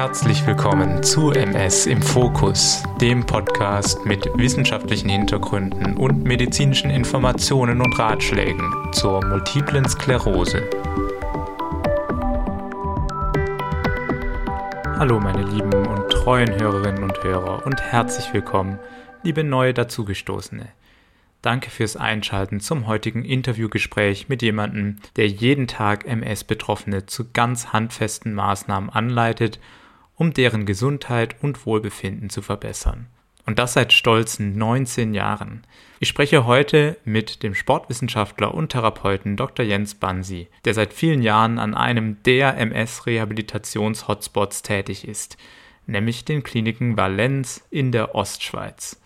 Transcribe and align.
Herzlich 0.00 0.46
willkommen 0.46 1.02
zu 1.02 1.30
MS 1.30 1.84
im 1.84 2.00
Fokus, 2.00 2.82
dem 3.02 3.26
Podcast 3.26 4.06
mit 4.06 4.26
wissenschaftlichen 4.34 5.10
Hintergründen 5.10 5.98
und 5.98 6.24
medizinischen 6.24 6.88
Informationen 6.88 7.82
und 7.82 7.98
Ratschlägen 7.98 8.72
zur 8.92 9.22
multiplen 9.22 9.86
Sklerose. 9.86 10.70
Hallo 14.96 15.20
meine 15.20 15.42
lieben 15.42 15.86
und 15.86 16.08
treuen 16.10 16.58
Hörerinnen 16.58 17.02
und 17.02 17.22
Hörer 17.22 17.66
und 17.66 17.82
herzlich 17.82 18.32
willkommen, 18.32 18.78
liebe 19.22 19.44
neue 19.44 19.74
dazugestoßene. 19.74 20.66
Danke 21.42 21.68
fürs 21.68 21.98
Einschalten 21.98 22.60
zum 22.60 22.86
heutigen 22.86 23.26
Interviewgespräch 23.26 24.30
mit 24.30 24.40
jemandem, 24.40 24.96
der 25.16 25.28
jeden 25.28 25.66
Tag 25.66 26.06
MS-Betroffene 26.06 27.04
zu 27.04 27.32
ganz 27.32 27.74
handfesten 27.74 28.32
Maßnahmen 28.32 28.88
anleitet, 28.88 29.60
um 30.20 30.32
deren 30.34 30.66
Gesundheit 30.66 31.36
und 31.40 31.64
Wohlbefinden 31.64 32.28
zu 32.28 32.42
verbessern. 32.42 33.06
Und 33.46 33.58
das 33.58 33.72
seit 33.72 33.94
stolzen 33.94 34.58
19 34.58 35.14
Jahren. 35.14 35.62
Ich 35.98 36.08
spreche 36.08 36.44
heute 36.44 36.98
mit 37.06 37.42
dem 37.42 37.54
Sportwissenschaftler 37.54 38.52
und 38.52 38.68
Therapeuten 38.68 39.38
Dr. 39.38 39.64
Jens 39.64 39.94
Bansi, 39.94 40.48
der 40.66 40.74
seit 40.74 40.92
vielen 40.92 41.22
Jahren 41.22 41.58
an 41.58 41.74
einem 41.74 42.22
der 42.24 42.58
MS-Rehabilitations-Hotspots 42.58 44.60
tätig 44.60 45.08
ist, 45.08 45.38
nämlich 45.86 46.26
den 46.26 46.42
Kliniken 46.42 46.98
Valenz 46.98 47.66
in 47.70 47.90
der 47.90 48.14
Ostschweiz. 48.14 49.00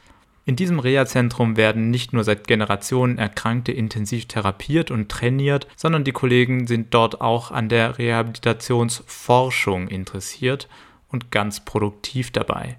In 0.46 0.56
diesem 0.56 0.80
Reha-Zentrum 0.80 1.56
werden 1.56 1.90
nicht 1.90 2.12
nur 2.12 2.24
seit 2.24 2.48
Generationen 2.48 3.18
Erkrankte 3.18 3.70
intensiv 3.70 4.26
therapiert 4.26 4.90
und 4.90 5.10
trainiert, 5.10 5.68
sondern 5.76 6.02
die 6.02 6.10
Kollegen 6.10 6.66
sind 6.66 6.92
dort 6.92 7.20
auch 7.20 7.52
an 7.52 7.68
der 7.68 7.98
Rehabilitationsforschung 7.98 9.86
interessiert 9.86 10.68
und 11.14 11.30
ganz 11.30 11.64
produktiv 11.64 12.30
dabei. 12.30 12.76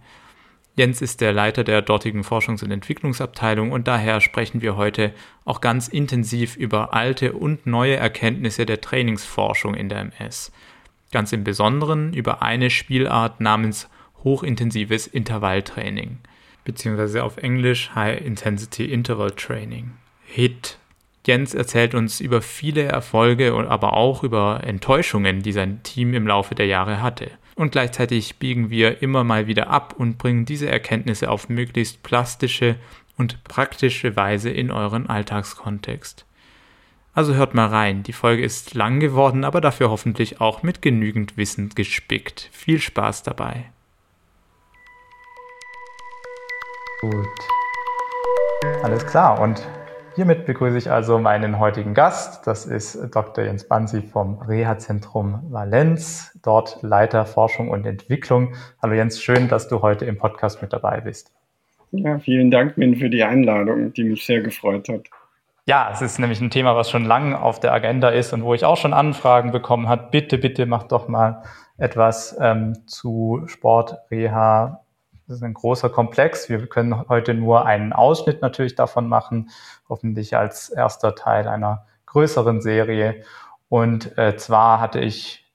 Jens 0.75 1.01
ist 1.01 1.21
der 1.21 1.33
Leiter 1.33 1.63
der 1.63 1.81
dortigen 1.81 2.21
Forschungs- 2.21 2.63
und 2.63 2.69
Entwicklungsabteilung 2.69 3.71
und 3.71 3.87
daher 3.87 4.21
sprechen 4.21 4.61
wir 4.61 4.75
heute 4.75 5.11
auch 5.43 5.59
ganz 5.59 5.87
intensiv 5.87 6.55
über 6.55 6.93
alte 6.93 7.33
und 7.33 7.65
neue 7.65 7.95
Erkenntnisse 7.95 8.67
der 8.67 8.81
Trainingsforschung 8.81 9.73
in 9.73 9.89
der 9.89 10.01
MS. 10.01 10.51
Ganz 11.11 11.31
im 11.31 11.43
Besonderen 11.43 12.13
über 12.13 12.43
eine 12.43 12.69
Spielart 12.69 13.41
namens 13.41 13.89
hochintensives 14.23 15.07
Intervalltraining 15.07 16.19
beziehungsweise 16.65 17.23
auf 17.23 17.37
Englisch 17.37 17.91
High 17.95 18.19
Intensity 18.19 18.91
Interval 18.91 19.31
Training. 19.31 19.93
HIT. 20.25 20.77
Jens 21.25 21.53
erzählt 21.53 21.95
uns 21.95 22.19
über 22.19 22.41
viele 22.41 22.83
Erfolge 22.83 23.55
und 23.55 23.67
aber 23.67 23.93
auch 23.93 24.23
über 24.23 24.61
Enttäuschungen, 24.63 25.41
die 25.41 25.53
sein 25.53 25.81
Team 25.83 26.13
im 26.13 26.27
Laufe 26.27 26.53
der 26.53 26.67
Jahre 26.67 27.01
hatte. 27.01 27.31
Und 27.55 27.71
gleichzeitig 27.71 28.35
biegen 28.37 28.69
wir 28.69 29.01
immer 29.01 29.23
mal 29.23 29.47
wieder 29.47 29.69
ab 29.69 29.95
und 29.97 30.17
bringen 30.17 30.45
diese 30.45 30.69
Erkenntnisse 30.69 31.31
auf 31.31 31.47
möglichst 31.47 32.03
plastische 32.03 32.75
und 33.17 33.43
praktische 33.45 34.15
Weise 34.17 34.49
in 34.49 34.71
euren 34.71 35.07
Alltagskontext. 35.07 36.25
Also 37.13 37.33
hört 37.33 37.53
mal 37.53 37.67
rein, 37.67 38.03
die 38.03 38.11
Folge 38.11 38.43
ist 38.43 38.73
lang 38.73 38.99
geworden, 38.99 39.45
aber 39.45 39.61
dafür 39.61 39.89
hoffentlich 39.89 40.41
auch 40.41 40.63
mit 40.63 40.81
genügend 40.81 41.37
Wissen 41.37 41.69
gespickt. 41.69 42.49
Viel 42.51 42.81
Spaß 42.81 43.23
dabei. 43.23 43.71
Gut. 46.99 47.25
Alles 48.83 49.05
klar. 49.05 49.39
Und 49.39 49.65
hiermit 50.15 50.45
begrüße 50.45 50.77
ich 50.77 50.89
also 50.89 51.19
meinen 51.19 51.59
heutigen 51.59 51.93
Gast. 51.93 52.47
Das 52.47 52.65
ist 52.65 53.13
Dr. 53.13 53.43
Jens 53.43 53.67
Bansi 53.67 54.01
vom 54.01 54.39
Reha-Zentrum 54.39 55.41
Valenz, 55.51 56.37
dort 56.41 56.81
Leiter 56.81 57.25
Forschung 57.25 57.69
und 57.69 57.85
Entwicklung. 57.85 58.53
Hallo 58.81 58.93
Jens, 58.93 59.21
schön, 59.21 59.49
dass 59.49 59.67
du 59.67 59.81
heute 59.81 60.05
im 60.05 60.17
Podcast 60.17 60.61
mit 60.61 60.71
dabei 60.71 61.01
bist. 61.01 61.33
Ja, 61.91 62.17
vielen 62.19 62.49
Dank, 62.49 62.77
Min, 62.77 62.95
für 62.95 63.09
die 63.09 63.23
Einladung, 63.23 63.93
die 63.93 64.05
mich 64.05 64.25
sehr 64.25 64.41
gefreut 64.41 64.87
hat. 64.87 65.09
Ja, 65.67 65.89
es 65.91 66.01
ist 66.01 66.19
nämlich 66.19 66.39
ein 66.39 66.49
Thema, 66.49 66.75
was 66.75 66.89
schon 66.89 67.05
lange 67.05 67.41
auf 67.41 67.59
der 67.59 67.73
Agenda 67.73 68.09
ist 68.09 68.31
und 68.31 68.43
wo 68.43 68.53
ich 68.53 68.63
auch 68.63 68.77
schon 68.77 68.93
Anfragen 68.93 69.51
bekommen 69.51 69.89
habe. 69.89 70.09
Bitte, 70.11 70.37
bitte 70.37 70.65
mach 70.65 70.83
doch 70.83 71.07
mal 71.07 71.41
etwas 71.77 72.37
ähm, 72.39 72.87
zu 72.87 73.43
Sport, 73.47 73.97
Reha, 74.11 74.84
das 75.27 75.37
ist 75.37 75.43
ein 75.43 75.53
großer 75.53 75.89
Komplex. 75.89 76.49
Wir 76.49 76.67
können 76.67 77.07
heute 77.09 77.33
nur 77.33 77.65
einen 77.65 77.93
Ausschnitt 77.93 78.41
natürlich 78.41 78.75
davon 78.75 79.07
machen, 79.07 79.49
hoffentlich 79.89 80.37
als 80.37 80.69
erster 80.69 81.15
Teil 81.15 81.47
einer 81.47 81.85
größeren 82.05 82.61
Serie. 82.61 83.23
Und 83.67 84.17
äh, 84.17 84.37
zwar 84.37 84.79
hatte 84.79 84.99
ich 84.99 85.45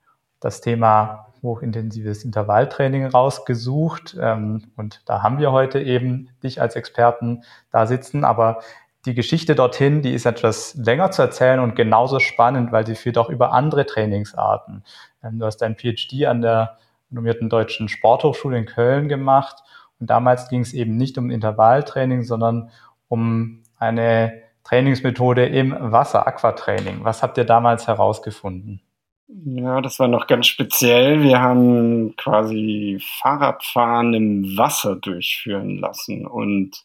das 0.41 0.61
Thema 0.61 1.27
hochintensives 1.43 2.25
Intervalltraining 2.25 3.07
rausgesucht. 3.07 4.17
Ähm, 4.21 4.73
und 4.77 5.03
da 5.07 5.23
haben 5.23 5.39
wir 5.39 5.53
heute 5.53 5.81
eben 5.81 6.29
dich 6.43 6.61
als 6.61 6.75
Experten 6.77 7.45
da 7.71 7.87
sitzen. 7.87 8.25
Aber 8.25 8.61
die 9.07 9.15
Geschichte 9.15 9.55
dorthin, 9.55 10.03
die 10.03 10.13
ist 10.13 10.27
etwas 10.27 10.75
länger 10.75 11.11
zu 11.11 11.23
erzählen 11.23 11.61
und 11.61 11.77
genauso 11.77 12.19
spannend, 12.19 12.73
weil 12.73 12.87
sie 12.87 12.95
führt 12.95 13.17
auch 13.17 13.31
über 13.31 13.53
andere 13.53 13.87
Trainingsarten. 13.87 14.85
Ähm, 15.23 15.39
du 15.39 15.47
hast 15.47 15.59
dein 15.59 15.77
PhD 15.77 16.27
an 16.27 16.43
der 16.43 16.77
renommierten 17.11 17.49
Deutschen 17.49 17.89
Sporthochschule 17.89 18.59
in 18.59 18.67
Köln 18.67 19.09
gemacht. 19.09 19.57
Und 19.99 20.11
damals 20.11 20.49
ging 20.49 20.61
es 20.61 20.73
eben 20.73 20.97
nicht 20.97 21.19
um 21.19 21.31
Intervalltraining, 21.31 22.23
sondern 22.23 22.71
um 23.09 23.63
eine 23.79 24.43
Trainingsmethode 24.65 25.47
im 25.47 25.75
Wasser, 25.79 26.27
Aquatraining. 26.27 27.05
Was 27.05 27.23
habt 27.23 27.39
ihr 27.39 27.45
damals 27.45 27.87
herausgefunden? 27.87 28.81
Ja, 29.29 29.81
das 29.81 29.99
war 29.99 30.09
noch 30.09 30.27
ganz 30.27 30.49
speziell. 30.49 31.23
Wir 31.23 31.41
haben 31.41 32.17
quasi 32.17 33.01
Fahrradfahren 33.21 34.13
im 34.15 34.57
Wasser 34.57 34.97
durchführen 34.97 35.79
lassen. 35.79 36.27
Und 36.27 36.85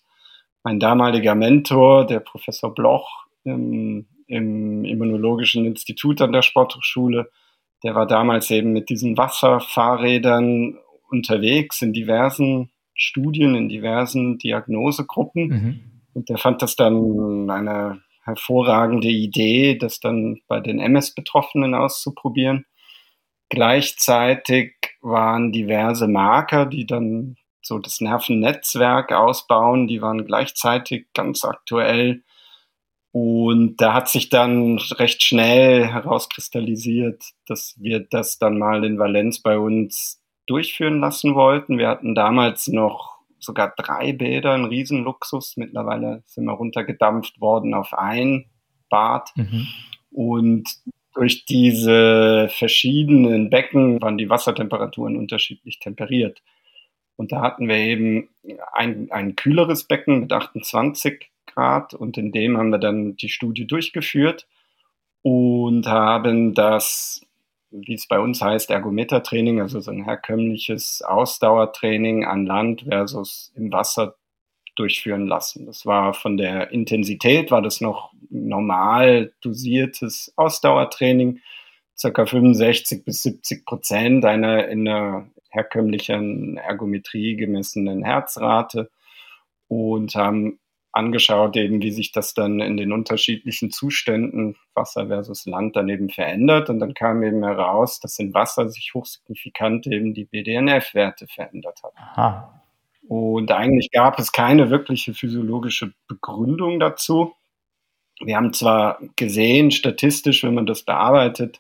mein 0.64 0.80
damaliger 0.80 1.36
Mentor, 1.36 2.06
der 2.06 2.20
Professor 2.20 2.74
Bloch 2.74 3.26
im, 3.44 4.06
im 4.28 4.86
Immunologischen 4.86 5.66
Institut 5.66 6.22
an 6.22 6.34
der 6.34 6.44
Sporthochschule, 6.44 7.32
der 7.86 7.94
war 7.94 8.08
damals 8.08 8.50
eben 8.50 8.74
mit 8.74 8.90
diesen 8.90 9.16
Wasserfahrrädern 9.16 10.80
unterwegs 11.12 11.84
in 11.84 11.94
diversen 11.94 12.72
Studien, 12.96 13.54
in 13.54 13.70
diversen 13.70 14.40
Diagnosegruppen. 14.40 15.48
Mhm. 15.48 15.80
Und 16.16 16.30
der 16.30 16.40
fand 16.40 16.64
das 16.64 16.76
dann 16.76 17.48
eine 17.52 18.02
hervorragende 18.24 19.10
Idee, 19.10 19.78
das 19.78 20.00
dann 20.00 20.40
bei 20.48 20.62
den 20.62 20.80
MS-Betroffenen 20.80 21.76
auszuprobieren. 21.76 22.66
Gleichzeitig 23.50 24.74
waren 25.02 25.52
diverse 25.52 26.08
Marker, 26.08 26.66
die 26.66 26.88
dann 26.88 27.36
so 27.62 27.78
das 27.78 28.02
Nervennetzwerk 28.02 29.12
ausbauen, 29.12 29.88
die 29.88 30.02
waren 30.02 30.26
gleichzeitig 30.26 31.06
ganz 31.14 31.46
aktuell 31.46 32.24
und 33.16 33.78
da 33.78 33.94
hat 33.94 34.10
sich 34.10 34.28
dann 34.28 34.78
recht 34.78 35.24
schnell 35.24 35.88
herauskristallisiert, 35.88 37.24
dass 37.48 37.74
wir 37.80 38.02
das 38.02 38.40
dann 38.40 38.58
mal 38.60 38.84
in 38.84 39.00
Valenz 39.00 39.40
bei 39.40 39.58
uns 39.58 40.22
durchführen 40.48 41.00
lassen 41.00 41.34
wollten. 41.34 41.78
Wir 41.78 41.88
hatten 41.88 42.14
damals 42.14 42.68
noch 42.68 43.20
sogar 43.40 43.74
drei 43.78 44.12
Bäder, 44.12 44.52
ein 44.52 44.66
Riesenluxus. 44.66 45.56
Mittlerweile 45.56 46.24
sind 46.26 46.44
wir 46.44 46.52
runtergedampft 46.52 47.40
worden 47.40 47.74
auf 47.74 47.94
ein 47.94 48.48
Bad. 48.90 49.30
Mhm. 49.36 49.68
Und 50.12 50.70
durch 51.14 51.46
diese 51.46 52.50
verschiedenen 52.52 53.50
Becken 53.50 54.02
waren 54.02 54.18
die 54.18 54.30
Wassertemperaturen 54.30 55.16
unterschiedlich 55.16 55.80
temperiert. 55.80 56.42
Und 57.16 57.32
da 57.32 57.40
hatten 57.40 57.70
wir 57.70 57.78
eben 57.78 58.28
ein, 58.74 59.10
ein 59.10 59.38
kühleres 59.38 59.86
Becken 59.86 60.20
mit 60.20 60.34
28 60.34 61.32
Grad 61.56 61.94
und 61.94 62.18
in 62.18 62.32
dem 62.32 62.58
haben 62.58 62.70
wir 62.70 62.78
dann 62.78 63.16
die 63.16 63.30
Studie 63.30 63.66
durchgeführt 63.66 64.48
und 65.22 65.88
haben 65.88 66.54
das, 66.54 67.26
wie 67.72 67.94
es 67.94 68.08
bei 68.08 68.20
uns 68.20 68.42
heißt, 68.42 68.70
Ergometertraining, 68.70 69.62
also 69.62 69.80
so 69.80 69.92
ein 69.92 70.04
herkömmliches 70.04 71.02
Ausdauertraining 71.02 72.26
an 72.26 72.46
Land 72.46 72.84
versus 72.88 73.52
im 73.56 73.72
Wasser 73.72 74.16
durchführen 74.76 75.26
lassen. 75.26 75.66
Das 75.66 75.86
war 75.86 76.14
von 76.14 76.36
der 76.36 76.72
Intensität, 76.72 77.50
war 77.50 77.62
das 77.62 77.80
noch 77.80 78.12
normal 78.30 79.34
dosiertes 79.42 80.34
Ausdauertraining, 80.36 81.40
circa 81.98 82.26
65 82.26 83.06
bis 83.06 83.24
70 83.24 83.66
Prozent 83.66 84.26
einer 84.26 84.68
in 84.68 84.88
einer 84.88 85.30
herkömmlichen 85.50 86.58
Ergometrie 86.58 87.38
gemessenen 87.38 88.04
Herzrate 88.04 88.92
und 89.70 90.14
haben 90.16 90.60
angeschaut, 90.96 91.58
eben 91.58 91.82
wie 91.82 91.92
sich 91.92 92.12
das 92.12 92.34
dann 92.34 92.62
in 92.62 92.78
den 92.78 92.94
unterschiedlichen 92.94 93.70
Zuständen 93.70 94.56
Wasser 94.74 95.08
versus 95.08 95.46
Land 95.46 95.76
dann 95.76 95.90
eben 95.90 96.10
verändert. 96.10 96.70
Und 96.70 96.80
dann 96.80 96.94
kam 96.94 97.22
eben 97.24 97.44
heraus, 97.44 98.00
dass 98.00 98.18
in 98.18 98.34
Wasser 98.34 98.70
sich 98.70 98.94
hochsignifikant 98.94 99.88
eben 99.88 100.14
die 100.14 100.26
BDNF-Werte 100.26 101.28
verändert 101.28 101.82
haben. 101.84 101.96
Aha. 101.98 102.62
Und 103.08 103.52
eigentlich 103.52 103.92
gab 103.92 104.18
es 104.20 104.32
keine 104.32 104.70
wirkliche 104.70 105.14
physiologische 105.14 105.94
Begründung 106.08 106.80
dazu. 106.80 107.34
Wir 108.22 108.38
haben 108.38 108.54
zwar 108.54 109.00
gesehen, 109.18 109.72
statistisch, 109.72 110.44
wenn 110.44 110.54
man 110.54 110.66
das 110.66 110.84
bearbeitet 110.84 111.60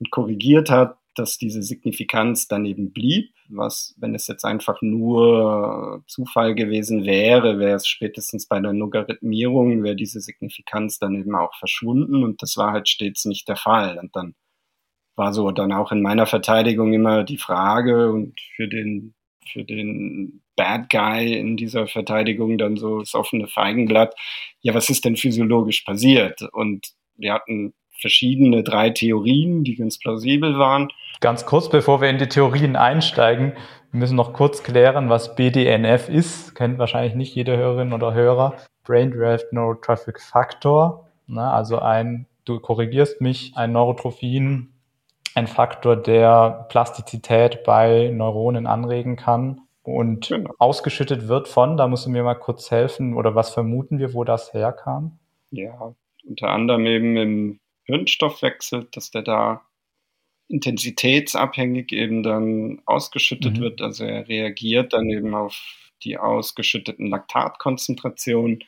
und 0.00 0.10
korrigiert 0.10 0.70
hat, 0.70 0.98
dass 1.14 1.38
diese 1.38 1.62
Signifikanz 1.62 2.48
dann 2.48 2.66
eben 2.66 2.92
blieb, 2.92 3.32
was, 3.48 3.94
wenn 3.98 4.14
es 4.14 4.26
jetzt 4.26 4.44
einfach 4.44 4.80
nur 4.82 6.02
Zufall 6.06 6.54
gewesen 6.54 7.04
wäre, 7.04 7.58
wäre 7.58 7.76
es 7.76 7.86
spätestens 7.86 8.46
bei 8.46 8.60
der 8.60 8.72
Logarithmierung, 8.72 9.82
wäre 9.82 9.96
diese 9.96 10.20
Signifikanz 10.20 10.98
dann 10.98 11.14
eben 11.14 11.34
auch 11.34 11.54
verschwunden 11.58 12.24
und 12.24 12.42
das 12.42 12.56
war 12.56 12.72
halt 12.72 12.88
stets 12.88 13.24
nicht 13.24 13.48
der 13.48 13.56
Fall. 13.56 13.98
Und 13.98 14.14
dann 14.14 14.34
war 15.16 15.32
so 15.32 15.50
dann 15.50 15.72
auch 15.72 15.92
in 15.92 16.02
meiner 16.02 16.26
Verteidigung 16.26 16.92
immer 16.92 17.24
die 17.24 17.38
Frage 17.38 18.12
und 18.12 18.38
für 18.54 18.68
den, 18.68 19.14
für 19.50 19.64
den 19.64 20.42
Bad 20.56 20.90
Guy 20.90 21.34
in 21.34 21.56
dieser 21.56 21.86
Verteidigung 21.86 22.58
dann 22.58 22.76
so 22.76 23.00
das 23.00 23.14
offene 23.14 23.48
Feigenblatt, 23.48 24.14
ja, 24.60 24.74
was 24.74 24.90
ist 24.90 25.04
denn 25.04 25.16
physiologisch 25.16 25.82
passiert? 25.82 26.42
Und 26.52 26.88
wir 27.16 27.32
hatten 27.32 27.74
verschiedene 28.00 28.62
drei 28.62 28.90
Theorien, 28.90 29.64
die 29.64 29.76
ganz 29.76 29.98
plausibel 29.98 30.58
waren. 30.58 30.90
Ganz 31.20 31.46
kurz, 31.46 31.70
bevor 31.70 32.00
wir 32.00 32.10
in 32.10 32.18
die 32.18 32.28
Theorien 32.28 32.76
einsteigen, 32.76 33.52
wir 33.90 34.00
müssen 34.00 34.16
noch 34.16 34.34
kurz 34.34 34.62
klären, 34.62 35.08
was 35.08 35.34
BDNF 35.34 36.08
ist. 36.10 36.54
Kennt 36.54 36.78
wahrscheinlich 36.78 37.14
nicht 37.14 37.34
jede 37.34 37.56
Hörerin 37.56 37.94
oder 37.94 38.12
Hörer. 38.12 38.56
Brain 38.84 39.10
Derived 39.10 39.52
Neurotrophic 39.52 40.20
Factor. 40.20 41.08
Na, 41.26 41.52
also 41.52 41.78
ein, 41.78 42.26
du 42.44 42.60
korrigierst 42.60 43.20
mich, 43.20 43.52
ein 43.56 43.72
Neurotrophin, 43.72 44.74
ein 45.34 45.46
Faktor, 45.46 45.96
der 45.96 46.66
Plastizität 46.68 47.64
bei 47.64 48.10
Neuronen 48.12 48.66
anregen 48.66 49.16
kann 49.16 49.62
und 49.82 50.28
genau. 50.28 50.52
ausgeschüttet 50.58 51.28
wird 51.28 51.48
von, 51.48 51.76
da 51.76 51.88
musst 51.88 52.06
du 52.06 52.10
mir 52.10 52.22
mal 52.22 52.34
kurz 52.34 52.70
helfen, 52.70 53.14
oder 53.14 53.34
was 53.34 53.50
vermuten 53.50 53.98
wir, 53.98 54.14
wo 54.14 54.24
das 54.24 54.52
herkam? 54.52 55.18
Ja, 55.50 55.94
unter 56.26 56.48
anderem 56.48 56.86
eben 56.86 57.16
im 57.16 57.60
Hirnstoffwechsel, 57.84 58.88
dass 58.92 59.10
der 59.10 59.22
da 59.22 59.62
intensitätsabhängig 60.48 61.92
eben 61.92 62.22
dann 62.22 62.80
ausgeschüttet 62.86 63.58
mhm. 63.58 63.60
wird. 63.60 63.82
Also 63.82 64.04
er 64.04 64.28
reagiert 64.28 64.92
dann 64.92 65.08
eben 65.10 65.34
auf 65.34 65.56
die 66.02 66.18
ausgeschütteten 66.18 67.08
Laktatkonzentrationen. 67.08 68.64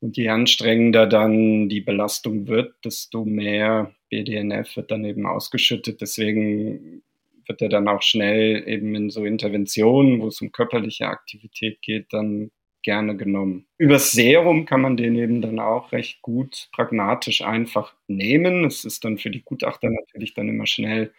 Und 0.00 0.16
je 0.16 0.28
anstrengender 0.28 1.06
dann 1.06 1.68
die 1.68 1.80
Belastung 1.80 2.48
wird, 2.48 2.74
desto 2.84 3.24
mehr 3.24 3.94
BDNF 4.10 4.76
wird 4.76 4.90
dann 4.90 5.04
eben 5.04 5.26
ausgeschüttet. 5.26 6.00
Deswegen 6.00 7.02
wird 7.46 7.62
er 7.62 7.68
dann 7.68 7.88
auch 7.88 8.02
schnell 8.02 8.68
eben 8.68 8.94
in 8.94 9.10
so 9.10 9.24
Interventionen, 9.24 10.20
wo 10.20 10.28
es 10.28 10.40
um 10.40 10.52
körperliche 10.52 11.06
Aktivität 11.06 11.80
geht, 11.82 12.12
dann 12.12 12.50
gerne 12.82 13.16
genommen. 13.16 13.66
Übers 13.78 14.12
Serum 14.12 14.64
kann 14.64 14.80
man 14.80 14.96
den 14.96 15.14
eben 15.16 15.42
dann 15.42 15.58
auch 15.58 15.92
recht 15.92 16.22
gut 16.22 16.68
pragmatisch 16.72 17.42
einfach 17.42 17.94
nehmen. 18.08 18.64
Es 18.64 18.84
ist 18.84 19.04
dann 19.04 19.18
für 19.18 19.30
die 19.30 19.42
Gutachter 19.42 19.90
natürlich 19.90 20.34
dann 20.34 20.48
immer 20.48 20.66
schnell 20.66 21.12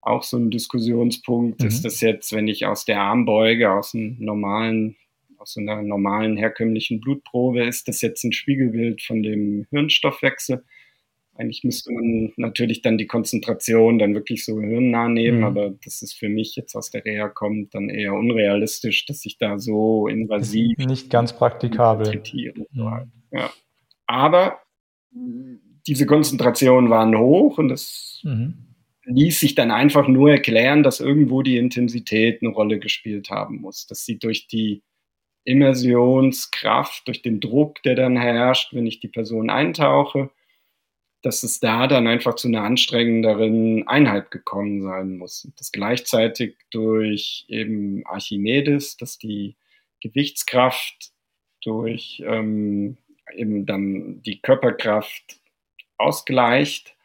auch 0.00 0.22
so 0.22 0.36
ein 0.36 0.50
Diskussionspunkt. 0.50 1.60
Mhm. 1.60 1.68
Ist 1.68 1.84
das 1.84 2.00
jetzt, 2.00 2.32
wenn 2.32 2.48
ich 2.48 2.66
aus 2.66 2.84
der 2.84 3.00
Armbeuge, 3.00 3.72
aus 3.72 3.94
einem 3.94 4.16
normalen, 4.18 4.96
aus 5.38 5.56
einer 5.56 5.82
normalen 5.82 6.36
herkömmlichen 6.36 7.00
Blutprobe, 7.00 7.64
ist 7.64 7.88
das 7.88 8.00
jetzt 8.02 8.24
ein 8.24 8.32
Spiegelbild 8.32 9.02
von 9.02 9.22
dem 9.22 9.66
Hirnstoffwechsel? 9.70 10.64
Eigentlich 11.34 11.64
müsste 11.64 11.92
man 11.92 12.32
natürlich 12.36 12.82
dann 12.82 12.98
die 12.98 13.06
Konzentration 13.06 13.98
dann 13.98 14.14
wirklich 14.14 14.44
so 14.44 14.60
hirnnah 14.60 15.08
nehmen, 15.08 15.38
mhm. 15.38 15.44
aber 15.44 15.70
das 15.82 16.02
ist 16.02 16.12
für 16.12 16.28
mich 16.28 16.56
jetzt 16.56 16.74
aus 16.74 16.90
der 16.90 17.04
Reha 17.04 17.28
kommt 17.28 17.74
dann 17.74 17.88
eher 17.88 18.12
unrealistisch, 18.12 19.06
dass 19.06 19.24
ich 19.24 19.38
da 19.38 19.58
so 19.58 20.08
invasiv 20.08 20.76
nicht 20.78 21.08
ganz 21.08 21.32
praktikabel. 21.32 22.22
Mhm. 22.34 23.10
Ja. 23.30 23.50
Aber 24.06 24.58
diese 25.86 26.04
Konzentrationen 26.04 26.90
waren 26.90 27.16
hoch 27.16 27.56
und 27.56 27.68
das 27.68 28.20
mhm. 28.24 28.74
ließ 29.04 29.40
sich 29.40 29.54
dann 29.54 29.70
einfach 29.70 30.08
nur 30.08 30.30
erklären, 30.32 30.82
dass 30.82 31.00
irgendwo 31.00 31.40
die 31.40 31.56
Intensität 31.56 32.42
eine 32.42 32.52
Rolle 32.52 32.78
gespielt 32.78 33.30
haben 33.30 33.62
muss, 33.62 33.86
dass 33.86 34.04
sie 34.04 34.18
durch 34.18 34.48
die 34.48 34.82
Immersionskraft, 35.44 37.08
durch 37.08 37.22
den 37.22 37.40
Druck, 37.40 37.82
der 37.82 37.94
dann 37.96 38.16
herrscht, 38.16 38.74
wenn 38.74 38.86
ich 38.86 39.00
die 39.00 39.08
Person 39.08 39.50
eintauche, 39.50 40.30
dass 41.22 41.44
es 41.44 41.60
da 41.60 41.86
dann 41.86 42.06
einfach 42.06 42.34
zu 42.34 42.48
einer 42.48 42.62
anstrengenderen 42.62 43.86
Einheit 43.86 44.30
gekommen 44.30 44.82
sein 44.82 45.16
muss. 45.18 45.44
Und 45.44 45.58
das 45.58 45.70
gleichzeitig 45.70 46.56
durch 46.70 47.44
eben 47.48 48.04
Archimedes, 48.06 48.96
dass 48.96 49.18
die 49.18 49.56
Gewichtskraft 50.00 51.12
durch 51.62 52.22
ähm, 52.26 52.96
eben 53.34 53.66
dann 53.66 54.20
die 54.22 54.42
Körperkraft 54.42 55.40
ausgleicht, 55.96 56.96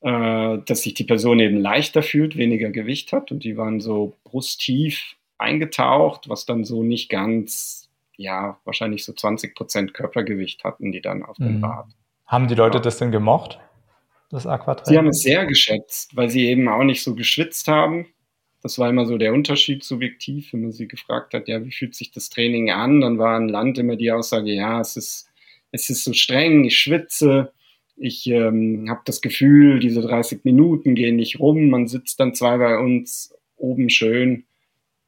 äh, 0.00 0.58
dass 0.64 0.82
sich 0.82 0.94
die 0.94 1.04
Person 1.04 1.38
eben 1.38 1.58
leichter 1.58 2.02
fühlt, 2.02 2.36
weniger 2.36 2.70
Gewicht 2.70 3.12
hat 3.12 3.30
und 3.30 3.44
die 3.44 3.56
waren 3.56 3.80
so 3.80 4.16
brusttief 4.24 5.16
eingetaucht, 5.36 6.28
was 6.28 6.46
dann 6.46 6.64
so 6.64 6.82
nicht 6.82 7.10
ganz, 7.10 7.90
ja, 8.16 8.58
wahrscheinlich 8.64 9.04
so 9.04 9.12
20 9.12 9.54
Prozent 9.54 9.94
Körpergewicht 9.94 10.64
hatten, 10.64 10.92
die 10.92 11.00
dann 11.00 11.22
auf 11.22 11.36
dem 11.36 11.58
mhm. 11.58 11.64
Rad. 11.64 11.86
Haben 12.28 12.46
die 12.46 12.54
Leute 12.54 12.78
das 12.80 12.98
denn 12.98 13.10
gemocht, 13.10 13.58
das 14.30 14.46
Aquatraining? 14.46 14.84
Sie 14.84 14.98
haben 14.98 15.08
es 15.08 15.22
sehr 15.22 15.46
geschätzt, 15.46 16.14
weil 16.14 16.28
sie 16.28 16.46
eben 16.46 16.68
auch 16.68 16.84
nicht 16.84 17.02
so 17.02 17.14
geschwitzt 17.14 17.68
haben. 17.68 18.06
Das 18.62 18.78
war 18.78 18.90
immer 18.90 19.06
so 19.06 19.16
der 19.16 19.32
Unterschied 19.32 19.82
subjektiv, 19.82 20.52
wenn 20.52 20.60
man 20.60 20.72
sie 20.72 20.88
gefragt 20.88 21.32
hat, 21.32 21.48
ja, 21.48 21.64
wie 21.64 21.72
fühlt 21.72 21.94
sich 21.94 22.10
das 22.10 22.28
Training 22.28 22.70
an? 22.70 23.00
Dann 23.00 23.18
war 23.18 23.38
ein 23.38 23.48
Land 23.48 23.78
immer 23.78 23.96
die 23.96 24.12
Aussage, 24.12 24.52
ja, 24.52 24.78
es 24.78 24.96
ist, 24.96 25.30
es 25.72 25.88
ist 25.88 26.04
so 26.04 26.12
streng, 26.12 26.64
ich 26.64 26.76
schwitze, 26.76 27.52
ich 27.96 28.26
ähm, 28.26 28.88
habe 28.90 29.00
das 29.06 29.22
Gefühl, 29.22 29.80
diese 29.80 30.02
30 30.02 30.44
Minuten 30.44 30.94
gehen 30.94 31.16
nicht 31.16 31.40
rum. 31.40 31.70
Man 31.70 31.88
sitzt 31.88 32.20
dann 32.20 32.34
zwei 32.34 32.58
bei 32.58 32.76
uns 32.76 33.34
oben 33.56 33.88
schön 33.88 34.44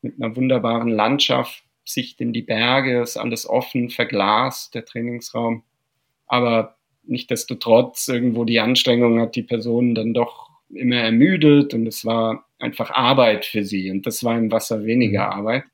mit 0.00 0.14
einer 0.20 0.34
wunderbaren 0.34 0.88
Landschaft, 0.88 1.64
Sicht 1.84 2.20
in 2.22 2.32
die 2.32 2.42
Berge, 2.42 3.02
ist 3.02 3.18
alles 3.18 3.46
offen, 3.46 3.90
verglast, 3.90 4.74
der 4.74 4.86
Trainingsraum. 4.86 5.64
Aber 6.26 6.78
Nichtsdestotrotz 7.10 8.06
irgendwo 8.06 8.44
die 8.44 8.60
Anstrengung 8.60 9.18
hat 9.18 9.34
die 9.34 9.42
Person 9.42 9.96
dann 9.96 10.14
doch 10.14 10.48
immer 10.68 10.98
ermüdet 10.98 11.74
und 11.74 11.88
es 11.88 12.04
war 12.04 12.46
einfach 12.60 12.92
Arbeit 12.92 13.44
für 13.44 13.64
sie. 13.64 13.90
Und 13.90 14.06
das 14.06 14.22
war 14.22 14.38
im 14.38 14.52
Wasser 14.52 14.84
weniger 14.84 15.26
mhm. 15.26 15.32
Arbeit, 15.32 15.64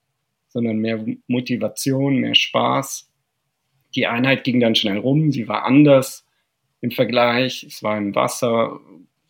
sondern 0.49 0.79
mehr 0.79 1.05
Motivation, 1.27 2.17
mehr 2.17 2.35
Spaß. 2.35 3.11
Die 3.95 4.07
Einheit 4.07 4.45
ging 4.45 4.61
dann 4.61 4.75
schnell 4.75 4.97
rum, 4.97 5.31
sie 5.31 5.47
war 5.47 5.67
anders 5.67 6.27
im 6.81 6.91
Vergleich. 6.91 7.65
Es 7.65 7.83
war 7.83 7.99
im 7.99 8.15
Wasser 8.15 8.81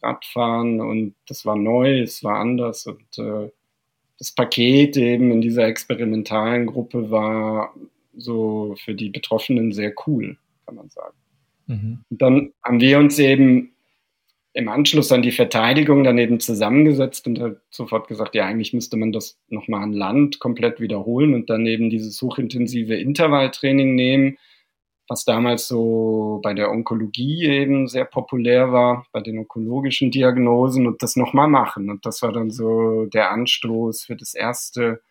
Radfahren 0.00 0.81
und 0.81 1.16
das 1.26 1.45
war 1.45 1.57
neu, 1.57 2.02
es 2.02 2.23
war 2.23 2.38
anders 2.38 2.87
und 2.87 3.19
äh, 3.19 3.50
das 4.21 4.31
Paket 4.31 4.97
eben 4.97 5.33
in 5.33 5.40
dieser 5.40 5.66
experimentalen 5.66 6.66
Gruppe 6.66 7.11
war 7.11 7.75
so 8.16 8.76
für 8.78 8.95
die 8.95 9.11
Betroffenen 9.11 9.73
sehr 9.73 9.92
cool, 10.07 10.38
kann 10.66 10.76
man 10.76 10.88
sagen. 10.88 11.16
Mhm. 11.66 12.02
Dann 12.11 12.52
haben 12.64 12.80
wir 12.80 12.99
uns 12.99 13.18
eben 13.18 13.73
im 14.56 14.68
Anschluss 14.68 15.12
an 15.12 15.20
die 15.20 15.32
Verteidigung 15.32 16.02
daneben 16.02 16.40
zusammengesetzt 16.40 17.26
und 17.26 17.38
halt 17.40 17.58
sofort 17.70 18.08
gesagt, 18.08 18.35
ja, 18.35 18.46
eigentlich 18.46 18.73
müsste 18.73 18.96
man 18.96 19.12
das 19.12 19.38
nochmal 19.49 19.82
an 19.82 19.92
Land 19.92 20.38
komplett 20.40 20.80
wiederholen 20.80 21.35
und 21.35 21.50
dann 21.50 21.66
eben 21.66 21.90
dieses 21.90 22.23
hochintensive 22.23 22.94
Intervalltraining 22.94 23.94
nehmen, 23.94 24.38
was 25.08 25.26
damals 25.26 25.68
so 25.68 26.40
bei 26.42 26.54
der 26.54 26.70
Onkologie 26.70 27.44
eben 27.44 27.87
sehr 27.87 28.06
populär 28.06 28.73
war, 28.73 29.06
bei 29.12 29.20
den 29.20 29.38
onkologischen 29.38 30.11
Diagnosen 30.11 30.87
und 30.87 31.02
das 31.02 31.16
nochmal 31.16 31.49
machen. 31.49 31.90
Und 31.90 32.06
das 32.06 32.23
war 32.23 32.32
dann 32.32 32.50
so 32.50 33.04
der 33.04 33.30
Anstoß 33.32 34.04
für 34.04 34.16
das 34.16 34.32
erste 34.32 35.02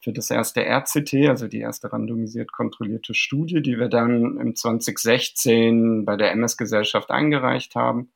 für 0.00 0.12
das 0.12 0.30
erste 0.30 0.64
RCT, 0.64 1.28
also 1.28 1.48
die 1.48 1.60
erste 1.60 1.92
randomisiert 1.92 2.52
kontrollierte 2.52 3.14
Studie, 3.14 3.60
die 3.62 3.78
wir 3.78 3.88
dann 3.88 4.38
im 4.38 4.54
2016 4.54 6.04
bei 6.04 6.16
der 6.16 6.32
MS-Gesellschaft 6.32 7.10
eingereicht 7.10 7.74
haben. 7.74 8.10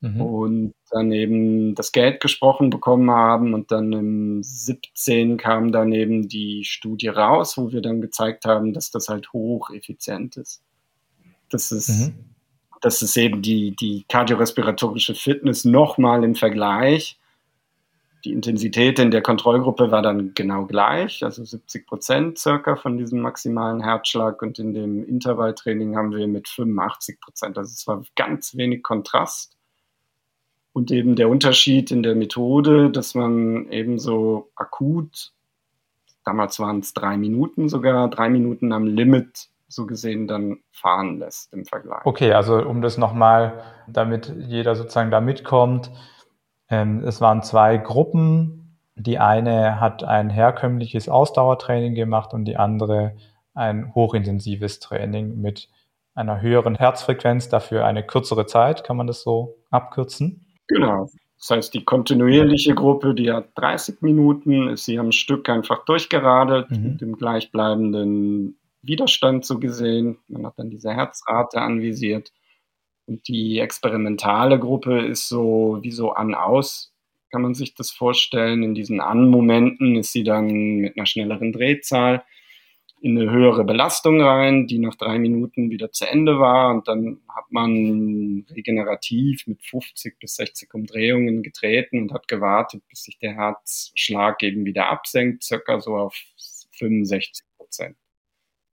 Mhm. 0.00 0.20
Und 0.20 0.74
dann 0.90 1.12
eben 1.12 1.74
das 1.74 1.92
Geld 1.92 2.20
gesprochen 2.20 2.68
bekommen 2.68 3.10
haben 3.10 3.54
und 3.54 3.70
dann 3.70 3.92
im 3.92 4.42
17 4.42 5.38
kam 5.38 5.72
dann 5.72 5.92
eben 5.92 6.28
die 6.28 6.64
Studie 6.64 7.08
raus, 7.08 7.56
wo 7.56 7.72
wir 7.72 7.80
dann 7.80 8.00
gezeigt 8.00 8.44
haben, 8.44 8.74
dass 8.74 8.90
das 8.90 9.08
halt 9.08 9.32
hocheffizient 9.32 10.36
ist. 10.36 10.62
Das 11.48 11.70
ist, 11.70 11.88
mhm. 11.88 12.14
das 12.80 13.00
ist 13.00 13.16
eben 13.16 13.42
die, 13.42 13.76
die 13.76 14.04
kardiorespiratorische 14.08 15.14
Fitness 15.14 15.64
nochmal 15.64 16.24
im 16.24 16.34
Vergleich 16.34 17.18
die 18.24 18.32
Intensität 18.32 18.98
in 18.98 19.10
der 19.10 19.22
Kontrollgruppe 19.22 19.90
war 19.90 20.02
dann 20.02 20.32
genau 20.34 20.66
gleich, 20.66 21.24
also 21.24 21.44
70 21.44 21.86
Prozent 21.86 22.38
circa 22.38 22.76
von 22.76 22.96
diesem 22.96 23.20
maximalen 23.20 23.82
Herzschlag 23.82 24.42
und 24.42 24.58
in 24.58 24.74
dem 24.74 25.04
Intervalltraining 25.04 25.96
haben 25.96 26.12
wir 26.12 26.26
mit 26.28 26.48
85 26.48 27.20
Prozent. 27.20 27.58
Also 27.58 27.72
es 27.72 27.86
war 27.86 28.04
ganz 28.14 28.56
wenig 28.56 28.82
Kontrast. 28.82 29.56
Und 30.72 30.90
eben 30.90 31.16
der 31.16 31.28
Unterschied 31.28 31.90
in 31.90 32.02
der 32.02 32.14
Methode, 32.14 32.90
dass 32.90 33.14
man 33.14 33.70
eben 33.70 33.98
so 33.98 34.50
akut, 34.54 35.32
damals 36.24 36.60
waren 36.60 36.78
es 36.78 36.94
drei 36.94 37.16
Minuten 37.16 37.68
sogar, 37.68 38.08
drei 38.08 38.30
Minuten 38.30 38.72
am 38.72 38.86
Limit 38.86 39.48
so 39.68 39.86
gesehen 39.86 40.26
dann 40.28 40.60
fahren 40.70 41.18
lässt 41.18 41.52
im 41.52 41.64
Vergleich. 41.64 42.04
Okay, 42.04 42.32
also 42.32 42.56
um 42.56 42.82
das 42.82 42.98
nochmal, 42.98 43.62
damit 43.88 44.32
jeder 44.46 44.76
sozusagen 44.76 45.10
da 45.10 45.20
mitkommt, 45.20 45.90
ähm, 46.72 47.04
es 47.04 47.20
waren 47.20 47.42
zwei 47.42 47.76
Gruppen 47.76 48.78
Die 48.96 49.18
eine 49.18 49.80
hat 49.80 50.04
ein 50.04 50.30
herkömmliches 50.30 51.08
Ausdauertraining 51.08 51.94
gemacht 51.94 52.34
und 52.34 52.44
die 52.46 52.56
andere 52.56 53.16
ein 53.54 53.94
hochintensives 53.94 54.80
Training 54.80 55.40
mit 55.40 55.68
einer 56.14 56.40
höheren 56.40 56.74
Herzfrequenz, 56.74 57.48
dafür 57.48 57.86
eine 57.86 58.02
kürzere 58.02 58.46
Zeit, 58.46 58.84
kann 58.84 58.96
man 58.96 59.06
das 59.06 59.22
so 59.22 59.56
abkürzen? 59.70 60.46
Genau. 60.68 61.08
Das 61.38 61.50
heißt, 61.50 61.74
die 61.74 61.84
kontinuierliche 61.84 62.74
Gruppe, 62.74 63.14
die 63.14 63.32
hat 63.32 63.48
30 63.56 64.00
Minuten, 64.00 64.68
ist 64.68 64.84
sie 64.84 64.98
am 64.98 65.10
Stück 65.10 65.48
einfach 65.48 65.84
durchgeradelt, 65.84 66.70
mhm. 66.70 66.82
mit 66.82 67.00
dem 67.00 67.16
gleichbleibenden 67.16 68.58
Widerstand 68.82 69.44
so 69.44 69.58
gesehen. 69.58 70.18
Man 70.28 70.46
hat 70.46 70.58
dann 70.58 70.70
diese 70.70 70.92
Herzrate 70.92 71.60
anvisiert. 71.60 72.32
Und 73.06 73.26
die 73.28 73.58
experimentale 73.58 74.58
Gruppe 74.58 75.00
ist 75.00 75.28
so 75.28 75.78
wie 75.82 75.90
so 75.90 76.12
an-aus, 76.12 76.92
kann 77.30 77.42
man 77.42 77.54
sich 77.54 77.74
das 77.74 77.90
vorstellen. 77.90 78.62
In 78.62 78.74
diesen 78.74 79.00
An-Momenten 79.00 79.96
ist 79.96 80.12
sie 80.12 80.22
dann 80.22 80.76
mit 80.76 80.96
einer 80.96 81.06
schnelleren 81.06 81.52
Drehzahl 81.52 82.22
in 83.02 83.18
eine 83.18 83.32
höhere 83.32 83.64
Belastung 83.64 84.20
rein, 84.22 84.68
die 84.68 84.78
nach 84.78 84.94
drei 84.94 85.18
Minuten 85.18 85.70
wieder 85.70 85.90
zu 85.90 86.06
Ende 86.06 86.38
war. 86.38 86.72
Und 86.72 86.86
dann 86.86 87.20
hat 87.28 87.46
man 87.50 88.46
regenerativ 88.54 89.48
mit 89.48 89.60
50 89.60 90.20
bis 90.20 90.36
60 90.36 90.72
Umdrehungen 90.72 91.42
getreten 91.42 92.00
und 92.00 92.12
hat 92.12 92.28
gewartet, 92.28 92.84
bis 92.88 93.02
sich 93.02 93.18
der 93.18 93.34
Herzschlag 93.34 94.40
eben 94.44 94.64
wieder 94.64 94.86
absenkt, 94.86 95.42
circa 95.42 95.80
so 95.80 95.96
auf 95.96 96.16
65 96.78 97.44
Prozent. 97.56 97.96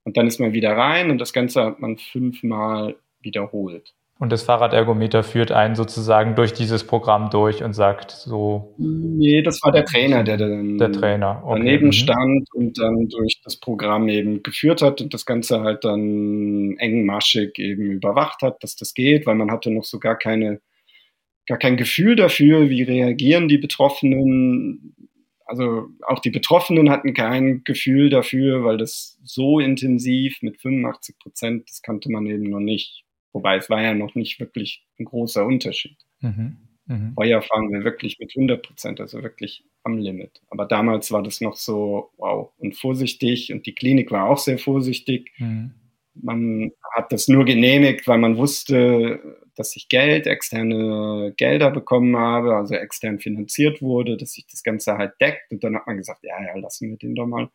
Und 0.05 0.19
dann 0.19 0.27
ist 0.27 0.41
man 0.41 0.53
wieder 0.53 0.77
rein 0.77 1.11
und 1.11 1.19
das 1.19 1.33
Ganze 1.33 1.65
hat 1.65 1.81
man 1.81 1.97
fünfmal 1.97 2.97
wiederholt. 3.21 3.95
Und 4.21 4.33
das 4.33 4.43
Fahrradergometer 4.43 5.23
führt 5.23 5.53
einen 5.53 5.77
sozusagen 5.77 6.35
durch 6.35 6.53
dieses 6.53 6.85
Programm 6.85 7.31
durch 7.31 7.63
und 7.63 7.73
sagt 7.73 8.11
so. 8.11 8.75
Nee, 8.77 9.43
das 9.43 9.63
war 9.63 9.71
der 9.71 9.85
Trainer, 9.85 10.25
der 10.25 10.37
dann 10.37 10.77
der 10.77 10.91
Trainer. 10.91 11.41
Okay. 11.45 11.59
daneben 11.59 11.87
mhm. 11.87 11.93
stand 11.93 12.49
und 12.53 12.81
dann 12.81 13.09
durch 13.09 13.41
das 13.45 13.59
Programm 13.59 14.09
eben 14.09 14.43
geführt 14.43 14.83
hat 14.83 15.01
und 15.01 15.15
das 15.15 15.25
Ganze 15.25 15.61
halt 15.61 15.85
dann 15.85 16.77
engmaschig 16.79 17.61
eben 17.61 17.93
überwacht 17.93 18.43
hat, 18.43 18.61
dass 18.65 18.75
das 18.75 18.93
geht, 18.93 19.25
weil 19.25 19.37
man 19.37 19.53
hatte 19.53 19.71
noch 19.71 19.85
so 19.85 20.01
gar 20.01 20.19
keine, 20.19 20.61
gar 21.47 21.59
kein 21.59 21.77
Gefühl 21.77 22.17
dafür, 22.17 22.69
wie 22.71 22.83
reagieren 22.83 23.47
die 23.47 23.59
Betroffenen. 23.59 24.97
Also 25.47 25.91
auch 26.05 26.19
die 26.19 26.31
Betroffenen 26.31 26.91
hatten 26.91 27.15
kein 27.15 27.63
Gefühl 27.63 28.11
dafür, 28.11 28.65
weil 28.65 28.79
das 28.79 29.17
so 29.23 29.61
intensiv 29.61 30.39
mit 30.43 30.61
85 30.61 31.21
Prozent, 31.21 31.71
das 31.71 31.83
kannte 31.83 32.11
man 32.11 32.27
eben 32.27 32.51
noch 32.51 32.59
nicht. 32.59 33.05
Wobei 33.33 33.57
es 33.57 33.69
war 33.71 33.83
ja 33.83 33.95
noch 33.95 34.15
nicht 34.15 34.41
wirklich 34.41 34.85
ein 34.99 35.05
großer 35.05 35.45
Unterschied. 35.45 35.97
Mhm. 36.21 36.57
Mhm. 36.87 37.15
Heuer 37.19 37.43
fahren 37.43 37.71
wir 37.71 37.85
wirklich 37.85 38.19
mit 38.19 38.33
100 38.35 38.67
Prozent, 38.67 39.01
also 39.01 39.23
wirklich 39.23 39.65
am 39.85 39.99
Limit. 39.99 40.41
Aber 40.49 40.65
damals 40.65 41.13
war 41.13 41.23
das 41.23 41.41
noch 41.41 41.57
so, 41.57 42.11
wow, 42.17 42.51
und 42.57 42.77
vorsichtig 42.77 43.53
und 43.53 43.67
die 43.67 43.75
Klinik 43.75 44.11
war 44.11 44.29
auch 44.29 44.39
sehr 44.39 44.59
vorsichtig. 44.59 45.31
Mhm. 45.39 45.75
Man 46.15 46.73
hat 46.95 47.13
das 47.13 47.29
nur 47.29 47.45
genehmigt, 47.45 48.09
weil 48.09 48.19
man 48.19 48.39
wusste, 48.39 49.21
dass 49.55 49.77
ich 49.77 49.89
Geld, 49.89 50.27
externe 50.27 51.33
Gelder 51.37 51.71
bekommen 51.71 52.17
habe, 52.17 52.57
also 52.57 52.75
extern 52.75 53.19
finanziert 53.19 53.83
wurde, 53.83 54.17
dass 54.17 54.33
sich 54.33 54.47
das 54.47 54.63
Ganze 54.63 54.97
halt 54.97 55.13
deckt. 55.21 55.53
Und 55.53 55.63
dann 55.63 55.77
hat 55.77 55.87
man 55.87 55.97
gesagt, 55.97 56.25
ja, 56.25 56.43
ja, 56.43 56.57
lassen 56.57 56.91
wir 56.91 56.97
den 56.97 57.15
doch 57.15 57.27
mal. 57.27 57.51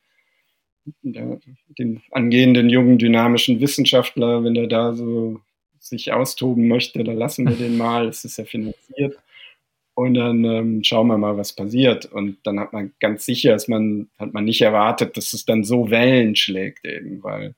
Den 1.04 2.02
angehenden 2.12 2.70
jungen 2.70 2.98
dynamischen 2.98 3.62
Wissenschaftler, 3.62 4.44
wenn 4.44 4.54
der 4.54 4.68
da 4.68 4.94
so 4.94 5.40
sich 5.84 6.14
austoben 6.14 6.68
möchte, 6.68 7.04
dann 7.04 7.18
lassen 7.18 7.48
wir 7.48 7.56
den 7.56 7.78
mal, 7.78 8.08
es 8.08 8.24
ist 8.24 8.38
ja 8.38 8.46
finanziert. 8.46 9.18
Und 9.96 10.16
dann 10.16 10.44
ähm, 10.44 10.84
schauen 10.84 11.08
wir 11.08 11.18
mal, 11.18 11.38
was 11.38 11.54
passiert. 11.54 12.06
Und 12.06 12.38
dann 12.44 12.60
hat 12.60 12.74
man 12.74 12.94
ganz 13.00 13.26
sicher, 13.26 13.52
dass 13.52 13.68
man, 13.68 14.10
hat 14.18 14.34
man 14.34 14.46
nicht 14.46 14.62
erwartet, 14.62 15.18
dass 15.18 15.34
es 15.34 15.46
dann 15.46 15.64
so 15.64 15.92
Wellen 15.92 16.36
schlägt 16.36 16.86
eben, 16.86 17.22
weil 17.22 17.54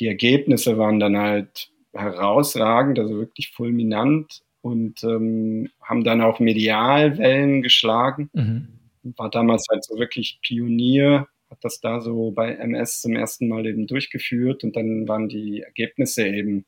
die 0.00 0.08
Ergebnisse 0.08 0.78
waren 0.78 0.98
dann 0.98 1.16
halt 1.16 1.70
herausragend, 1.92 2.98
also 2.98 3.16
wirklich 3.18 3.52
fulminant 3.52 4.42
und 4.62 5.04
ähm, 5.04 5.68
haben 5.80 6.02
dann 6.02 6.22
auch 6.22 6.40
medial 6.40 7.18
Wellen 7.18 7.62
geschlagen. 7.62 8.30
Mhm. 8.32 8.68
War 9.16 9.30
damals 9.30 9.66
halt 9.70 9.84
so 9.84 9.96
wirklich 9.96 10.40
Pionier, 10.42 11.28
hat 11.50 11.58
das 11.62 11.80
da 11.80 12.00
so 12.00 12.32
bei 12.32 12.52
MS 12.54 13.02
zum 13.02 13.14
ersten 13.14 13.46
Mal 13.46 13.66
eben 13.66 13.86
durchgeführt 13.86 14.64
und 14.64 14.74
dann 14.74 15.06
waren 15.06 15.28
die 15.28 15.60
Ergebnisse 15.60 16.26
eben 16.26 16.64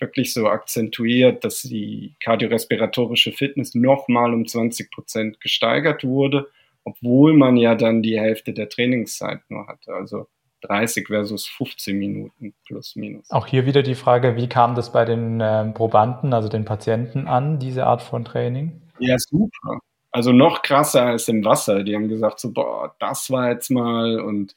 wirklich 0.00 0.32
so 0.32 0.48
akzentuiert, 0.48 1.44
dass 1.44 1.62
die 1.62 2.14
kardiorespiratorische 2.20 3.32
Fitness 3.32 3.74
nochmal 3.74 4.32
um 4.32 4.46
20 4.46 4.90
Prozent 4.90 5.40
gesteigert 5.40 6.04
wurde, 6.04 6.48
obwohl 6.84 7.34
man 7.34 7.56
ja 7.56 7.74
dann 7.74 8.02
die 8.02 8.18
Hälfte 8.18 8.52
der 8.52 8.68
Trainingszeit 8.68 9.40
nur 9.48 9.66
hatte. 9.66 9.92
Also 9.92 10.26
30 10.62 11.06
versus 11.06 11.46
15 11.46 11.98
Minuten 11.98 12.54
plus 12.66 12.96
minus. 12.96 13.30
Auch 13.30 13.46
hier 13.46 13.66
wieder 13.66 13.82
die 13.82 13.94
Frage, 13.94 14.36
wie 14.36 14.48
kam 14.48 14.74
das 14.74 14.92
bei 14.92 15.04
den 15.04 15.40
äh, 15.40 15.70
Probanden, 15.72 16.32
also 16.32 16.48
den 16.48 16.64
Patienten 16.64 17.28
an, 17.28 17.58
diese 17.58 17.86
Art 17.86 18.02
von 18.02 18.24
Training? 18.24 18.80
Ja, 18.98 19.16
super. 19.18 19.78
Also 20.10 20.32
noch 20.32 20.62
krasser 20.62 21.04
als 21.06 21.28
im 21.28 21.44
Wasser. 21.44 21.84
Die 21.84 21.94
haben 21.94 22.08
gesagt, 22.08 22.40
so, 22.40 22.52
boah, 22.52 22.94
das 22.98 23.30
war 23.30 23.50
jetzt 23.50 23.70
mal 23.70 24.20
und 24.20 24.54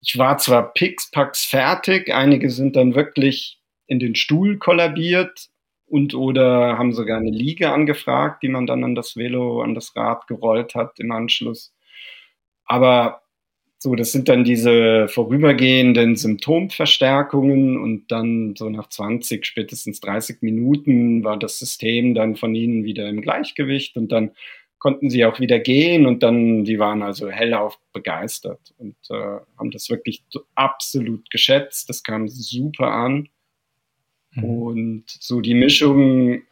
ich 0.00 0.18
war 0.18 0.38
zwar 0.38 0.72
pix-pax 0.72 1.44
fertig, 1.44 2.12
einige 2.12 2.50
sind 2.50 2.76
dann 2.76 2.94
wirklich 2.94 3.58
in 3.86 3.98
den 3.98 4.14
Stuhl 4.14 4.58
kollabiert 4.58 5.48
und 5.86 6.14
oder 6.14 6.78
haben 6.78 6.92
sogar 6.92 7.18
eine 7.18 7.30
Liege 7.30 7.70
angefragt, 7.70 8.42
die 8.42 8.48
man 8.48 8.66
dann 8.66 8.84
an 8.84 8.94
das 8.94 9.16
Velo, 9.16 9.62
an 9.62 9.74
das 9.74 9.94
Rad 9.96 10.26
gerollt 10.26 10.74
hat 10.74 10.98
im 10.98 11.12
Anschluss. 11.12 11.74
Aber 12.64 13.22
so, 13.78 13.94
das 13.94 14.12
sind 14.12 14.30
dann 14.30 14.44
diese 14.44 15.08
vorübergehenden 15.08 16.16
Symptomverstärkungen 16.16 17.76
und 17.76 18.10
dann 18.10 18.54
so 18.56 18.70
nach 18.70 18.88
20, 18.88 19.44
spätestens 19.44 20.00
30 20.00 20.40
Minuten 20.40 21.22
war 21.22 21.38
das 21.38 21.58
System 21.58 22.14
dann 22.14 22.34
von 22.36 22.54
ihnen 22.54 22.84
wieder 22.84 23.06
im 23.10 23.20
Gleichgewicht 23.20 23.98
und 23.98 24.10
dann 24.10 24.30
konnten 24.78 25.10
sie 25.10 25.26
auch 25.26 25.38
wieder 25.38 25.58
gehen 25.58 26.06
und 26.06 26.22
dann, 26.22 26.64
die 26.64 26.78
waren 26.78 27.02
also 27.02 27.28
hellauf 27.28 27.78
begeistert 27.92 28.74
und 28.78 28.96
äh, 29.10 29.38
haben 29.58 29.70
das 29.70 29.90
wirklich 29.90 30.24
absolut 30.54 31.30
geschätzt. 31.30 31.88
Das 31.90 32.02
kam 32.02 32.28
super 32.28 32.90
an. 32.90 33.28
Mhm. 34.34 34.44
Und 34.44 35.04
so 35.06 35.40
die 35.40 35.54
Mischung, 35.54 36.42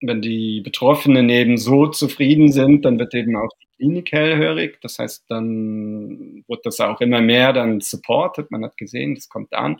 wenn 0.00 0.22
die 0.22 0.60
Betroffenen 0.60 1.28
eben 1.28 1.56
so 1.56 1.86
zufrieden 1.86 2.52
sind, 2.52 2.84
dann 2.84 2.98
wird 2.98 3.14
eben 3.14 3.36
auch 3.36 3.50
die 3.60 3.76
Klinik 3.76 4.12
hellhörig. 4.12 4.78
Das 4.80 4.98
heißt, 4.98 5.24
dann 5.28 6.44
wird 6.48 6.66
das 6.66 6.80
auch 6.80 7.00
immer 7.00 7.20
mehr 7.20 7.52
dann 7.52 7.80
supported. 7.80 8.50
Man 8.50 8.64
hat 8.64 8.76
gesehen, 8.76 9.14
das 9.14 9.28
kommt 9.28 9.52
an. 9.52 9.74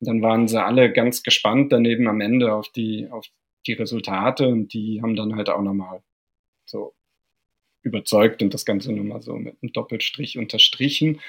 Und 0.00 0.08
dann 0.08 0.22
waren 0.22 0.48
sie 0.48 0.62
alle 0.62 0.92
ganz 0.92 1.22
gespannt 1.22 1.72
daneben 1.72 2.08
am 2.08 2.20
Ende 2.20 2.52
auf 2.52 2.68
die, 2.70 3.08
auf 3.10 3.26
die 3.66 3.72
Resultate 3.72 4.48
und 4.48 4.74
die 4.74 5.00
haben 5.02 5.16
dann 5.16 5.36
halt 5.36 5.48
auch 5.48 5.62
nochmal 5.62 6.02
so 6.64 6.94
überzeugt 7.82 8.42
und 8.42 8.52
das 8.52 8.64
Ganze 8.64 8.92
nochmal 8.92 9.22
so 9.22 9.34
mit 9.36 9.56
einem 9.62 9.72
Doppelstrich 9.72 10.38
unterstrichen, 10.38 11.20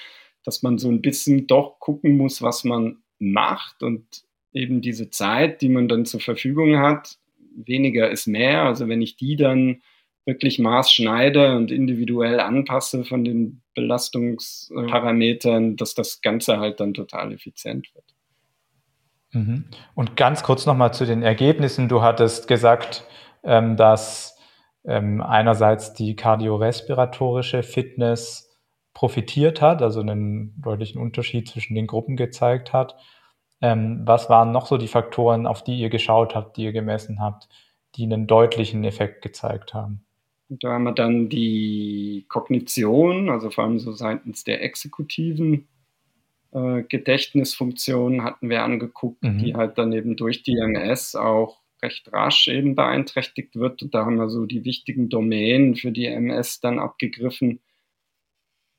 dass 0.43 0.63
man 0.63 0.77
so 0.77 0.89
ein 0.89 1.01
bisschen 1.01 1.47
doch 1.47 1.79
gucken 1.79 2.17
muss, 2.17 2.41
was 2.41 2.63
man 2.63 3.03
macht 3.19 3.83
und 3.83 4.24
eben 4.55 4.81
diese 4.81 5.09
Zeit, 5.09 5.61
die 5.61 5.69
man 5.69 5.87
dann 5.87 6.05
zur 6.05 6.21
Verfügung 6.21 6.79
hat, 6.79 7.17
weniger 7.55 8.09
ist 8.09 8.27
mehr. 8.27 8.63
Also 8.63 8.87
wenn 8.87 9.01
ich 9.01 9.17
die 9.17 9.35
dann 9.35 9.81
wirklich 10.25 10.57
maßschneide 10.57 11.55
und 11.55 11.71
individuell 11.71 12.39
anpasse 12.39 13.05
von 13.05 13.23
den 13.23 13.61
Belastungsparametern, 13.75 15.75
dass 15.75 15.93
das 15.93 16.21
Ganze 16.21 16.57
halt 16.57 16.79
dann 16.79 16.95
total 16.95 17.33
effizient 17.33 17.93
wird. 17.93 18.05
Mhm. 19.33 19.65
Und 19.93 20.17
ganz 20.17 20.41
kurz 20.41 20.65
nochmal 20.65 20.93
zu 20.93 21.05
den 21.05 21.21
Ergebnissen. 21.21 21.89
Du 21.89 22.01
hattest 22.01 22.47
gesagt, 22.47 23.03
ähm, 23.43 23.77
dass 23.77 24.39
ähm, 24.85 25.21
einerseits 25.21 25.93
die 25.93 26.15
kardiorespiratorische 26.15 27.61
Fitness 27.61 28.57
profitiert 28.93 29.61
hat, 29.61 29.81
also 29.81 29.99
einen 29.99 30.59
deutlichen 30.61 31.01
Unterschied 31.01 31.49
zwischen 31.49 31.75
den 31.75 31.85
Gruppen 31.85 32.15
gezeigt 32.15 32.71
hat 32.71 32.95
ähm, 33.65 34.01
was 34.05 34.29
waren 34.29 34.51
noch 34.51 34.67
so 34.67 34.77
die 34.77 34.87
Faktoren, 34.87 35.47
auf 35.47 35.63
die 35.63 35.79
ihr 35.79 35.89
geschaut 35.89 36.35
habt, 36.35 36.57
die 36.57 36.65
ihr 36.65 36.71
gemessen 36.71 37.19
habt, 37.19 37.49
die 37.95 38.03
einen 38.03 38.27
deutlichen 38.27 38.83
Effekt 38.83 39.23
gezeigt 39.23 39.73
haben? 39.73 40.05
Da 40.49 40.73
haben 40.73 40.83
wir 40.83 40.91
dann 40.91 41.29
die 41.29 42.25
Kognition, 42.29 43.29
also 43.29 43.49
vor 43.49 43.63
allem 43.63 43.79
so 43.79 43.93
seitens 43.93 44.43
der 44.43 44.63
exekutiven 44.63 45.67
äh, 46.51 46.83
Gedächtnisfunktion 46.83 48.23
hatten 48.23 48.49
wir 48.49 48.63
angeguckt, 48.63 49.23
mhm. 49.23 49.39
die 49.39 49.55
halt 49.55 49.79
dann 49.79 49.91
eben 49.93 50.15
durch 50.15 50.43
die 50.43 50.57
MS 50.57 51.15
auch 51.15 51.61
recht 51.81 52.13
rasch 52.13 52.47
eben 52.47 52.75
beeinträchtigt 52.75 53.55
wird. 53.55 53.81
Und 53.81 53.95
da 53.95 54.05
haben 54.05 54.17
wir 54.17 54.29
so 54.29 54.45
die 54.45 54.63
wichtigen 54.63 55.09
Domänen 55.09 55.75
für 55.75 55.91
die 55.91 56.05
MS 56.05 56.59
dann 56.59 56.77
abgegriffen, 56.77 57.61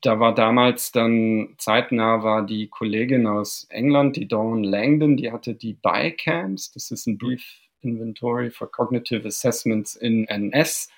da 0.01 0.19
war 0.19 0.33
damals 0.35 0.91
dann 0.91 1.55
zeitnah 1.57 2.23
war 2.23 2.45
die 2.45 2.67
Kollegin 2.67 3.25
aus 3.27 3.65
England, 3.69 4.15
die 4.15 4.27
Dawn 4.27 4.63
Langdon, 4.63 5.17
die 5.17 5.31
hatte 5.31 5.55
die 5.55 5.73
BICAMS, 5.73 6.71
das 6.71 6.91
ist 6.91 7.07
ein 7.07 7.17
Brief 7.17 7.43
Inventory 7.81 8.51
for 8.51 8.71
Cognitive 8.71 9.27
Assessments 9.27 9.95
in 9.95 10.27
NS. 10.27 10.89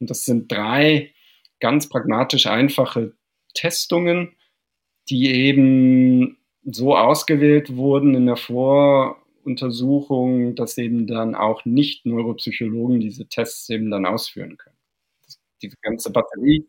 Und 0.00 0.10
das 0.10 0.24
sind 0.24 0.50
drei 0.50 1.12
ganz 1.60 1.88
pragmatisch 1.88 2.46
einfache 2.46 3.12
Testungen, 3.54 4.36
die 5.10 5.30
eben 5.32 6.38
so 6.64 6.96
ausgewählt 6.96 7.76
wurden 7.76 8.14
in 8.14 8.26
der 8.26 8.36
Voruntersuchung, 8.36 10.54
dass 10.54 10.76
eben 10.78 11.06
dann 11.06 11.34
auch 11.34 11.64
nicht 11.64 12.04
Neuropsychologen 12.06 13.00
diese 13.00 13.26
Tests 13.28 13.68
eben 13.70 13.90
dann 13.90 14.06
ausführen 14.06 14.56
können. 14.58 14.76
Diese 15.62 15.76
ganze 15.82 16.12
Batterie 16.12 16.66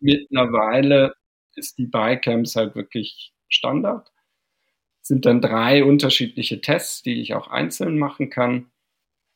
mittlerweile 0.00 1.14
ist 1.54 1.78
die 1.78 1.86
Bicamps 1.86 2.56
halt 2.56 2.74
wirklich 2.74 3.32
Standard. 3.48 4.12
Es 5.02 5.08
sind 5.08 5.24
dann 5.24 5.40
drei 5.40 5.84
unterschiedliche 5.84 6.60
Tests, 6.60 7.02
die 7.02 7.20
ich 7.20 7.34
auch 7.34 7.48
einzeln 7.48 7.98
machen 7.98 8.28
kann. 8.28 8.70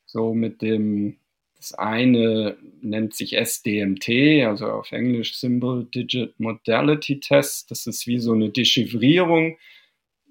So 0.04 0.34
mit 0.34 0.62
dem, 0.62 1.18
das 1.56 1.72
eine 1.74 2.58
nennt 2.82 3.14
sich 3.14 3.36
SDMT, 3.36 4.44
also 4.46 4.66
auf 4.66 4.90
Englisch 4.90 5.36
Symbol 5.36 5.84
Digit 5.84 6.38
Modality 6.40 7.20
Test. 7.20 7.70
Das 7.70 7.86
ist 7.86 8.06
wie 8.06 8.18
so 8.18 8.32
eine 8.32 8.50
Dechiffrierung. 8.50 9.58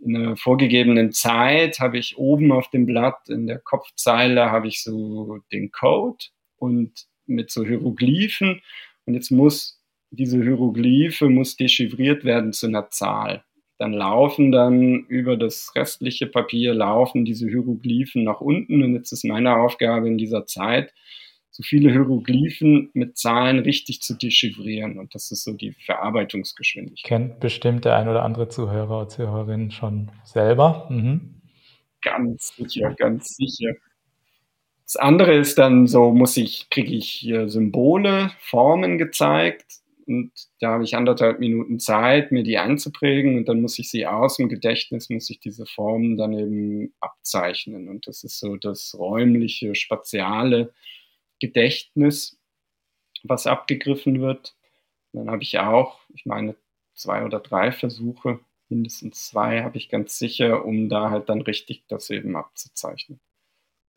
In 0.02 0.16
einer 0.16 0.38
vorgegebenen 0.38 1.12
Zeit 1.12 1.80
habe 1.80 1.98
ich 1.98 2.18
oben 2.18 2.52
auf 2.52 2.70
dem 2.70 2.86
Blatt 2.86 3.30
in 3.30 3.48
der 3.48 3.60
Kopfzeile 3.60 4.52
habe 4.52 4.68
ich 4.68 4.84
so 4.84 5.40
den 5.52 5.72
Code 5.72 6.26
und 6.58 7.08
mit 7.26 7.52
so 7.52 7.66
Hieroglyphen. 7.66 8.62
Und 9.06 9.14
jetzt 9.14 9.32
muss 9.32 9.79
diese 10.12 10.42
Hieroglyphe 10.42 11.30
muss 11.30 11.56
dechiffriert 11.56 12.24
werden 12.24 12.54
zu 12.54 12.68
einer 12.68 12.90
Zahl. 12.90 13.44
Dann 13.78 13.94
laufen 13.94 14.52
dann 14.52 15.06
über 15.08 15.38
das 15.38 15.72
restliche 15.76 16.28
Papier 16.28 16.74
laufen 16.74 17.24
diese 17.24 17.48
Hieroglyphen 17.48 18.24
nach 18.24 18.42
unten. 18.42 18.84
Und 18.84 18.94
jetzt 18.94 19.14
ist 19.14 19.24
meine 19.24 19.56
Aufgabe 19.56 20.08
in 20.08 20.18
dieser 20.18 20.46
Zeit, 20.46 20.94
so 21.50 21.64
viele 21.64 21.92
Hieroglyphen 21.92 22.90
mit 22.94 23.18
Zahlen 23.18 23.60
richtig 23.60 24.02
zu 24.02 24.16
dechiffrieren. 24.16 25.00
Und 25.00 25.16
das 25.16 25.32
ist 25.32 25.46
so 25.46 25.54
die 25.54 25.72
Verarbeitungsgeschwindigkeit. 25.72 27.08
Kennt 27.08 27.40
bestimmt 27.40 27.86
der 27.86 27.96
ein 27.96 28.10
oder 28.10 28.24
andere 28.24 28.50
Zuhörer 28.50 28.98
oder 28.98 29.08
Zuhörerin 29.08 29.72
schon 29.72 30.12
selber. 30.26 30.88
Mhm. 30.90 31.42
Ganz 32.02 32.54
sicher, 32.58 32.94
ganz 32.96 33.36
sicher. 33.36 33.74
Das 34.84 34.96
andere 34.98 35.36
ist 35.36 35.58
dann 35.58 35.88
so, 35.88 36.12
muss 36.12 36.36
ich, 36.36 36.70
kriege 36.70 36.94
ich 36.94 37.10
hier 37.10 37.48
Symbole, 37.48 38.32
Formen 38.40 38.98
gezeigt 38.98 39.80
und 40.10 40.32
da 40.60 40.72
habe 40.72 40.84
ich 40.84 40.96
anderthalb 40.96 41.40
Minuten 41.40 41.80
Zeit, 41.80 42.32
mir 42.32 42.42
die 42.42 42.58
einzuprägen 42.58 43.38
und 43.38 43.48
dann 43.48 43.62
muss 43.62 43.78
ich 43.78 43.92
sie 43.92 44.08
aus 44.08 44.38
dem 44.38 44.50
Gedächtnis, 44.50 45.10
muss 45.12 45.30
ich 45.30 45.40
diese 45.40 45.68
Formen 45.68 46.18
dann 46.18 46.34
eben 46.34 46.96
abzeichnen. 47.00 47.88
Und 47.88 48.08
das 48.08 48.24
ist 48.24 48.40
so 48.40 48.56
das 48.56 48.96
räumliche, 48.98 49.76
spatiale 49.76 50.74
Gedächtnis, 51.40 52.40
was 53.24 53.46
abgegriffen 53.46 54.20
wird. 54.20 54.56
Und 55.12 55.20
dann 55.20 55.32
habe 55.32 55.44
ich 55.44 55.60
auch, 55.60 56.00
ich 56.16 56.26
meine, 56.26 56.56
zwei 56.96 57.24
oder 57.24 57.40
drei 57.40 57.72
Versuche, 57.72 58.40
mindestens 58.68 59.28
zwei 59.28 59.62
habe 59.64 59.78
ich 59.78 59.90
ganz 59.90 60.18
sicher, 60.18 60.66
um 60.66 60.90
da 60.90 61.12
halt 61.12 61.30
dann 61.30 61.42
richtig 61.42 61.84
das 61.88 62.10
eben 62.10 62.36
abzuzeichnen. 62.36 63.20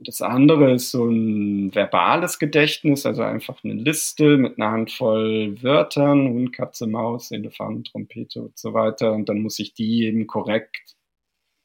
Das 0.04 0.21
andere 0.21 0.73
ist 0.73 0.90
so 0.90 1.06
ein 1.06 1.75
verbales 1.75 2.38
Gedächtnis, 2.38 3.06
also 3.06 3.23
einfach 3.23 3.62
eine 3.62 3.75
Liste 3.75 4.37
mit 4.37 4.59
einer 4.59 4.71
Handvoll 4.71 5.62
Wörtern, 5.62 6.28
Hund, 6.28 6.52
Katze, 6.52 6.87
Maus, 6.87 7.30
Elefant, 7.30 7.90
Trompete 7.92 8.42
und 8.42 8.59
so 8.59 8.75
weiter. 8.75 9.12
Und 9.12 9.28
dann 9.28 9.40
muss 9.40 9.59
ich 9.59 9.75
die 9.75 10.04
eben 10.04 10.26
korrekt 10.26 10.97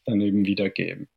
dann 0.06 0.22
eben 0.22 0.46
wiedergeben. 0.46 1.08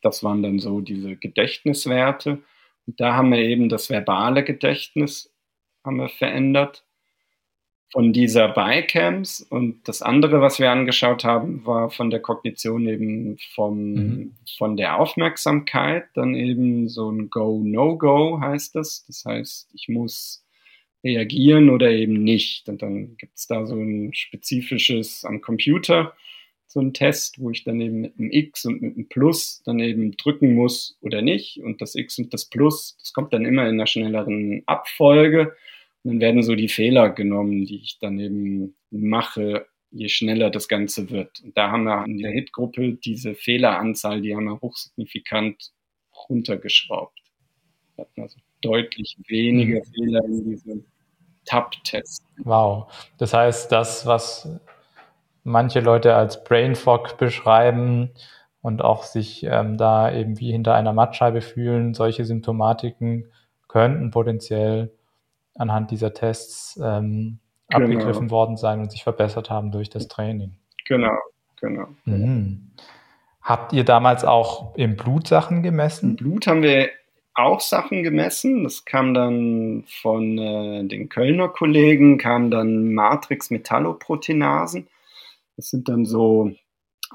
Das 0.00 0.22
waren 0.22 0.42
dann 0.42 0.58
so 0.58 0.80
diese 0.80 1.16
Gedächtniswerte. 1.16 2.42
Und 2.86 3.00
da 3.00 3.14
haben 3.14 3.32
wir 3.32 3.40
eben 3.40 3.68
das 3.68 3.90
verbale 3.90 4.44
Gedächtnis 4.44 5.32
haben 5.84 5.98
wir 5.98 6.08
verändert 6.08 6.85
von 7.96 8.12
dieser 8.12 8.48
Bicams 8.48 9.40
und 9.40 9.88
das 9.88 10.02
andere, 10.02 10.42
was 10.42 10.58
wir 10.58 10.70
angeschaut 10.70 11.24
haben, 11.24 11.64
war 11.64 11.88
von 11.88 12.10
der 12.10 12.20
Kognition 12.20 12.86
eben 12.86 13.38
vom, 13.54 13.92
mhm. 13.94 14.34
von 14.58 14.76
der 14.76 15.00
Aufmerksamkeit, 15.00 16.04
dann 16.12 16.34
eben 16.34 16.90
so 16.90 17.10
ein 17.10 17.30
Go-No-Go 17.30 18.38
heißt 18.38 18.74
das. 18.74 19.06
Das 19.06 19.24
heißt, 19.24 19.70
ich 19.72 19.88
muss 19.88 20.44
reagieren 21.02 21.70
oder 21.70 21.90
eben 21.90 22.22
nicht. 22.22 22.68
Und 22.68 22.82
dann 22.82 23.16
gibt 23.16 23.38
es 23.38 23.46
da 23.46 23.64
so 23.64 23.76
ein 23.76 24.12
spezifisches 24.12 25.24
am 25.24 25.40
Computer, 25.40 26.12
so 26.66 26.80
ein 26.80 26.92
Test, 26.92 27.40
wo 27.40 27.48
ich 27.48 27.64
dann 27.64 27.80
eben 27.80 28.02
mit 28.02 28.18
einem 28.18 28.30
X 28.30 28.66
und 28.66 28.82
mit 28.82 28.94
einem 28.94 29.08
Plus 29.08 29.62
dann 29.64 29.78
eben 29.78 30.18
drücken 30.18 30.54
muss 30.54 30.98
oder 31.00 31.22
nicht. 31.22 31.62
Und 31.62 31.80
das 31.80 31.94
X 31.94 32.18
und 32.18 32.34
das 32.34 32.44
Plus, 32.44 32.98
das 33.00 33.14
kommt 33.14 33.32
dann 33.32 33.46
immer 33.46 33.62
in 33.62 33.76
einer 33.76 33.86
schnelleren 33.86 34.64
Abfolge. 34.66 35.56
Dann 36.06 36.20
werden 36.20 36.44
so 36.44 36.54
die 36.54 36.68
Fehler 36.68 37.10
genommen, 37.10 37.64
die 37.66 37.80
ich 37.82 37.98
dann 37.98 38.20
eben 38.20 38.76
mache, 38.90 39.66
je 39.90 40.08
schneller 40.08 40.50
das 40.50 40.68
Ganze 40.68 41.10
wird. 41.10 41.40
Und 41.42 41.56
da 41.56 41.72
haben 41.72 41.82
wir 41.82 42.04
in 42.04 42.18
der 42.18 42.30
Hitgruppe 42.30 42.94
diese 42.94 43.34
Fehleranzahl, 43.34 44.20
die 44.20 44.36
haben 44.36 44.44
wir 44.44 44.60
hochsignifikant 44.60 45.72
runtergeschraubt. 46.28 47.18
Wir 47.96 48.04
hatten 48.04 48.22
also 48.22 48.38
deutlich 48.60 49.16
weniger 49.26 49.80
mhm. 49.80 49.94
Fehler 49.94 50.24
in 50.26 50.44
diesem 50.44 50.84
Tab-Test. 51.44 52.22
Wow. 52.38 52.92
Das 53.18 53.34
heißt, 53.34 53.72
das, 53.72 54.06
was 54.06 54.48
manche 55.42 55.80
Leute 55.80 56.14
als 56.14 56.44
Brain 56.44 56.76
Fog 56.76 57.18
beschreiben 57.18 58.10
und 58.62 58.80
auch 58.80 59.02
sich 59.02 59.42
ähm, 59.42 59.76
da 59.76 60.14
eben 60.14 60.38
wie 60.38 60.52
hinter 60.52 60.74
einer 60.74 60.92
Mattscheibe 60.92 61.40
fühlen, 61.40 61.94
solche 61.94 62.24
Symptomatiken 62.24 63.32
könnten 63.66 64.12
potenziell 64.12 64.95
anhand 65.58 65.90
dieser 65.90 66.14
Tests 66.14 66.78
ähm, 66.82 67.38
genau. 67.68 67.84
abgegriffen 67.84 68.30
worden 68.30 68.56
sein 68.56 68.80
und 68.80 68.90
sich 68.90 69.02
verbessert 69.02 69.50
haben 69.50 69.72
durch 69.72 69.90
das 69.90 70.08
Training. 70.08 70.56
Genau, 70.86 71.16
genau. 71.60 71.88
Mhm. 72.04 72.70
Habt 73.42 73.72
ihr 73.72 73.84
damals 73.84 74.24
auch 74.24 74.74
im 74.76 74.96
Blut 74.96 75.28
Sachen 75.28 75.62
gemessen? 75.62 76.10
Im 76.10 76.16
Blut 76.16 76.46
haben 76.46 76.62
wir 76.62 76.90
auch 77.34 77.60
Sachen 77.60 78.02
gemessen. 78.02 78.64
Das 78.64 78.84
kam 78.84 79.14
dann 79.14 79.84
von 79.86 80.36
äh, 80.38 80.84
den 80.84 81.08
Kölner 81.08 81.48
Kollegen, 81.48 82.18
kam 82.18 82.50
dann 82.50 82.92
Matrix-Metalloproteinasen. 82.94 84.88
Das 85.56 85.70
sind 85.70 85.88
dann 85.88 86.04
so 86.04 86.52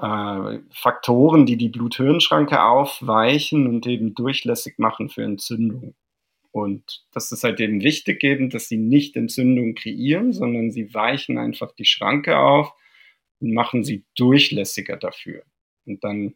äh, 0.00 0.58
Faktoren, 0.70 1.44
die 1.44 1.56
die 1.56 1.68
Blut-Hirn-Schranke 1.68 2.62
aufweichen 2.62 3.66
und 3.66 3.86
eben 3.86 4.14
durchlässig 4.14 4.78
machen 4.78 5.08
für 5.10 5.24
Entzündungen. 5.24 5.94
Und 6.52 7.04
das 7.12 7.32
ist 7.32 7.44
halt 7.44 7.60
eben 7.60 7.82
wichtig, 7.82 8.22
eben, 8.22 8.50
dass 8.50 8.68
sie 8.68 8.76
nicht 8.76 9.16
Entzündung 9.16 9.74
kreieren, 9.74 10.32
sondern 10.32 10.70
sie 10.70 10.92
weichen 10.94 11.38
einfach 11.38 11.72
die 11.72 11.86
Schranke 11.86 12.38
auf 12.38 12.72
und 13.40 13.52
machen 13.54 13.84
sie 13.84 14.04
durchlässiger 14.14 14.98
dafür. 14.98 15.42
Und 15.86 16.04
dann 16.04 16.34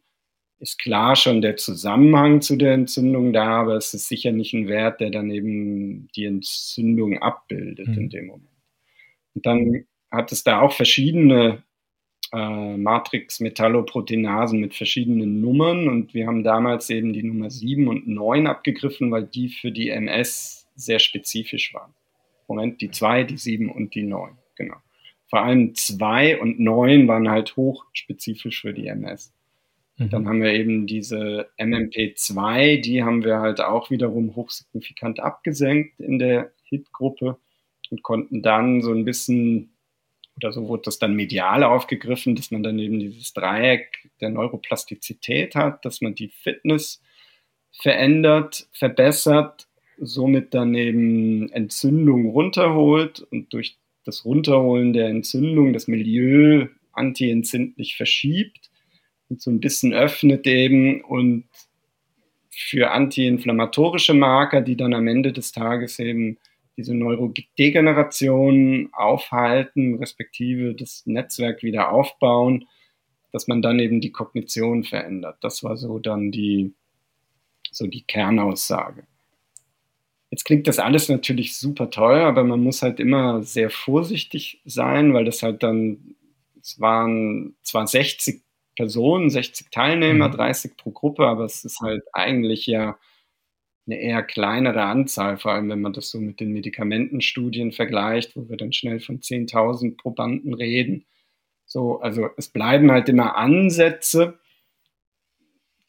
ist 0.58 0.78
klar 0.78 1.16
schon 1.16 1.42
der 1.42 1.56
Zusammenhang 1.56 2.40
zu 2.40 2.56
der 2.56 2.72
Entzündung 2.72 3.34
da, 3.34 3.60
aber 3.60 3.76
es 3.76 3.92
ist 3.92 4.08
sicher 4.08 4.32
nicht 4.32 4.54
ein 4.54 4.68
Wert, 4.68 5.00
der 5.00 5.10
dann 5.10 5.30
eben 5.30 6.08
die 6.16 6.24
Entzündung 6.24 7.18
abbildet 7.18 7.88
mhm. 7.88 7.98
in 7.98 8.08
dem 8.08 8.26
Moment. 8.26 8.48
Und 9.34 9.44
dann 9.44 9.84
hat 10.10 10.32
es 10.32 10.44
da 10.44 10.60
auch 10.60 10.72
verschiedene 10.72 11.62
äh, 12.32 12.76
Matrix-Metalloproteinasen 12.76 14.60
mit 14.60 14.74
verschiedenen 14.74 15.40
Nummern 15.40 15.88
und 15.88 16.14
wir 16.14 16.26
haben 16.26 16.42
damals 16.42 16.90
eben 16.90 17.12
die 17.12 17.22
Nummer 17.22 17.50
7 17.50 17.88
und 17.88 18.08
9 18.08 18.46
abgegriffen, 18.46 19.10
weil 19.10 19.24
die 19.24 19.48
für 19.48 19.70
die 19.70 19.90
MS 19.90 20.66
sehr 20.74 20.98
spezifisch 20.98 21.72
waren. 21.74 21.94
Moment, 22.48 22.80
die 22.80 22.90
2, 22.90 23.24
die 23.24 23.36
7 23.36 23.70
und 23.70 23.94
die 23.94 24.02
9, 24.02 24.32
genau. 24.54 24.76
Vor 25.28 25.42
allem 25.42 25.74
2 25.74 26.40
und 26.40 26.60
9 26.60 27.08
waren 27.08 27.28
halt 27.28 27.56
hochspezifisch 27.56 28.60
für 28.60 28.72
die 28.72 28.86
MS. 28.86 29.32
Mhm. 29.96 30.10
Dann 30.10 30.28
haben 30.28 30.42
wir 30.42 30.52
eben 30.52 30.86
diese 30.86 31.48
MMP2, 31.58 32.80
die 32.80 33.02
haben 33.02 33.24
wir 33.24 33.40
halt 33.40 33.60
auch 33.60 33.90
wiederum 33.90 34.36
hochsignifikant 34.36 35.20
abgesenkt 35.20 35.98
in 36.00 36.18
der 36.18 36.52
HIT-Gruppe 36.64 37.38
und 37.90 38.02
konnten 38.02 38.42
dann 38.42 38.82
so 38.82 38.92
ein 38.92 39.04
bisschen 39.04 39.70
oder 40.36 40.52
so 40.52 40.68
wurde 40.68 40.82
das 40.84 40.98
dann 40.98 41.14
medial 41.14 41.64
aufgegriffen, 41.64 42.36
dass 42.36 42.50
man 42.50 42.62
dann 42.62 42.78
eben 42.78 42.98
dieses 42.98 43.32
Dreieck 43.32 44.10
der 44.20 44.30
Neuroplastizität 44.30 45.54
hat, 45.54 45.84
dass 45.84 46.00
man 46.00 46.14
die 46.14 46.28
Fitness 46.28 47.02
verändert, 47.72 48.68
verbessert, 48.72 49.66
somit 49.98 50.52
dann 50.52 50.74
eben 50.74 51.50
Entzündung 51.52 52.30
runterholt 52.30 53.20
und 53.30 53.52
durch 53.52 53.78
das 54.04 54.24
Runterholen 54.24 54.92
der 54.92 55.08
Entzündung 55.08 55.72
das 55.72 55.88
Milieu 55.88 56.68
antientzündlich 56.92 57.96
verschiebt 57.96 58.70
und 59.28 59.40
so 59.40 59.50
ein 59.50 59.60
bisschen 59.60 59.92
öffnet 59.92 60.46
eben 60.46 61.02
und 61.02 61.44
für 62.50 62.90
antiinflammatorische 62.90 64.14
Marker, 64.14 64.62
die 64.62 64.76
dann 64.76 64.94
am 64.94 65.08
Ende 65.08 65.32
des 65.32 65.52
Tages 65.52 65.98
eben 65.98 66.38
diese 66.76 66.94
Neurodegeneration 66.94 68.90
aufhalten, 68.92 69.96
respektive 69.96 70.74
das 70.74 71.04
Netzwerk 71.06 71.62
wieder 71.62 71.90
aufbauen, 71.90 72.66
dass 73.32 73.48
man 73.48 73.62
dann 73.62 73.78
eben 73.78 74.00
die 74.00 74.12
Kognition 74.12 74.84
verändert. 74.84 75.38
Das 75.40 75.64
war 75.64 75.76
so 75.76 75.98
dann 75.98 76.30
die, 76.30 76.74
so 77.70 77.86
die 77.86 78.02
Kernaussage. 78.02 79.06
Jetzt 80.30 80.44
klingt 80.44 80.66
das 80.66 80.78
alles 80.78 81.08
natürlich 81.08 81.56
super 81.56 81.90
toll, 81.90 82.18
aber 82.20 82.44
man 82.44 82.60
muss 82.60 82.82
halt 82.82 83.00
immer 83.00 83.42
sehr 83.42 83.70
vorsichtig 83.70 84.60
sein, 84.64 85.14
weil 85.14 85.24
das 85.24 85.42
halt 85.42 85.62
dann, 85.62 86.16
es 86.60 86.80
waren 86.80 87.56
zwar 87.62 87.86
60 87.86 88.42
Personen, 88.74 89.30
60 89.30 89.70
Teilnehmer, 89.70 90.28
mhm. 90.28 90.32
30 90.32 90.76
pro 90.76 90.90
Gruppe, 90.90 91.26
aber 91.26 91.44
es 91.44 91.64
ist 91.64 91.80
halt 91.80 92.02
eigentlich 92.12 92.66
ja 92.66 92.98
eine 93.86 94.00
eher 94.00 94.22
kleinere 94.22 94.82
Anzahl, 94.82 95.38
vor 95.38 95.52
allem 95.52 95.68
wenn 95.68 95.80
man 95.80 95.92
das 95.92 96.10
so 96.10 96.20
mit 96.20 96.40
den 96.40 96.52
Medikamentenstudien 96.52 97.72
vergleicht, 97.72 98.36
wo 98.36 98.48
wir 98.48 98.56
dann 98.56 98.72
schnell 98.72 99.00
von 99.00 99.20
10.000 99.20 99.96
Probanden 99.96 100.54
reden. 100.54 101.04
So, 101.64 102.00
also 102.00 102.28
es 102.36 102.48
bleiben 102.48 102.90
halt 102.90 103.08
immer 103.08 103.36
Ansätze, 103.36 104.38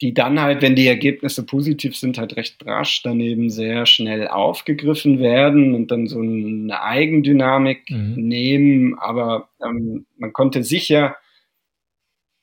die 0.00 0.14
dann 0.14 0.40
halt, 0.40 0.62
wenn 0.62 0.76
die 0.76 0.86
Ergebnisse 0.86 1.44
positiv 1.44 1.96
sind, 1.96 2.18
halt 2.18 2.36
recht 2.36 2.64
rasch 2.64 3.02
daneben 3.02 3.50
sehr 3.50 3.84
schnell 3.84 4.28
aufgegriffen 4.28 5.18
werden 5.18 5.74
und 5.74 5.90
dann 5.90 6.06
so 6.06 6.20
eine 6.20 6.80
Eigendynamik 6.82 7.90
mhm. 7.90 8.14
nehmen. 8.14 8.98
Aber 8.98 9.48
ähm, 9.64 10.06
man 10.16 10.32
konnte 10.32 10.62
sicher 10.62 11.16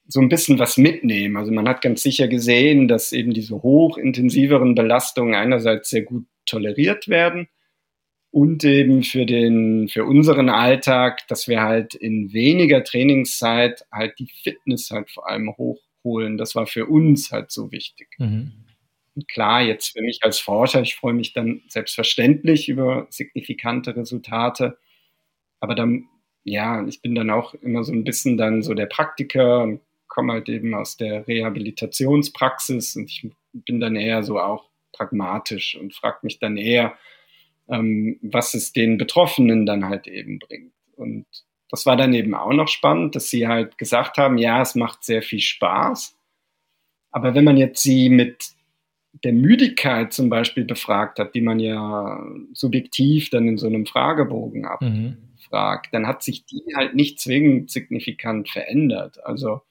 so 0.07 0.19
ein 0.19 0.29
bisschen 0.29 0.59
was 0.59 0.77
mitnehmen. 0.77 1.37
Also 1.37 1.51
man 1.51 1.67
hat 1.67 1.81
ganz 1.81 2.03
sicher 2.03 2.27
gesehen, 2.27 2.87
dass 2.87 3.11
eben 3.11 3.33
diese 3.33 3.61
hochintensiveren 3.61 4.75
Belastungen 4.75 5.33
einerseits 5.33 5.89
sehr 5.89 6.03
gut 6.03 6.25
toleriert 6.45 7.07
werden 7.07 7.47
und 8.35 8.63
eben 8.63 9.03
für 9.03 9.25
den, 9.25 9.87
für 9.87 10.03
unseren 10.03 10.49
Alltag, 10.49 11.25
dass 11.27 11.47
wir 11.47 11.61
halt 11.61 11.95
in 11.95 12.33
weniger 12.33 12.83
Trainingszeit 12.83 13.85
halt 13.91 14.19
die 14.19 14.27
Fitness 14.43 14.91
halt 14.91 15.09
vor 15.09 15.29
allem 15.29 15.55
hochholen. 15.57 16.37
Das 16.37 16.53
war 16.53 16.67
für 16.67 16.85
uns 16.85 17.31
halt 17.31 17.51
so 17.51 17.71
wichtig. 17.71 18.09
Mhm. 18.17 18.51
Und 19.15 19.29
klar, 19.29 19.61
jetzt 19.61 19.93
für 19.97 20.01
mich 20.01 20.19
als 20.21 20.39
Forscher, 20.39 20.81
ich 20.81 20.95
freue 20.95 21.13
mich 21.13 21.31
dann 21.31 21.61
selbstverständlich 21.69 22.67
über 22.67 23.07
signifikante 23.09 23.95
Resultate. 23.95 24.77
Aber 25.61 25.73
dann, 25.73 26.09
ja, 26.43 26.85
ich 26.85 27.01
bin 27.01 27.15
dann 27.15 27.29
auch 27.29 27.53
immer 27.53 27.85
so 27.85 27.93
ein 27.93 28.03
bisschen 28.03 28.35
dann 28.35 28.61
so 28.61 28.73
der 28.73 28.87
Praktiker 28.87 29.63
und 29.63 29.79
komme 30.15 30.33
halt 30.33 30.47
eben 30.47 30.73
aus 30.73 30.95
der 30.95 31.27
Rehabilitationspraxis 31.27 32.95
und 32.95 33.11
ich 33.11 33.29
bin 33.51 33.81
dann 33.81 33.97
eher 33.97 34.23
so 34.23 34.39
auch 34.39 34.69
pragmatisch 34.93 35.75
und 35.75 35.93
frage 35.93 36.19
mich 36.23 36.39
dann 36.39 36.55
eher, 36.55 36.95
ähm, 37.67 38.17
was 38.21 38.53
es 38.53 38.71
den 38.71 38.97
Betroffenen 38.97 39.65
dann 39.65 39.89
halt 39.89 40.07
eben 40.07 40.39
bringt. 40.39 40.71
Und 40.95 41.25
das 41.69 41.85
war 41.85 41.97
dann 41.97 42.13
eben 42.13 42.33
auch 42.33 42.53
noch 42.53 42.69
spannend, 42.69 43.15
dass 43.15 43.29
sie 43.29 43.47
halt 43.47 43.77
gesagt 43.77 44.17
haben, 44.17 44.37
ja, 44.37 44.61
es 44.61 44.75
macht 44.75 45.03
sehr 45.03 45.21
viel 45.21 45.41
Spaß. 45.41 46.17
Aber 47.11 47.35
wenn 47.35 47.43
man 47.43 47.57
jetzt 47.57 47.83
sie 47.83 48.09
mit 48.09 48.51
der 49.23 49.33
Müdigkeit 49.33 50.13
zum 50.13 50.29
Beispiel 50.29 50.63
befragt 50.63 51.19
hat, 51.19 51.35
die 51.35 51.41
man 51.41 51.59
ja 51.59 52.25
subjektiv 52.53 53.29
dann 53.29 53.47
in 53.47 53.57
so 53.57 53.67
einem 53.67 53.85
Fragebogen 53.85 54.65
abfragt, 54.65 55.87
mhm. 55.87 55.91
dann 55.91 56.07
hat 56.07 56.23
sich 56.23 56.45
die 56.45 56.63
halt 56.75 56.95
nicht 56.95 57.19
zwingend 57.19 57.71
signifikant 57.71 58.49
verändert. 58.49 59.23
Also 59.25 59.61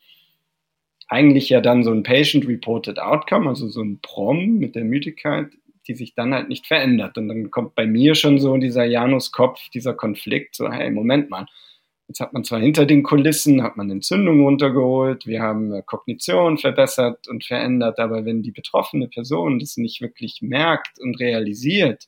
eigentlich 1.14 1.48
ja 1.48 1.60
dann 1.60 1.84
so 1.84 1.92
ein 1.92 2.02
Patient-Reported 2.02 2.98
Outcome, 2.98 3.48
also 3.48 3.68
so 3.68 3.82
ein 3.82 4.00
PROM 4.00 4.58
mit 4.58 4.74
der 4.74 4.84
Müdigkeit, 4.84 5.48
die 5.86 5.94
sich 5.94 6.14
dann 6.14 6.34
halt 6.34 6.48
nicht 6.48 6.66
verändert. 6.66 7.16
Und 7.16 7.28
dann 7.28 7.52
kommt 7.52 7.76
bei 7.76 7.86
mir 7.86 8.16
schon 8.16 8.40
so 8.40 8.56
dieser 8.56 8.84
Januskopf, 8.84 9.68
dieser 9.70 9.94
Konflikt, 9.94 10.56
so, 10.56 10.70
hey, 10.70 10.90
Moment 10.90 11.30
mal, 11.30 11.46
jetzt 12.08 12.18
hat 12.18 12.32
man 12.32 12.42
zwar 12.42 12.58
hinter 12.58 12.84
den 12.84 13.04
Kulissen, 13.04 13.62
hat 13.62 13.76
man 13.76 13.90
Entzündung 13.90 14.42
runtergeholt, 14.42 15.26
wir 15.26 15.40
haben 15.40 15.72
äh, 15.72 15.82
Kognition 15.86 16.58
verbessert 16.58 17.28
und 17.28 17.44
verändert, 17.44 18.00
aber 18.00 18.24
wenn 18.24 18.42
die 18.42 18.50
betroffene 18.50 19.08
Person 19.08 19.60
das 19.60 19.76
nicht 19.76 20.00
wirklich 20.00 20.40
merkt 20.42 20.98
und 20.98 21.20
realisiert 21.20 22.06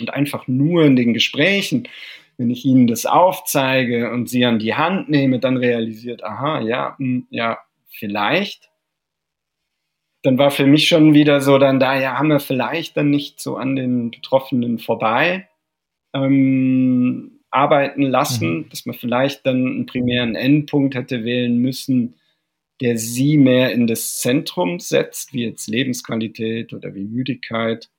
und 0.00 0.12
einfach 0.12 0.48
nur 0.48 0.84
in 0.84 0.96
den 0.96 1.14
Gesprächen, 1.14 1.88
wenn 2.36 2.50
ich 2.50 2.64
ihnen 2.64 2.86
das 2.86 3.06
aufzeige 3.06 4.10
und 4.10 4.28
sie 4.28 4.44
an 4.44 4.58
die 4.58 4.74
Hand 4.74 5.08
nehme, 5.08 5.38
dann 5.38 5.56
realisiert, 5.56 6.24
aha, 6.24 6.60
ja, 6.60 6.96
mh, 6.98 7.06
hm, 7.06 7.26
ja, 7.30 7.58
vielleicht. 7.98 8.70
Dann 10.22 10.38
war 10.38 10.50
für 10.50 10.66
mich 10.66 10.88
schon 10.88 11.14
wieder 11.14 11.40
so, 11.40 11.58
dann 11.58 11.78
da, 11.78 11.98
ja, 11.98 12.18
haben 12.18 12.28
wir 12.28 12.40
vielleicht 12.40 12.96
dann 12.96 13.10
nicht 13.10 13.40
so 13.40 13.56
an 13.56 13.76
den 13.76 14.10
Betroffenen 14.10 14.78
vorbei 14.78 15.48
ähm, 16.14 17.40
arbeiten 17.50 18.02
lassen, 18.02 18.58
mhm. 18.58 18.68
dass 18.70 18.86
man 18.86 18.96
vielleicht 18.96 19.46
dann 19.46 19.66
einen 19.66 19.86
primären 19.86 20.34
Endpunkt 20.34 20.94
hätte 20.94 21.24
wählen 21.24 21.58
müssen, 21.58 22.14
der 22.80 22.98
sie 22.98 23.36
mehr 23.38 23.72
in 23.72 23.86
das 23.86 24.18
Zentrum 24.20 24.80
setzt, 24.80 25.32
wie 25.32 25.44
jetzt 25.44 25.68
Lebensqualität 25.68 26.72
oder 26.72 26.94
wie 26.94 27.04
Müdigkeit. 27.04 27.90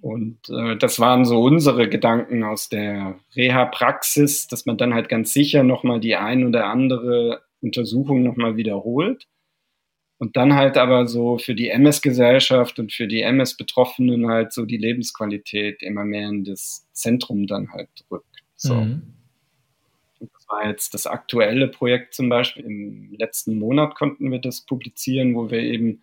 Und 0.00 0.38
äh, 0.48 0.76
das 0.76 1.00
waren 1.00 1.24
so 1.24 1.40
unsere 1.40 1.88
Gedanken 1.88 2.44
aus 2.44 2.68
der 2.68 3.18
Reha-Praxis, 3.34 4.46
dass 4.46 4.64
man 4.64 4.78
dann 4.78 4.94
halt 4.94 5.08
ganz 5.08 5.32
sicher 5.32 5.64
nochmal 5.64 5.98
die 5.98 6.14
ein 6.14 6.46
oder 6.46 6.66
andere 6.66 7.42
Untersuchung 7.60 8.22
nochmal 8.22 8.56
wiederholt. 8.56 9.26
Und 10.18 10.36
dann 10.36 10.54
halt 10.54 10.76
aber 10.76 11.06
so 11.06 11.38
für 11.38 11.54
die 11.54 11.68
MS-Gesellschaft 11.68 12.78
und 12.80 12.92
für 12.92 13.06
die 13.06 13.22
MS-Betroffenen 13.22 14.28
halt 14.28 14.52
so 14.52 14.66
die 14.66 14.76
Lebensqualität 14.76 15.82
immer 15.82 16.04
mehr 16.04 16.28
in 16.28 16.44
das 16.44 16.88
Zentrum 16.92 17.46
dann 17.46 17.72
halt 17.72 17.88
rückt. 18.10 18.42
So. 18.56 18.74
Mhm. 18.74 19.14
Das 20.18 20.48
war 20.48 20.66
jetzt 20.66 20.94
das 20.94 21.06
aktuelle 21.06 21.68
Projekt 21.68 22.14
zum 22.14 22.28
Beispiel. 22.28 22.64
Im 22.64 23.14
letzten 23.16 23.60
Monat 23.60 23.94
konnten 23.94 24.32
wir 24.32 24.40
das 24.40 24.62
publizieren, 24.62 25.36
wo 25.36 25.52
wir 25.52 25.60
eben 25.60 26.02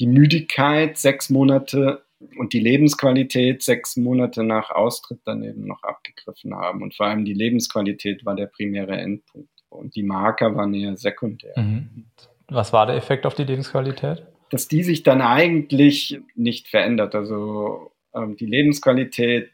die 0.00 0.06
Müdigkeit 0.06 0.96
sechs 0.96 1.28
Monate 1.28 2.02
und 2.38 2.54
die 2.54 2.60
Lebensqualität 2.60 3.62
sechs 3.62 3.96
Monate 3.96 4.42
nach 4.42 4.70
Austritt 4.70 5.20
dann 5.26 5.44
eben 5.44 5.66
noch 5.66 5.82
abgegriffen 5.82 6.54
haben. 6.54 6.82
Und 6.82 6.94
vor 6.94 7.06
allem 7.06 7.26
die 7.26 7.34
Lebensqualität 7.34 8.24
war 8.24 8.34
der 8.34 8.46
primäre 8.46 8.96
Endpunkt 8.96 9.50
und 9.74 9.96
die 9.96 10.02
Marker 10.02 10.54
waren 10.54 10.74
eher 10.74 10.96
sekundär. 10.96 11.54
Mhm. 11.56 12.06
Was 12.48 12.72
war 12.72 12.86
der 12.86 12.96
Effekt 12.96 13.26
auf 13.26 13.34
die 13.34 13.44
Lebensqualität? 13.44 14.22
Dass 14.50 14.68
die 14.68 14.82
sich 14.82 15.02
dann 15.02 15.20
eigentlich 15.20 16.20
nicht 16.34 16.68
verändert. 16.68 17.14
Also 17.14 17.92
ähm, 18.14 18.36
die 18.36 18.46
Lebensqualität 18.46 19.50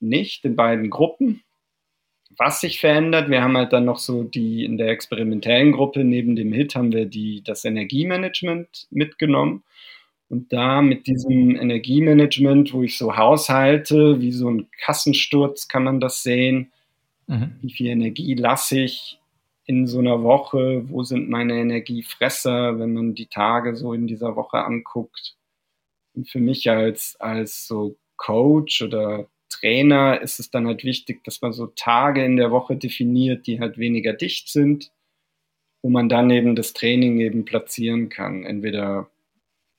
nicht 0.00 0.44
in 0.44 0.56
beiden 0.56 0.90
Gruppen. 0.90 1.42
Was 2.36 2.60
sich 2.60 2.80
verändert, 2.80 3.30
wir 3.30 3.42
haben 3.42 3.56
halt 3.56 3.72
dann 3.72 3.84
noch 3.84 3.98
so 3.98 4.24
die 4.24 4.64
in 4.64 4.76
der 4.76 4.88
experimentellen 4.88 5.72
Gruppe 5.72 6.04
neben 6.04 6.36
dem 6.36 6.52
HIT 6.52 6.74
haben 6.74 6.92
wir 6.92 7.06
die, 7.06 7.42
das 7.42 7.64
Energiemanagement 7.64 8.88
mitgenommen. 8.90 9.62
Und 10.28 10.52
da 10.52 10.82
mit 10.82 11.06
diesem 11.06 11.54
Energiemanagement, 11.56 12.72
wo 12.72 12.82
ich 12.82 12.98
so 12.98 13.16
haushalte, 13.16 14.20
wie 14.20 14.32
so 14.32 14.50
ein 14.50 14.66
Kassensturz 14.84 15.68
kann 15.68 15.84
man 15.84 16.00
das 16.00 16.22
sehen. 16.22 16.72
Mhm. 17.26 17.52
Wie 17.60 17.70
viel 17.70 17.88
Energie 17.88 18.34
lasse 18.34 18.80
ich 18.80 19.18
in 19.66 19.86
so 19.86 19.98
einer 19.98 20.22
Woche, 20.22 20.88
wo 20.88 21.02
sind 21.02 21.30
meine 21.30 21.54
Energiefresser, 21.54 22.78
wenn 22.78 22.92
man 22.92 23.14
die 23.14 23.26
Tage 23.26 23.76
so 23.76 23.92
in 23.92 24.06
dieser 24.06 24.36
Woche 24.36 24.58
anguckt. 24.58 25.36
Und 26.14 26.28
für 26.28 26.40
mich 26.40 26.70
als, 26.70 27.16
als 27.18 27.66
so 27.66 27.96
Coach 28.16 28.82
oder 28.82 29.28
Trainer 29.48 30.20
ist 30.20 30.38
es 30.40 30.50
dann 30.50 30.66
halt 30.66 30.84
wichtig, 30.84 31.24
dass 31.24 31.40
man 31.40 31.52
so 31.52 31.66
Tage 31.68 32.24
in 32.24 32.36
der 32.36 32.50
Woche 32.50 32.76
definiert, 32.76 33.46
die 33.46 33.60
halt 33.60 33.78
weniger 33.78 34.12
dicht 34.12 34.48
sind, 34.48 34.92
wo 35.82 35.88
man 35.88 36.08
dann 36.08 36.30
eben 36.30 36.56
das 36.56 36.72
Training 36.72 37.20
eben 37.20 37.44
platzieren 37.44 38.08
kann. 38.08 38.44
Entweder 38.44 39.10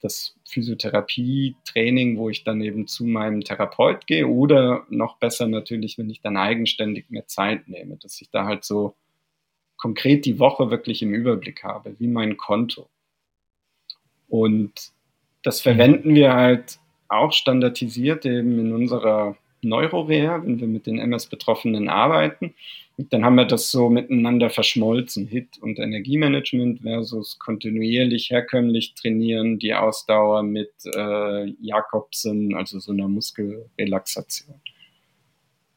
das 0.01 0.35
Physiotherapie-Training, 0.47 2.17
wo 2.17 2.29
ich 2.29 2.43
dann 2.43 2.61
eben 2.61 2.87
zu 2.87 3.05
meinem 3.05 3.41
Therapeut 3.41 4.07
gehe, 4.07 4.27
oder 4.27 4.85
noch 4.89 5.17
besser 5.17 5.47
natürlich, 5.47 5.97
wenn 5.97 6.09
ich 6.09 6.21
dann 6.21 6.37
eigenständig 6.37 7.09
mehr 7.09 7.27
Zeit 7.27 7.67
nehme, 7.67 7.97
dass 7.97 8.21
ich 8.21 8.29
da 8.29 8.45
halt 8.45 8.63
so 8.63 8.95
konkret 9.77 10.25
die 10.25 10.39
Woche 10.39 10.71
wirklich 10.71 11.01
im 11.01 11.13
Überblick 11.13 11.63
habe, 11.63 11.95
wie 11.99 12.07
mein 12.07 12.37
Konto. 12.37 12.87
Und 14.27 14.91
das 15.43 15.61
verwenden 15.61 16.15
wir 16.15 16.33
halt 16.33 16.79
auch 17.07 17.31
standardisiert 17.31 18.25
eben 18.25 18.59
in 18.59 18.73
unserer 18.73 19.37
Neuroreha, 19.61 20.43
wenn 20.43 20.59
wir 20.59 20.67
mit 20.67 20.85
den 20.85 20.97
MS-Betroffenen 20.97 21.89
arbeiten. 21.89 22.53
Und 22.97 23.11
dann 23.11 23.25
haben 23.25 23.35
wir 23.35 23.45
das 23.45 23.71
so 23.71 23.89
miteinander 23.89 24.49
verschmolzen, 24.49 25.27
HIT 25.27 25.57
und 25.59 25.79
Energiemanagement 25.79 26.81
versus 26.81 27.37
kontinuierlich 27.39 28.29
herkömmlich 28.29 28.93
trainieren, 28.95 29.59
die 29.59 29.73
Ausdauer 29.73 30.43
mit 30.43 30.71
äh, 30.95 31.45
Jakobsen, 31.59 32.55
also 32.55 32.79
so 32.79 32.93
einer 32.93 33.09
Muskelrelaxation. 33.09 34.55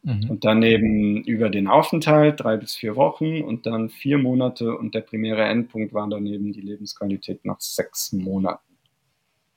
Mhm. 0.09 0.31
Und 0.31 0.45
dann 0.45 0.63
eben 0.63 1.23
über 1.25 1.51
den 1.51 1.69
Aufenthalt, 1.69 2.41
drei 2.41 2.57
bis 2.57 2.75
vier 2.75 2.97
Wochen 2.97 3.43
und 3.43 3.67
dann 3.67 3.91
vier 3.91 4.17
Monate 4.17 4.75
und 4.75 4.95
der 4.95 5.03
primäre 5.03 5.45
Endpunkt 5.45 5.93
war 5.93 6.09
dann 6.09 6.27
eben 6.27 6.53
die 6.53 6.63
Lebensqualität 6.63 7.45
nach 7.45 7.61
sechs 7.61 8.13
Monaten. 8.13 8.79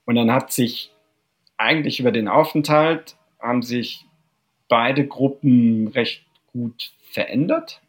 Und 0.04 0.16
dann 0.16 0.30
hat 0.30 0.52
sich 0.52 0.92
eigentlich 1.58 2.02
über 2.02 2.12
den 2.12 2.28
Aufenthalt 2.28 3.16
haben 3.40 3.62
sich 3.62 4.06
beide 4.68 5.08
Gruppen 5.08 5.88
recht 5.88 6.26
gut 6.52 6.92
verändert. 7.00 7.82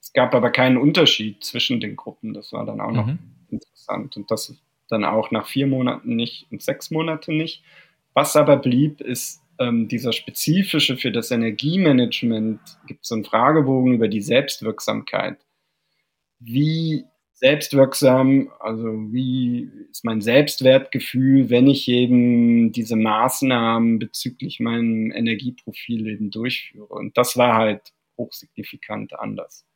Es 0.00 0.12
gab 0.12 0.34
aber 0.34 0.50
keinen 0.50 0.78
Unterschied 0.78 1.44
zwischen 1.44 1.80
den 1.80 1.94
Gruppen. 1.94 2.34
Das 2.34 2.52
war 2.52 2.66
dann 2.66 2.80
auch 2.80 2.90
noch 2.90 3.06
mhm. 3.06 3.18
interessant. 3.50 4.16
Und 4.16 4.30
das 4.32 4.56
dann 4.88 5.04
auch 5.04 5.30
nach 5.30 5.46
vier 5.46 5.68
Monaten 5.68 6.16
nicht 6.16 6.46
und 6.50 6.60
sechs 6.60 6.90
Monate 6.90 7.32
nicht. 7.32 7.62
Was 8.14 8.34
aber 8.34 8.56
blieb, 8.56 9.00
ist 9.00 9.41
ähm, 9.62 9.88
dieser 9.88 10.12
spezifische 10.12 10.96
für 10.96 11.12
das 11.12 11.30
Energiemanagement, 11.30 12.60
gibt 12.86 13.04
es 13.04 13.12
einen 13.12 13.24
Fragebogen 13.24 13.94
über 13.94 14.08
die 14.08 14.20
Selbstwirksamkeit. 14.20 15.38
Wie 16.38 17.04
selbstwirksam, 17.42 18.52
also 18.60 18.86
wie 19.12 19.68
ist 19.90 20.04
mein 20.04 20.20
Selbstwertgefühl, 20.20 21.50
wenn 21.50 21.66
ich 21.66 21.88
eben 21.88 22.70
diese 22.70 22.94
Maßnahmen 22.94 23.98
bezüglich 23.98 24.60
meinem 24.60 25.10
Energieprofil 25.10 26.06
eben 26.06 26.30
durchführe. 26.30 26.86
Und 26.86 27.18
das 27.18 27.36
war 27.36 27.56
halt 27.56 27.92
hochsignifikant 28.16 29.18
anders. 29.18 29.66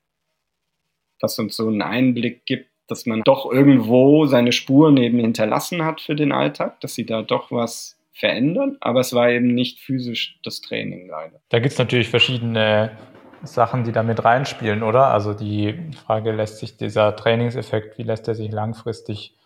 Was 1.21 1.39
uns 1.41 1.57
so 1.57 1.67
einen 1.67 1.83
Einblick 1.83 2.47
gibt, 2.47 2.71
dass 2.87 3.05
man 3.05 3.23
doch 3.23 3.51
irgendwo 3.51 4.27
seine 4.27 4.53
Spuren 4.53 4.97
eben 4.97 5.19
hinterlassen 5.19 5.85
hat 5.85 6.01
für 6.01 6.15
den 6.15 6.31
Alltag, 6.31 6.81
dass 6.81 6.95
sie 6.95 7.05
da 7.05 7.23
doch 7.23 7.51
was 7.51 7.96
verändern, 8.17 8.79
aber 8.81 9.01
es 9.01 9.13
war 9.13 9.29
eben 9.29 9.55
nicht 9.55 9.81
physisch 9.81 10.39
das 10.43 10.63
Training 10.63 11.09
leider. 11.09 11.39
Da 11.51 11.59
gibt 11.59 11.73
es 11.73 11.79
natürlich 11.79 12.09
verschiedene 12.09 12.97
Sachen, 13.43 13.85
die 13.85 13.93
da 13.93 14.03
mit 14.03 14.25
reinspielen, 14.25 14.83
oder? 14.83 15.09
Also 15.09 15.35
die 15.35 15.91
Frage, 16.07 16.33
lässt 16.33 16.59
sich 16.59 16.79
dieser 16.79 17.15
Trainingseffekt, 17.15 17.99
wie 17.99 18.05
lässt 18.05 18.27
er 18.27 18.35
sich 18.35 18.51
langfristig 18.51 19.37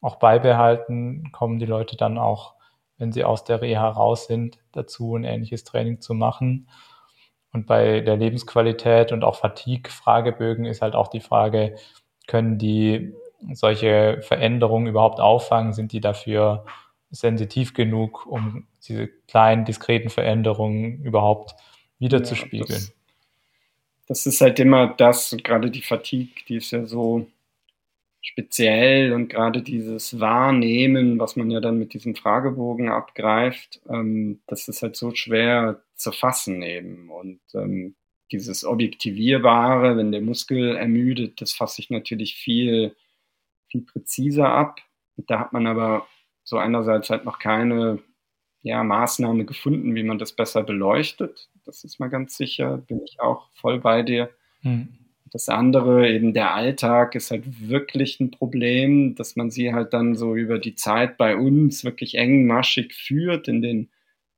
auch 0.00 0.16
beibehalten? 0.16 1.30
Kommen 1.30 1.60
die 1.60 1.66
Leute 1.66 1.96
dann 1.96 2.18
auch, 2.18 2.54
wenn 2.98 3.12
sie 3.12 3.22
aus 3.22 3.44
der 3.44 3.62
Reha 3.62 3.88
raus 3.88 4.26
sind, 4.26 4.58
dazu, 4.72 5.14
ein 5.14 5.24
ähnliches 5.24 5.62
Training 5.62 6.00
zu 6.00 6.12
machen? 6.12 6.68
Und 7.52 7.66
bei 7.66 8.00
der 8.00 8.16
Lebensqualität 8.16 9.12
und 9.12 9.22
auch 9.22 9.36
Fatigue-Fragebögen 9.36 10.64
ist 10.64 10.82
halt 10.82 10.96
auch 10.96 11.08
die 11.08 11.20
Frage, 11.20 11.76
können 12.26 12.58
die 12.58 13.14
solche 13.52 14.20
Veränderungen 14.22 14.88
überhaupt 14.88 15.20
auffangen? 15.20 15.72
Sind 15.72 15.92
die 15.92 16.00
dafür 16.00 16.64
sensitiv 17.10 17.74
genug, 17.74 18.26
um 18.26 18.66
diese 18.86 19.08
kleinen, 19.28 19.64
diskreten 19.64 20.10
Veränderungen 20.10 21.02
überhaupt 21.02 21.54
wiederzuspiegeln? 21.98 22.68
Ja, 22.68 22.76
das, 24.08 24.24
das 24.24 24.26
ist 24.26 24.40
halt 24.40 24.58
immer 24.58 24.88
das, 24.88 25.36
gerade 25.42 25.70
die 25.70 25.82
Fatigue, 25.82 26.44
die 26.48 26.56
ist 26.56 26.70
ja 26.70 26.84
so 26.86 27.26
speziell 28.26 29.12
und 29.12 29.28
gerade 29.28 29.62
dieses 29.62 30.18
Wahrnehmen, 30.18 31.20
was 31.20 31.36
man 31.36 31.48
ja 31.50 31.60
dann 31.60 31.78
mit 31.78 31.94
diesem 31.94 32.16
Fragebogen 32.16 32.88
abgreift, 32.88 33.80
ähm, 33.88 34.40
das 34.48 34.66
ist 34.66 34.82
halt 34.82 34.96
so 34.96 35.14
schwer 35.14 35.80
zu 35.94 36.10
fassen 36.10 36.62
eben. 36.62 37.08
Und 37.08 37.40
ähm, 37.54 37.94
dieses 38.32 38.64
Objektivierbare, 38.64 39.96
wenn 39.96 40.10
der 40.10 40.22
Muskel 40.22 40.76
ermüdet, 40.76 41.40
das 41.40 41.52
fasse 41.52 41.80
ich 41.80 41.90
natürlich 41.90 42.34
viel, 42.34 42.96
viel 43.68 43.82
präziser 43.82 44.48
ab. 44.48 44.80
Und 45.16 45.30
da 45.30 45.38
hat 45.38 45.52
man 45.52 45.68
aber 45.68 46.08
so 46.46 46.56
einerseits 46.58 47.10
halt 47.10 47.24
noch 47.24 47.38
keine 47.38 47.98
ja, 48.62 48.82
Maßnahme 48.82 49.44
gefunden, 49.44 49.94
wie 49.94 50.04
man 50.04 50.18
das 50.18 50.32
besser 50.32 50.62
beleuchtet. 50.62 51.50
Das 51.64 51.84
ist 51.84 52.00
mal 52.00 52.08
ganz 52.08 52.36
sicher, 52.36 52.78
bin 52.78 53.00
ich 53.04 53.20
auch 53.20 53.50
voll 53.54 53.80
bei 53.80 54.02
dir. 54.02 54.30
Mhm. 54.62 54.88
Das 55.32 55.48
andere, 55.48 56.08
eben 56.08 56.32
der 56.32 56.54
Alltag, 56.54 57.16
ist 57.16 57.32
halt 57.32 57.68
wirklich 57.68 58.20
ein 58.20 58.30
Problem, 58.30 59.16
dass 59.16 59.34
man 59.36 59.50
sie 59.50 59.74
halt 59.74 59.92
dann 59.92 60.14
so 60.14 60.36
über 60.36 60.58
die 60.58 60.76
Zeit 60.76 61.16
bei 61.18 61.36
uns 61.36 61.84
wirklich 61.84 62.14
engmaschig 62.14 62.94
führt, 62.94 63.48
in 63.48 63.60
den 63.60 63.90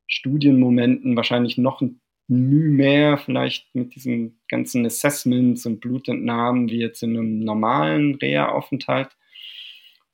Studienmomenten 0.06 1.14
wahrscheinlich 1.14 1.58
noch 1.58 1.82
ein 1.82 2.00
Mühe 2.26 2.70
mehr, 2.70 3.18
vielleicht 3.18 3.74
mit 3.74 3.94
diesen 3.94 4.40
ganzen 4.48 4.84
Assessments 4.86 5.66
und 5.66 5.80
Blutentnahmen 5.80 6.70
wie 6.70 6.80
jetzt 6.80 7.02
in 7.02 7.16
einem 7.16 7.38
normalen 7.40 8.14
Reha-Aufenthalt. 8.14 9.10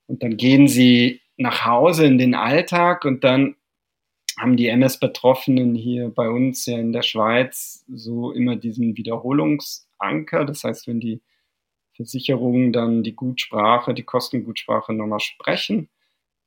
Und 0.07 0.23
dann 0.23 0.37
gehen 0.37 0.69
sie 0.69 1.21
nach 1.37 1.65
Hause 1.65 2.07
in 2.07 2.19
den 2.19 2.35
Alltag 2.35 3.05
und 3.05 3.25
dann 3.25 3.57
haben 4.39 4.57
die 4.57 4.69
MS-Betroffenen 4.69 5.75
hier 5.75 6.09
bei 6.09 6.29
uns 6.29 6.67
ja 6.67 6.79
in 6.79 6.93
der 6.93 7.03
Schweiz 7.03 7.85
so 7.89 8.33
immer 8.33 8.57
diesen 8.57 8.97
Wiederholungsanker. 8.97 10.45
Das 10.45 10.65
heißt, 10.65 10.89
wenn 10.89 11.01
die 11.01 11.23
Versicherungen 11.95 12.73
dann 12.73 13.05
die 13.05 13.15
Gutsprache, 13.15 13.95
die 13.95 14.03
Kostengutsprache 14.03 14.93
nochmal 14.93 15.21
sprechen, 15.21 15.89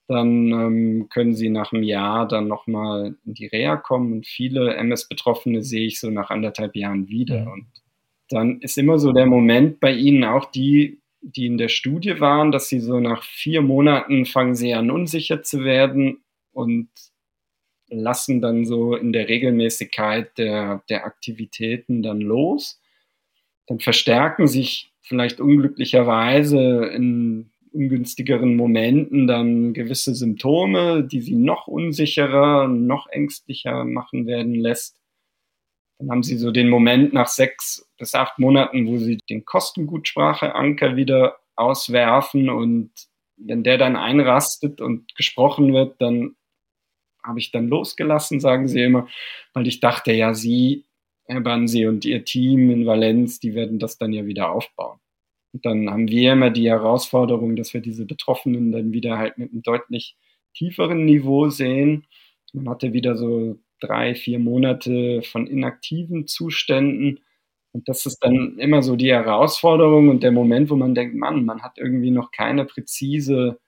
dann 0.08 0.52
ähm, 0.52 1.08
können 1.10 1.34
sie 1.34 1.50
nach 1.50 1.74
einem 1.74 1.84
Jahr 1.84 2.28
dann 2.28 2.48
nochmal 2.48 3.16
in 3.26 3.34
die 3.34 3.48
Reha 3.48 3.78
kommen. 3.78 4.14
Und 4.14 4.28
viele 4.28 4.76
MS-Betroffene 4.76 5.64
sehe 5.64 5.86
ich 5.86 6.00
so 6.00 6.10
nach 6.10 6.30
anderthalb 6.30 6.76
Jahren 6.76 7.08
wieder. 7.08 7.52
Und 7.52 7.68
dann 8.30 8.60
ist 8.62 8.78
immer 8.78 9.00
so 9.00 9.12
der 9.12 9.26
Moment 9.26 9.80
bei 9.80 9.94
ihnen 9.94 10.24
auch 10.24 10.46
die, 10.46 11.02
die 11.36 11.46
in 11.46 11.58
der 11.58 11.68
Studie 11.68 12.20
waren, 12.20 12.52
dass 12.52 12.70
sie 12.70 12.80
so 12.80 13.00
nach 13.00 13.24
vier 13.24 13.62
Monaten 13.62 14.26
fangen 14.26 14.56
sie 14.56 14.74
an 14.74 14.92
unsicher 14.92 15.44
zu 15.44 15.64
werden 15.64 16.24
und 16.52 16.90
lassen 17.90 18.42
dann 18.42 18.66
so 18.66 18.96
in 18.96 19.14
der 19.14 19.28
Regelmäßigkeit 19.28 20.38
der, 20.38 20.84
der 20.90 21.06
Aktivitäten 21.06 22.02
dann 22.02 22.22
los. 22.22 22.82
Dann 23.68 23.80
verstärken 23.80 24.48
sich 24.48 24.92
vielleicht 25.02 25.40
unglücklicherweise 25.40 26.86
in 26.94 27.52
ungünstigeren 27.72 28.56
Momenten 28.56 29.28
dann 29.28 29.74
gewisse 29.74 30.16
Symptome, 30.16 31.04
die 31.04 31.22
sie 31.22 31.36
noch 31.36 31.68
unsicherer, 31.68 32.68
noch 32.68 33.08
ängstlicher 33.08 33.84
machen 33.86 34.26
werden 34.26 34.56
lässt. 34.56 35.00
Dann 36.00 36.12
haben 36.12 36.24
sie 36.24 36.38
so 36.38 36.52
den 36.52 36.70
Moment 36.70 37.14
nach 37.14 37.28
sechs 37.28 37.90
bis 37.98 38.14
acht 38.14 38.38
Monaten, 38.40 38.88
wo 38.88 38.98
sie 38.98 39.18
den 39.30 39.46
Kostengutsprache-Anker 39.46 40.96
wieder 40.96 41.38
auswerfen 41.56 42.50
und 42.50 42.92
wenn 43.38 43.64
der 43.64 43.78
dann 43.78 43.96
einrastet 43.96 44.82
und 44.82 45.16
gesprochen 45.16 45.74
wird, 45.74 46.02
dann 46.02 46.36
habe 47.24 47.40
ich 47.40 47.52
dann 47.52 47.68
losgelassen, 47.68 48.40
sagen 48.40 48.68
sie 48.68 48.82
immer, 48.82 49.08
weil 49.54 49.68
ich 49.68 49.80
dachte, 49.80 50.12
ja, 50.14 50.34
Sie, 50.34 50.86
Herr 51.26 51.42
Bansi 51.42 51.86
und 51.86 52.06
Ihr 52.06 52.24
Team 52.24 52.72
in 52.72 52.86
Valenz, 52.86 53.40
die 53.40 53.54
werden 53.54 53.80
das 53.80 53.98
dann 53.98 54.14
ja 54.14 54.26
wieder 54.26 54.52
aufbauen. 54.52 55.00
Und 55.54 55.66
dann 55.66 55.90
haben 55.90 56.08
wir 56.08 56.34
immer 56.34 56.50
die 56.50 56.70
Herausforderung, 56.70 57.56
dass 57.56 57.74
wir 57.74 57.82
diese 57.82 58.06
Betroffenen 58.06 58.72
dann 58.72 58.94
wieder 58.94 59.18
halt 59.18 59.38
mit 59.38 59.52
einem 59.52 59.62
deutlich 59.62 60.16
tieferen 60.54 61.06
Niveau 61.06 61.50
sehen. 61.50 62.06
Man 62.54 62.70
hatte 62.70 62.94
wieder 62.94 63.18
so 63.18 63.60
drei, 63.80 64.16
vier 64.16 64.40
Monate 64.40 65.22
von 65.24 65.48
inaktiven 65.48 66.28
Zuständen. 66.28 67.20
Und 67.74 67.88
das 67.90 68.06
ist 68.06 68.20
dann 68.20 68.58
immer 68.60 68.82
so 68.82 68.96
die 68.96 69.12
Herausforderung 69.12 70.10
und 70.10 70.24
der 70.24 70.32
Moment, 70.32 70.70
wo 70.70 70.76
man 70.76 70.96
denkt, 70.96 71.16
Mann, 71.16 71.46
man 71.46 71.62
hat 71.62 71.78
irgendwie 71.78 72.12
noch 72.12 72.32
keine 72.32 72.66
präzise 72.66 73.60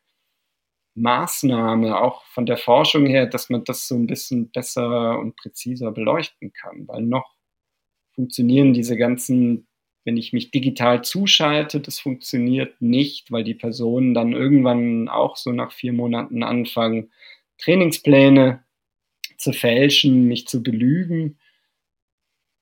Maßnahme, 0.95 1.99
auch 1.99 2.23
von 2.25 2.45
der 2.45 2.57
Forschung 2.57 3.05
her, 3.05 3.27
dass 3.27 3.49
man 3.49 3.63
das 3.63 3.87
so 3.87 3.95
ein 3.95 4.07
bisschen 4.07 4.51
besser 4.51 5.19
und 5.19 5.35
präziser 5.37 5.91
beleuchten 5.91 6.51
kann, 6.53 6.87
weil 6.87 7.03
noch 7.03 7.35
funktionieren 8.15 8.73
diese 8.73 8.97
ganzen 8.97 9.69
wenn 10.05 10.17
ich 10.17 10.33
mich 10.33 10.51
digital 10.51 11.03
zuschalte, 11.03 11.79
das 11.79 11.99
funktioniert 11.99 12.81
nicht, 12.81 13.31
weil 13.31 13.43
die 13.43 13.53
Personen 13.53 14.13
dann 14.13 14.33
irgendwann 14.33 15.07
auch 15.07 15.37
so 15.37 15.51
nach 15.51 15.71
vier 15.71 15.93
Monaten 15.93 16.41
anfangen, 16.41 17.11
Trainingspläne 17.59 18.63
zu 19.39 19.53
fälschen, 19.53 20.25
mich 20.25 20.47
zu 20.47 20.61
belügen. 20.61 21.39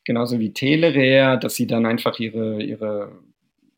Genauso 0.06 0.40
wie 0.40 0.54
Telerea, 0.54 1.36
dass 1.36 1.56
sie 1.56 1.68
dann 1.68 1.86
einfach 1.86 2.20
ihre, 2.20 2.62
ihre, 2.64 3.20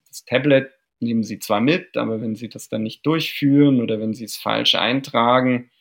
das 0.07 0.25
Tablet 0.25 0.69
nehmen 0.99 1.23
sie 1.23 1.39
zwar 1.39 1.61
mit, 1.61 1.95
aber 1.95 2.21
wenn 2.21 2.35
sie 2.35 2.49
das 2.49 2.67
dann 2.67 2.83
nicht 2.83 3.05
durchführen 3.05 3.81
oder 3.81 3.99
wenn 3.99 4.13
sie 4.13 4.25
es 4.25 4.35
falsch 4.35 4.75
eintragen, 4.75 5.71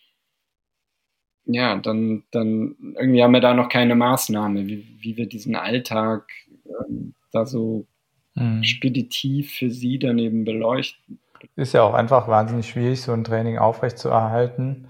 ja, 1.44 1.76
dann, 1.76 2.24
dann 2.30 2.76
irgendwie 2.96 3.22
haben 3.22 3.32
wir 3.32 3.40
da 3.40 3.52
noch 3.52 3.68
keine 3.68 3.96
Maßnahme, 3.96 4.66
wie, 4.68 4.86
wie 5.00 5.16
wir 5.16 5.26
diesen 5.26 5.56
Alltag 5.56 6.30
ähm, 6.66 7.14
da 7.32 7.46
so 7.46 7.86
mhm. 8.34 8.62
speditiv 8.62 9.54
für 9.54 9.70
sie 9.70 9.98
daneben 9.98 10.44
beleuchten. 10.44 11.18
Ist 11.56 11.74
ja 11.74 11.82
auch 11.82 11.94
einfach 11.94 12.28
wahnsinnig 12.28 12.68
schwierig, 12.68 13.00
so 13.00 13.12
ein 13.12 13.24
Training 13.24 13.58
aufrechtzuerhalten 13.58 14.88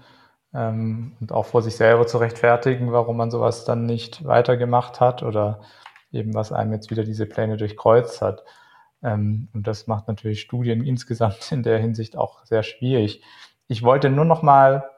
ähm, 0.53 1.13
und 1.19 1.31
auch 1.31 1.45
vor 1.45 1.61
sich 1.61 1.75
selber 1.75 2.07
zu 2.07 2.17
rechtfertigen, 2.17 2.91
warum 2.91 3.17
man 3.17 3.31
sowas 3.31 3.65
dann 3.65 3.85
nicht 3.85 4.25
weitergemacht 4.25 4.99
hat 4.99 5.23
oder 5.23 5.61
eben 6.11 6.33
was 6.33 6.51
einem 6.51 6.73
jetzt 6.73 6.89
wieder 6.89 7.03
diese 7.03 7.25
Pläne 7.25 7.57
durchkreuzt 7.57 8.21
hat. 8.21 8.43
Ähm, 9.03 9.47
und 9.53 9.67
das 9.67 9.87
macht 9.87 10.07
natürlich 10.07 10.41
Studien 10.41 10.83
insgesamt 10.85 11.51
in 11.51 11.63
der 11.63 11.79
Hinsicht 11.79 12.17
auch 12.17 12.45
sehr 12.45 12.63
schwierig. 12.63 13.23
Ich 13.67 13.83
wollte 13.83 14.09
nur 14.09 14.25
noch 14.25 14.41
mal 14.41 14.89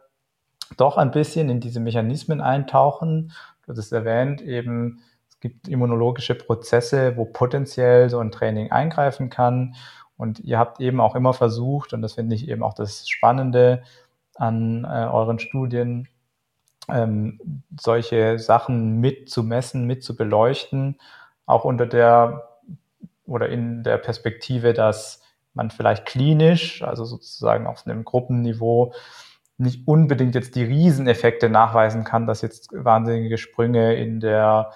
doch 0.77 0.97
ein 0.97 1.11
bisschen 1.11 1.49
in 1.49 1.59
diese 1.59 1.81
Mechanismen 1.81 2.39
eintauchen. 2.39 3.33
Du 3.65 3.71
hast 3.71 3.77
es 3.77 3.91
erwähnt, 3.91 4.41
eben 4.41 5.01
gibt 5.41 5.67
immunologische 5.67 6.35
Prozesse, 6.35 7.17
wo 7.17 7.25
potenziell 7.25 8.09
so 8.09 8.19
ein 8.19 8.31
Training 8.31 8.71
eingreifen 8.71 9.29
kann. 9.29 9.75
Und 10.15 10.39
ihr 10.39 10.59
habt 10.59 10.79
eben 10.79 11.01
auch 11.01 11.15
immer 11.15 11.33
versucht, 11.33 11.93
und 11.93 12.01
das 12.03 12.13
finde 12.13 12.35
ich 12.35 12.47
eben 12.47 12.63
auch 12.63 12.75
das 12.75 13.09
Spannende 13.09 13.81
an 14.35 14.85
äh, 14.85 15.07
euren 15.11 15.39
Studien, 15.39 16.07
ähm, 16.89 17.39
solche 17.79 18.39
Sachen 18.39 18.99
mit 18.99 19.29
zu 19.29 19.43
messen, 19.43 19.85
mit 19.85 20.03
zu 20.03 20.15
beleuchten, 20.15 20.99
auch 21.45 21.63
unter 21.65 21.85
der 21.85 22.47
oder 23.25 23.49
in 23.49 23.83
der 23.83 23.97
Perspektive, 23.97 24.73
dass 24.73 25.21
man 25.53 25.69
vielleicht 25.69 26.05
klinisch, 26.05 26.81
also 26.81 27.05
sozusagen 27.05 27.67
auf 27.67 27.85
einem 27.85 28.03
Gruppenniveau, 28.03 28.93
nicht 29.57 29.87
unbedingt 29.87 30.33
jetzt 30.33 30.55
die 30.55 30.63
Rieseneffekte 30.63 31.49
nachweisen 31.49 32.03
kann, 32.03 32.25
dass 32.25 32.41
jetzt 32.41 32.69
wahnsinnige 32.71 33.37
Sprünge 33.37 33.95
in 33.95 34.19
der 34.19 34.71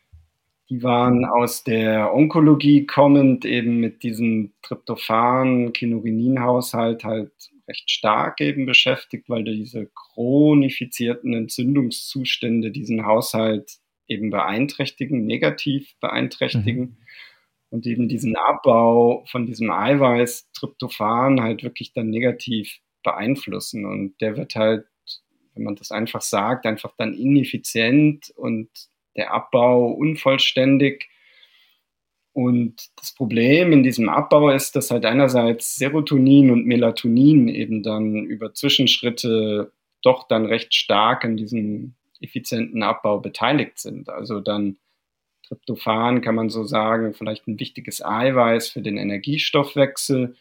Die 0.71 0.83
waren 0.83 1.27
aus 1.27 1.63
der 1.63 2.15
Onkologie 2.15 2.87
kommend 2.87 3.45
eben 3.45 3.81
mit 3.81 4.03
diesem 4.03 4.55
Tryptophan-Kinurinin-Haushalt 4.63 7.05
halt 7.05 7.33
recht 7.69 7.91
stark 7.91 8.41
eben 8.41 8.65
beschäftigt, 8.67 9.29
weil 9.29 9.45
diese 9.45 9.91
chronifizierten 9.95 11.35
Entzündungszustände 11.35 12.71
diesen 12.71 13.05
Haushalt 13.05 13.79
eben 14.07 14.31
beeinträchtigen, 14.31 15.27
negativ 15.27 15.95
beeinträchtigen. 16.01 16.81
Mhm. 16.81 16.97
Und 17.71 17.87
eben 17.87 18.09
diesen 18.09 18.37
Abbau 18.37 19.25
von 19.27 19.47
diesem 19.47 19.71
Eiweiß, 19.71 20.51
Tryptophan, 20.53 21.43
halt 21.43 21.65
wirklich 21.65 21.93
dann 21.93 22.09
negativ 22.09 22.79
beeinflussen. 23.03 23.85
Und 23.85 24.21
der 24.21 24.37
wird 24.37 24.55
halt, 24.55 24.87
wenn 25.55 25.65
man 25.65 25.75
das 25.75 25.91
einfach 25.91 26.23
sagt, 26.23 26.67
einfach 26.67 26.93
dann 26.97 27.15
ineffizient 27.15 28.33
und 28.37 28.69
der 29.17 29.33
Abbau 29.33 29.87
unvollständig. 29.89 31.09
Und 32.33 32.91
das 32.97 33.15
Problem 33.15 33.73
in 33.73 33.83
diesem 33.83 34.09
Abbau 34.09 34.51
ist, 34.51 34.75
dass 34.75 34.91
halt 34.91 35.05
einerseits 35.05 35.77
Serotonin 35.77 36.51
und 36.51 36.67
Melatonin 36.67 37.49
eben 37.49 37.83
dann 37.83 38.25
über 38.25 38.55
Zwischenschritte 38.55 39.73
doch 40.03 40.27
dann 40.27 40.47
recht 40.47 40.75
stark 40.75 41.25
an 41.25 41.37
diesem 41.37 41.95
effizienten 42.21 42.83
Abbau 42.83 43.21
beteiligt 43.21 43.79
sind. 43.79 44.09
Also 44.09 44.41
dann 44.41 44.77
Tryptophan 45.47 46.23
kann 46.23 46.35
man 46.35 46.49
so 46.51 46.65
sagen, 46.65 47.15
vielleicht 47.15 47.47
ein 47.47 47.61
wichtiges 47.61 48.05
Eiweiß 48.05 48.69
für 48.69 48.83
den 48.83 48.97
Energiestoffwechsel. 48.97 50.37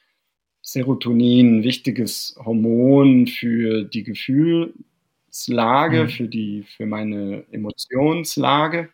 Serotonin, 0.62 1.58
ein 1.58 1.64
wichtiges 1.64 2.40
Hormon 2.44 3.28
für 3.28 3.84
die 3.84 4.04
Gefühlslage, 5.34 6.04
mhm. 6.04 6.10
für, 6.10 6.28
die, 6.28 6.63
für 6.63 6.86
meine 6.86 7.46
Emotionslage. 7.52 8.89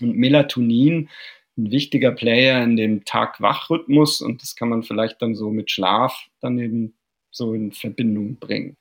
Und 0.00 0.16
Melatonin, 0.16 1.08
ein 1.56 1.70
wichtiger 1.70 2.10
Player 2.10 2.62
in 2.64 2.76
dem 2.76 3.04
Tag-Wach-Rhythmus. 3.04 4.20
Und 4.20 4.42
das 4.42 4.56
kann 4.56 4.70
man 4.70 4.82
vielleicht 4.82 5.22
dann 5.22 5.34
so 5.34 5.50
mit 5.50 5.70
Schlaf 5.70 6.26
dann 6.40 6.58
eben 6.58 6.94
so 7.30 7.54
in 7.54 7.72
Verbindung 7.72 8.36
bringen. 8.36 8.76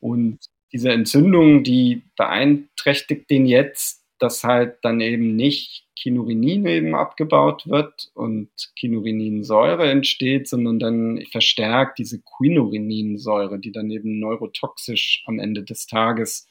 Und 0.00 0.38
diese 0.72 0.92
Entzündung, 0.92 1.62
die 1.62 2.02
beeinträchtigt 2.16 3.28
den 3.30 3.46
jetzt 3.46 4.03
dass 4.24 4.42
halt 4.42 4.78
dann 4.80 5.02
eben 5.02 5.36
nicht 5.36 5.84
Kinurinin 5.96 6.64
eben 6.64 6.94
abgebaut 6.94 7.68
wird 7.68 8.10
und 8.14 8.48
Kinurininsäure 8.74 9.90
entsteht, 9.90 10.48
sondern 10.48 10.78
dann 10.78 11.22
verstärkt 11.30 11.98
diese 11.98 12.22
Quinurininsäure, 12.22 13.58
die 13.58 13.70
dann 13.70 13.90
eben 13.90 14.18
neurotoxisch 14.20 15.22
am 15.26 15.38
Ende 15.38 15.62
des 15.62 15.86
Tages 15.86 16.48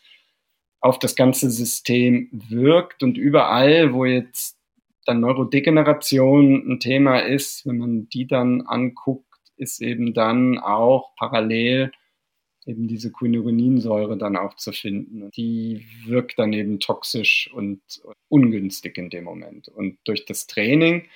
auf 0.81 0.99
das 0.99 1.15
ganze 1.15 1.49
System 1.49 2.29
wirkt. 2.31 3.01
Und 3.01 3.17
überall, 3.17 3.91
wo 3.91 4.05
jetzt 4.05 4.59
dann 5.07 5.21
Neurodegeneration 5.21 6.73
ein 6.73 6.79
Thema 6.79 7.21
ist, 7.21 7.65
wenn 7.65 7.79
man 7.79 8.07
die 8.09 8.27
dann 8.27 8.61
anguckt, 8.61 9.25
ist 9.57 9.81
eben 9.81 10.13
dann 10.13 10.59
auch 10.59 11.15
parallel 11.15 11.91
eben 12.65 12.87
diese 12.87 13.11
Quinurininsäure 13.11 14.17
dann 14.17 14.35
auch 14.35 14.55
zu 14.55 14.71
finden. 14.71 15.29
Die 15.31 15.85
wirkt 16.05 16.39
dann 16.39 16.53
eben 16.53 16.79
toxisch 16.79 17.51
und 17.53 17.81
ungünstig 18.29 18.97
in 18.97 19.09
dem 19.09 19.25
Moment. 19.25 19.67
Und 19.67 19.97
durch 20.05 20.25
das 20.25 20.47
Training 20.47 21.07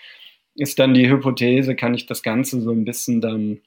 ist 0.56 0.80
dann 0.80 0.94
die 0.94 1.10
Hypothese, 1.10 1.76
kann 1.76 1.94
ich 1.94 2.06
das 2.06 2.24
Ganze 2.24 2.62
so 2.62 2.72
ein 2.72 2.86
bisschen 2.86 3.22
dann 3.22 3.62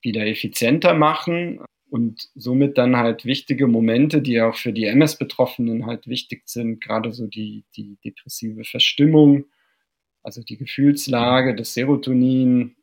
wieder 0.00 0.26
effizienter 0.26 0.94
machen 0.94 1.60
und 1.90 2.28
somit 2.34 2.78
dann 2.78 2.96
halt 2.96 3.24
wichtige 3.24 3.66
Momente, 3.66 4.20
die 4.22 4.40
auch 4.40 4.54
für 4.54 4.72
die 4.72 4.84
MS-Betroffenen 4.84 5.86
halt 5.86 6.06
wichtig 6.06 6.42
sind, 6.44 6.80
gerade 6.80 7.12
so 7.12 7.26
die, 7.26 7.64
die 7.76 7.96
depressive 8.04 8.64
Verstimmung, 8.64 9.46
also 10.22 10.42
die 10.42 10.58
Gefühlslage, 10.58 11.56
das 11.56 11.74
Serotonin, 11.74 12.76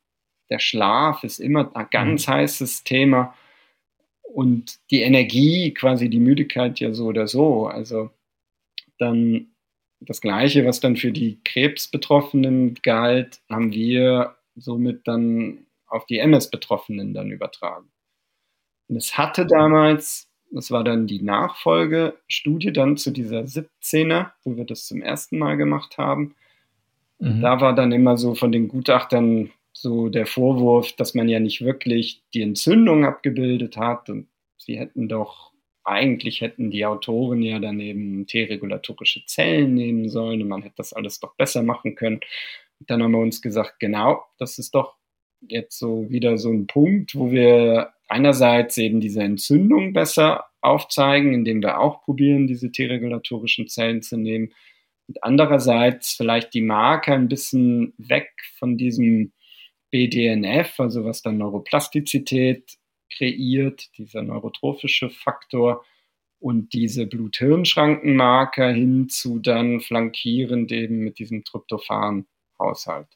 der 0.50 0.60
Schlaf 0.60 1.24
ist 1.24 1.40
immer 1.40 1.76
ein 1.76 1.88
ganz 1.92 2.28
mhm. 2.28 2.32
heißes 2.32 2.84
Thema 2.84 3.36
und 4.36 4.80
die 4.92 5.00
Energie, 5.00 5.74
quasi 5.74 6.10
die 6.10 6.20
Müdigkeit 6.20 6.82
ja 6.82 6.94
so 6.94 7.06
oder 7.06 7.26
so. 7.26 7.68
Also 7.68 8.10
dann 8.98 9.48
das 10.02 10.20
Gleiche, 10.20 10.66
was 10.66 10.82
dann 10.82 10.98
für 10.98 11.14
die 11.14 11.40
Krebsbetroffenen 11.46 12.76
galt, 12.84 13.40
haben 13.50 13.72
wir 13.72 14.36
somit 14.58 15.08
dann 15.08 15.66
auf 15.88 16.06
die 16.06 16.20
MS-Betroffenen 16.20 17.14
dann 17.14 17.32
übertragen. 17.32 17.88
Und 18.90 18.98
es 18.98 19.18
hatte 19.18 19.46
damals, 19.46 20.28
das 20.52 20.70
war 20.70 20.84
dann 20.84 21.08
die 21.08 21.22
Nachfolgestudie 21.22 22.74
dann 22.74 22.98
zu 22.98 23.12
dieser 23.12 23.44
17er, 23.44 24.32
wo 24.44 24.58
wir 24.58 24.66
das 24.66 24.86
zum 24.86 25.02
ersten 25.02 25.38
Mal 25.38 25.56
gemacht 25.56 25.98
haben. 25.98 26.36
Mhm. 27.20 27.42
Da 27.42 27.62
war 27.62 27.74
dann 27.74 27.94
immer 27.94 28.18
so 28.18 28.36
von 28.36 28.52
den 28.52 28.68
Gutachtern 28.68 29.52
so 29.78 30.08
der 30.08 30.26
Vorwurf, 30.26 30.94
dass 30.94 31.14
man 31.16 31.28
ja 31.28 31.42
nicht 31.42 31.62
wirklich 31.62 32.24
die 32.34 32.42
Entzündung 32.42 33.04
abgebildet 33.04 33.76
hat 33.76 34.10
und 34.10 34.30
sie 34.58 34.80
hätten 34.80 35.10
doch, 35.10 35.52
eigentlich 35.84 36.40
hätten 36.40 36.72
die 36.72 36.86
Autoren 36.86 37.42
ja 37.42 37.60
daneben 37.60 38.26
T-regulatorische 38.26 39.26
Zellen 39.26 39.74
nehmen 39.74 40.08
sollen 40.08 40.42
und 40.42 40.48
man 40.48 40.62
hätte 40.62 40.76
das 40.78 40.94
alles 40.94 41.20
doch 41.20 41.36
besser 41.36 41.62
machen 41.62 41.96
können. 41.96 42.22
Und 42.80 42.90
dann 42.90 43.04
haben 43.04 43.12
wir 43.12 43.20
uns 43.20 43.42
gesagt, 43.42 43.80
genau, 43.80 44.24
das 44.40 44.58
ist 44.60 44.74
doch 44.74 44.96
jetzt 45.42 45.78
so 45.78 46.10
wieder 46.10 46.38
so 46.38 46.52
ein 46.52 46.68
Punkt, 46.68 47.14
wo 47.14 47.30
wir 47.32 47.92
einerseits 48.08 48.78
eben 48.78 49.02
diese 49.02 49.24
Entzündung 49.24 49.92
besser 49.92 50.46
aufzeigen, 50.62 51.34
indem 51.34 51.62
wir 51.62 51.82
auch 51.82 52.02
probieren, 52.02 52.48
diese 52.48 52.72
T-regulatorischen 52.72 53.68
Zellen 53.68 54.02
zu 54.02 54.16
nehmen. 54.16 54.54
Und 55.08 55.22
andererseits 55.22 56.14
vielleicht 56.14 56.54
die 56.54 56.62
Marke 56.62 57.14
ein 57.14 57.28
bisschen 57.28 57.94
weg 57.98 58.32
von 58.58 58.78
diesem 58.78 59.34
BDNF, 59.96 60.78
also 60.78 61.06
was 61.06 61.22
dann 61.22 61.38
Neuroplastizität 61.38 62.78
kreiert, 63.10 63.98
dieser 63.98 64.24
neurotrophische 64.24 65.10
Faktor 65.10 65.86
und 66.42 66.74
diese 66.74 67.06
Blut-Hirn-Schrankenmarker 67.08 68.74
hin 68.74 69.08
zu 69.08 69.40
dann 69.40 69.80
flankierend 69.80 70.74
eben 70.74 70.98
mit 70.98 71.18
diesem 71.18 71.46
Tryptophan-Haushalt. 71.46 73.08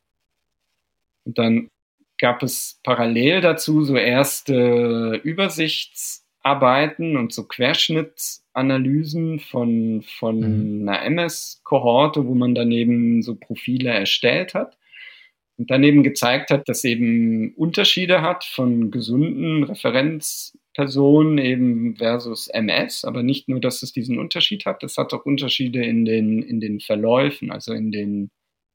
Und 1.25 1.37
dann 1.37 1.69
gab 2.17 2.43
es 2.43 2.79
parallel 2.83 3.41
dazu 3.41 3.83
so 3.83 3.97
erste 3.97 5.19
Übersichtsarbeiten 5.21 7.17
und 7.17 7.33
so 7.33 7.43
Querschnittsanalysen 7.43 9.41
von, 9.41 10.01
von 10.01 10.39
mhm. 10.83 10.87
einer 10.87 11.03
MS-Kohorte, 11.03 12.25
wo 12.25 12.35
man 12.35 12.55
dann 12.55 12.71
eben 12.71 13.21
so 13.21 13.35
Profile 13.35 13.89
erstellt 13.89 14.53
hat 14.53 14.78
und 15.59 15.69
dann 15.69 15.83
eben 15.83 16.03
gezeigt 16.03 16.51
hat, 16.51 16.69
dass 16.69 16.85
eben 16.85 17.53
Unterschiede 17.55 18.21
hat 18.21 18.45
von 18.45 18.91
gesunden 18.91 19.65
Referenzpersonen 19.65 21.37
eben 21.37 21.97
versus 21.97 22.47
MS, 22.47 23.03
aber 23.03 23.23
nicht 23.23 23.49
nur, 23.49 23.59
dass 23.59 23.83
es 23.83 23.91
diesen 23.91 24.19
Unterschied 24.19 24.65
hat, 24.65 24.83
es 24.83 24.97
hat 24.97 25.13
auch 25.13 25.25
Unterschiede 25.25 25.83
in 25.83 26.05
den, 26.05 26.41
in 26.41 26.61
den 26.61 26.79
Verläufen, 26.79 27.51
also 27.51 27.73
in 27.73 27.91
den 27.91 28.31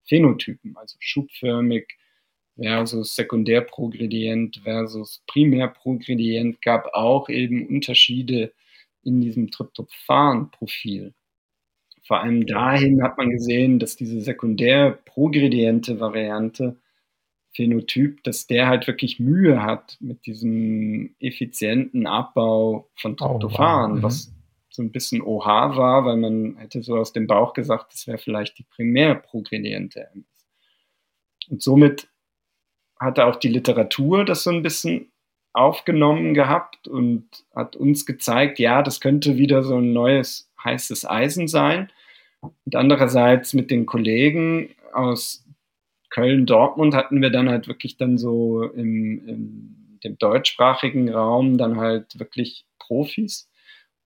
Phänotypen, 0.06 0.76
also 0.76 0.96
schubförmig 1.00 1.96
versus 2.56 3.16
Sekundärprogredient 3.16 4.60
versus 4.62 5.22
Primärprogredient 5.26 6.60
gab 6.60 6.92
auch 6.92 7.30
eben 7.30 7.66
Unterschiede 7.66 8.52
in 9.02 9.22
diesem 9.22 9.50
Tryptophan-Profil. 9.50 11.14
Vor 12.06 12.20
allem 12.20 12.46
dahin 12.46 13.02
hat 13.02 13.16
man 13.16 13.30
gesehen, 13.30 13.78
dass 13.78 13.96
diese 13.96 14.20
sekundär 14.20 14.90
progrediente 15.04 16.00
Variante 16.00 16.76
Phänotyp, 17.54 18.22
dass 18.24 18.46
der 18.46 18.66
halt 18.66 18.86
wirklich 18.86 19.20
Mühe 19.20 19.62
hat 19.62 19.96
mit 20.00 20.26
diesem 20.26 21.14
effizienten 21.20 22.06
Abbau 22.06 22.90
von 22.96 23.16
Tryptophan, 23.16 23.92
oh, 23.92 23.96
wow. 23.96 24.02
was 24.02 24.28
mhm. 24.28 24.32
so 24.70 24.82
ein 24.82 24.92
bisschen 24.92 25.22
OH 25.22 25.76
war, 25.76 26.04
weil 26.04 26.16
man 26.16 26.56
hätte 26.56 26.82
so 26.82 26.96
aus 26.96 27.12
dem 27.12 27.26
Bauch 27.26 27.54
gesagt, 27.54 27.92
das 27.92 28.06
wäre 28.06 28.18
vielleicht 28.18 28.58
die 28.58 28.64
primär 28.64 29.14
progrediente 29.14 30.08
MS. 30.12 30.46
Und 31.48 31.62
somit 31.62 32.08
hatte 32.98 33.24
auch 33.26 33.36
die 33.36 33.48
Literatur 33.48 34.24
das 34.24 34.42
so 34.42 34.50
ein 34.50 34.62
bisschen 34.62 35.12
aufgenommen 35.52 36.34
gehabt 36.34 36.88
und 36.88 37.28
hat 37.54 37.76
uns 37.76 38.04
gezeigt, 38.04 38.58
ja, 38.58 38.82
das 38.82 39.00
könnte 39.00 39.36
wieder 39.36 39.62
so 39.62 39.76
ein 39.76 39.92
neues 39.92 40.50
heißes 40.64 41.08
Eisen 41.08 41.46
sein. 41.46 41.90
Und 42.64 42.76
andererseits 42.76 43.54
mit 43.54 43.70
den 43.70 43.86
Kollegen 43.86 44.70
aus 44.92 45.44
Köln, 46.10 46.46
Dortmund 46.46 46.94
hatten 46.94 47.20
wir 47.20 47.30
dann 47.30 47.48
halt 47.48 47.66
wirklich 47.68 47.96
dann 47.96 48.18
so 48.18 48.62
im, 48.62 49.28
im 49.28 49.84
dem 50.04 50.18
deutschsprachigen 50.18 51.12
Raum 51.12 51.58
dann 51.58 51.78
halt 51.78 52.18
wirklich 52.18 52.66
Profis 52.78 53.48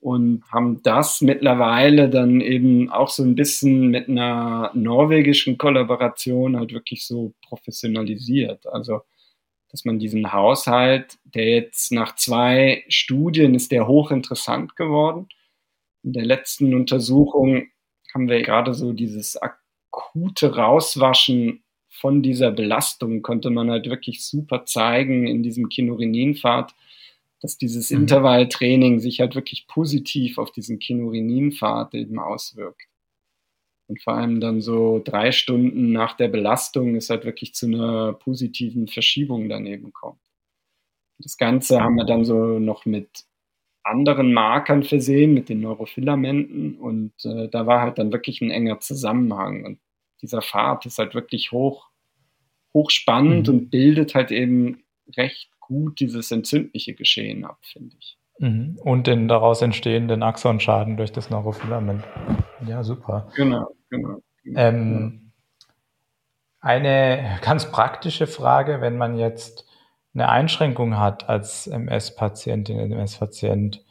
und 0.01 0.45
haben 0.51 0.81
das 0.83 1.21
mittlerweile 1.21 2.09
dann 2.09 2.41
eben 2.41 2.89
auch 2.89 3.09
so 3.09 3.25
ein 3.25 3.35
bisschen 3.35 3.89
mit 3.89 4.09
einer 4.09 4.71
norwegischen 4.75 5.59
Kollaboration 5.59 6.57
halt 6.57 6.73
wirklich 6.73 7.05
so 7.05 7.35
professionalisiert. 7.43 8.67
Also, 8.69 9.01
dass 9.71 9.85
man 9.85 9.99
diesen 9.99 10.33
Haushalt, 10.33 11.19
der 11.25 11.51
jetzt 11.51 11.93
nach 11.93 12.15
zwei 12.15 12.85
Studien 12.89 13.55
ist 13.55 13.73
der 13.73 13.89
hochinteressant 13.89 14.77
geworden. 14.77 15.29
In 16.05 16.13
der 16.13 16.25
letzten 16.25 16.75
Untersuchung 16.75 17.67
haben 18.15 18.29
wir 18.29 18.43
gerade 18.43 18.75
so 18.75 18.93
dieses 18.93 19.37
akute 19.37 20.57
Rauswaschen 20.57 21.63
von 21.89 22.23
dieser 22.23 22.51
Belastung 22.51 23.23
konnte 23.23 23.51
man 23.51 23.71
halt 23.71 23.89
wirklich 23.89 24.25
super 24.25 24.65
zeigen 24.65 25.27
in 25.27 25.43
diesem 25.43 25.69
Kinurininpfad, 25.69 26.75
dass 27.41 27.59
dieses 27.59 27.91
mhm. 27.91 28.03
Intervalltraining 28.03 29.01
sich 29.01 29.21
halt 29.21 29.35
wirklich 29.35 29.67
positiv 29.67 30.39
auf 30.39 30.53
diesen 30.53 30.79
Kinurininpfad 30.79 31.95
eben 31.95 32.19
auswirkt. 32.19 32.89
Und 33.89 34.03
vor 34.03 34.15
allem 34.15 34.41
dann 34.41 34.61
so 34.61 35.01
drei 35.03 35.33
Stunden 35.33 35.93
nach 35.93 36.15
der 36.17 36.29
Belastung 36.29 36.95
ist 36.95 37.09
halt 37.11 37.25
wirklich 37.25 37.55
zu 37.55 37.67
einer 37.67 38.13
positiven 38.13 38.87
Verschiebung 38.87 39.49
daneben 39.49 39.93
kommt. 39.93 40.21
Das 41.19 41.37
Ganze 41.37 41.81
haben 41.83 41.97
wir 41.97 42.05
dann 42.05 42.25
so 42.25 42.59
noch 42.59 42.85
mit 42.85 43.25
anderen 43.89 44.33
Markern 44.33 44.83
versehen, 44.83 45.35
mit 45.35 45.49
den 45.49 45.61
Neurofilamenten 45.61 46.77
und 46.77 47.13
äh, 47.25 47.49
da 47.49 47.67
war 47.67 47.83
halt 47.83 47.99
dann 47.99 48.13
wirklich 48.13 48.41
ein 48.41 48.51
enger 48.51 48.81
Zusammenhang. 48.81 49.65
Und 49.65 49.79
dieser 50.23 50.43
Pfad 50.43 50.87
ist 50.87 50.99
halt 50.99 51.15
wirklich 51.15 51.53
hoch, 51.53 51.89
hochspannend 52.75 53.49
mhm. 53.49 53.55
und 53.55 53.71
bildet 53.71 54.15
halt 54.15 54.31
eben 54.31 54.83
recht 55.17 55.51
gut 55.61 56.01
dieses 56.01 56.31
entzündliche 56.31 56.95
Geschehen 56.95 57.45
ab, 57.45 57.59
finde 57.63 57.95
ich. 57.99 58.19
Mhm. 58.39 58.79
Und 58.83 59.07
den 59.07 59.29
daraus 59.29 59.63
entstehenden 59.63 60.23
Axonschaden 60.23 60.97
durch 60.97 61.13
das 61.13 61.31
Neurofilament. 61.31 62.05
Ja, 62.67 62.83
super. 62.83 63.31
Genau, 63.37 63.69
genau. 63.91 64.21
genau. 64.43 64.61
Ähm, 64.61 65.33
eine 66.61 67.39
ganz 67.43 67.71
praktische 67.71 68.27
Frage, 68.27 68.81
wenn 68.81 68.97
man 68.97 69.17
jetzt 69.17 69.68
eine 70.19 70.29
Einschränkung 70.29 70.99
hat 70.99 71.29
als 71.29 71.69
MS-Patientin, 71.69 72.79
MS-Patient 72.79 73.85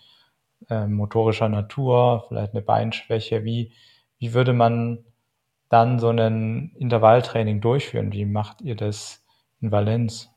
äh, 0.69 0.85
motorischer 0.85 1.47
Natur, 1.47 2.25
vielleicht 2.27 2.51
eine 2.53 2.61
Beinschwäche, 2.61 3.45
wie, 3.45 3.71
wie 4.19 4.33
würde 4.33 4.51
man 4.53 5.05
dann 5.69 5.99
so 5.99 6.09
ein 6.09 6.73
Intervalltraining 6.77 7.61
durchführen? 7.61 8.11
Wie 8.11 8.25
macht 8.25 8.61
ihr 8.61 8.75
das 8.75 9.23
in 9.61 9.71
Valenz? 9.71 10.29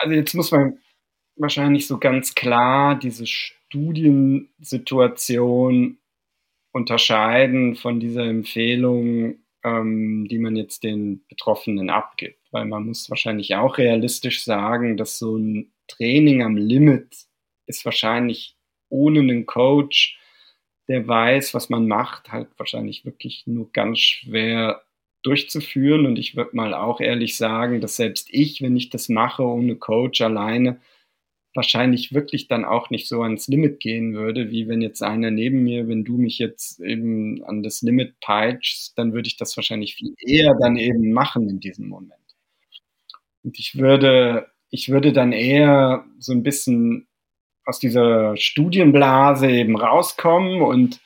also 0.00 0.14
jetzt 0.14 0.34
muss 0.34 0.50
man 0.50 0.78
wahrscheinlich 1.36 1.86
so 1.86 1.98
ganz 1.98 2.34
klar 2.34 2.98
diese 2.98 3.26
Studiensituation 3.26 5.96
unterscheiden 6.72 7.76
von 7.76 7.98
dieser 7.98 8.24
Empfehlung, 8.24 9.36
ähm, 9.64 10.26
die 10.28 10.38
man 10.38 10.56
jetzt 10.56 10.82
den 10.84 11.24
Betroffenen 11.28 11.90
abgibt. 11.90 12.40
Weil 12.50 12.66
man 12.66 12.86
muss 12.86 13.10
wahrscheinlich 13.10 13.54
auch 13.54 13.78
realistisch 13.78 14.44
sagen, 14.44 14.96
dass 14.96 15.18
so 15.18 15.36
ein 15.36 15.72
Training 15.86 16.42
am 16.42 16.56
Limit 16.56 17.16
ist 17.66 17.84
wahrscheinlich 17.84 18.56
ohne 18.88 19.20
einen 19.20 19.46
Coach, 19.46 20.18
der 20.88 21.06
weiß, 21.06 21.54
was 21.54 21.70
man 21.70 21.86
macht, 21.86 22.32
halt 22.32 22.48
wahrscheinlich 22.56 23.04
wirklich 23.04 23.44
nur 23.46 23.70
ganz 23.72 24.00
schwer 24.00 24.82
durchzuführen. 25.22 26.06
Und 26.06 26.18
ich 26.18 26.36
würde 26.36 26.56
mal 26.56 26.74
auch 26.74 27.00
ehrlich 27.00 27.36
sagen, 27.36 27.80
dass 27.80 27.96
selbst 27.96 28.28
ich, 28.30 28.62
wenn 28.62 28.76
ich 28.76 28.90
das 28.90 29.08
mache 29.08 29.44
ohne 29.44 29.76
Coach 29.76 30.20
alleine, 30.20 30.80
wahrscheinlich 31.54 32.12
wirklich 32.12 32.48
dann 32.48 32.64
auch 32.64 32.90
nicht 32.90 33.08
so 33.08 33.22
ans 33.22 33.48
Limit 33.48 33.80
gehen 33.80 34.14
würde, 34.14 34.50
wie 34.50 34.68
wenn 34.68 34.80
jetzt 34.80 35.02
einer 35.02 35.30
neben 35.30 35.62
mir, 35.62 35.88
wenn 35.88 36.04
du 36.04 36.16
mich 36.16 36.38
jetzt 36.38 36.80
eben 36.80 37.44
an 37.44 37.62
das 37.62 37.82
Limit 37.82 38.20
peitschst, 38.20 38.96
dann 38.96 39.12
würde 39.12 39.26
ich 39.26 39.36
das 39.36 39.56
wahrscheinlich 39.56 39.96
viel 39.96 40.14
eher 40.18 40.54
dann 40.60 40.76
eben 40.76 41.12
machen 41.12 41.48
in 41.48 41.60
diesem 41.60 41.88
Moment. 41.88 42.14
Und 43.42 43.58
ich 43.58 43.78
würde, 43.78 44.46
ich 44.70 44.90
würde 44.90 45.12
dann 45.12 45.32
eher 45.32 46.04
so 46.18 46.32
ein 46.32 46.42
bisschen 46.42 47.08
aus 47.64 47.78
dieser 47.78 48.36
Studienblase 48.36 49.50
eben 49.50 49.76
rauskommen 49.76 50.62
und 50.62 51.00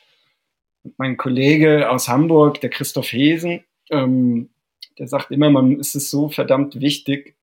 mein 0.97 1.17
Kollege 1.17 1.89
aus 1.89 2.07
Hamburg, 2.07 2.61
der 2.61 2.69
Christoph 2.69 3.11
Hesen, 3.11 3.63
ähm, 3.89 4.49
der 4.97 5.07
sagt 5.07 5.31
immer, 5.31 5.49
man 5.49 5.79
ist 5.79 5.95
es 5.95 6.09
so 6.09 6.29
verdammt 6.29 6.79
wichtig, 6.79 7.35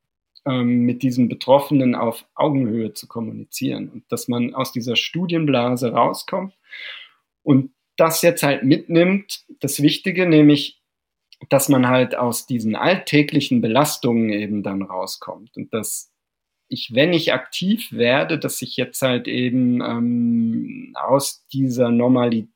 mit 0.44 1.02
diesen 1.02 1.28
Betroffenen 1.28 1.94
auf 1.94 2.24
Augenhöhe 2.34 2.92
zu 2.94 3.06
kommunizieren 3.06 3.88
und 3.88 4.10
dass 4.10 4.26
man 4.26 4.54
aus 4.54 4.72
dieser 4.72 4.96
Studienblase 4.96 5.92
rauskommt 5.92 6.58
und 7.42 7.72
das 7.96 8.22
jetzt 8.22 8.42
halt 8.42 8.64
mitnimmt, 8.64 9.44
das 9.60 9.82
Wichtige, 9.82 10.26
nämlich, 10.26 10.80
dass 11.48 11.68
man 11.68 11.88
halt 11.88 12.16
aus 12.16 12.46
diesen 12.46 12.74
alltäglichen 12.74 13.60
Belastungen 13.60 14.30
eben 14.30 14.62
dann 14.62 14.82
rauskommt 14.82 15.56
und 15.56 15.72
dass 15.72 16.12
ich, 16.68 16.94
wenn 16.94 17.12
ich 17.12 17.32
aktiv 17.32 17.92
werde, 17.92 18.38
dass 18.38 18.62
ich 18.62 18.76
jetzt 18.76 19.02
halt 19.02 19.28
eben 19.28 19.80
ähm, 19.82 20.94
aus 20.96 21.46
dieser 21.52 21.90
Normalität 21.90 22.48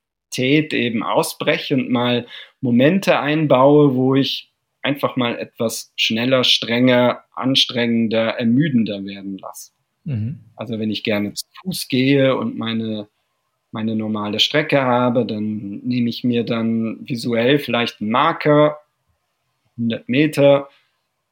eben 0.72 1.02
ausbreche 1.02 1.74
und 1.74 1.90
mal 1.90 2.26
Momente 2.60 3.20
einbaue, 3.20 3.94
wo 3.94 4.14
ich 4.14 4.52
einfach 4.86 5.16
mal 5.16 5.36
etwas 5.38 5.92
schneller, 5.96 6.44
strenger, 6.44 7.24
anstrengender, 7.34 8.38
ermüdender 8.38 9.04
werden 9.04 9.38
lasse. 9.38 9.72
Mhm. 10.04 10.40
Also 10.54 10.78
wenn 10.78 10.90
ich 10.90 11.02
gerne 11.02 11.34
zu 11.34 11.44
Fuß 11.62 11.88
gehe 11.88 12.36
und 12.36 12.56
meine, 12.56 13.08
meine 13.72 13.96
normale 13.96 14.40
Strecke 14.40 14.82
habe, 14.82 15.26
dann 15.26 15.80
nehme 15.82 16.08
ich 16.08 16.24
mir 16.24 16.44
dann 16.44 17.00
visuell 17.06 17.58
vielleicht 17.58 18.00
einen 18.00 18.10
Marker, 18.10 18.78
100 19.76 20.08
Meter 20.08 20.68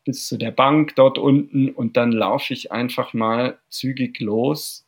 bis 0.05 0.27
zu 0.27 0.37
der 0.37 0.51
Bank 0.51 0.97
dort 0.97 1.17
unten 1.17 1.71
und 1.71 1.97
dann 1.97 2.13
laufe 2.13 2.53
ich 2.53 2.73
einfach 2.73 3.15
mal 3.15 3.59
zügig 3.71 4.21
los 4.21 4.85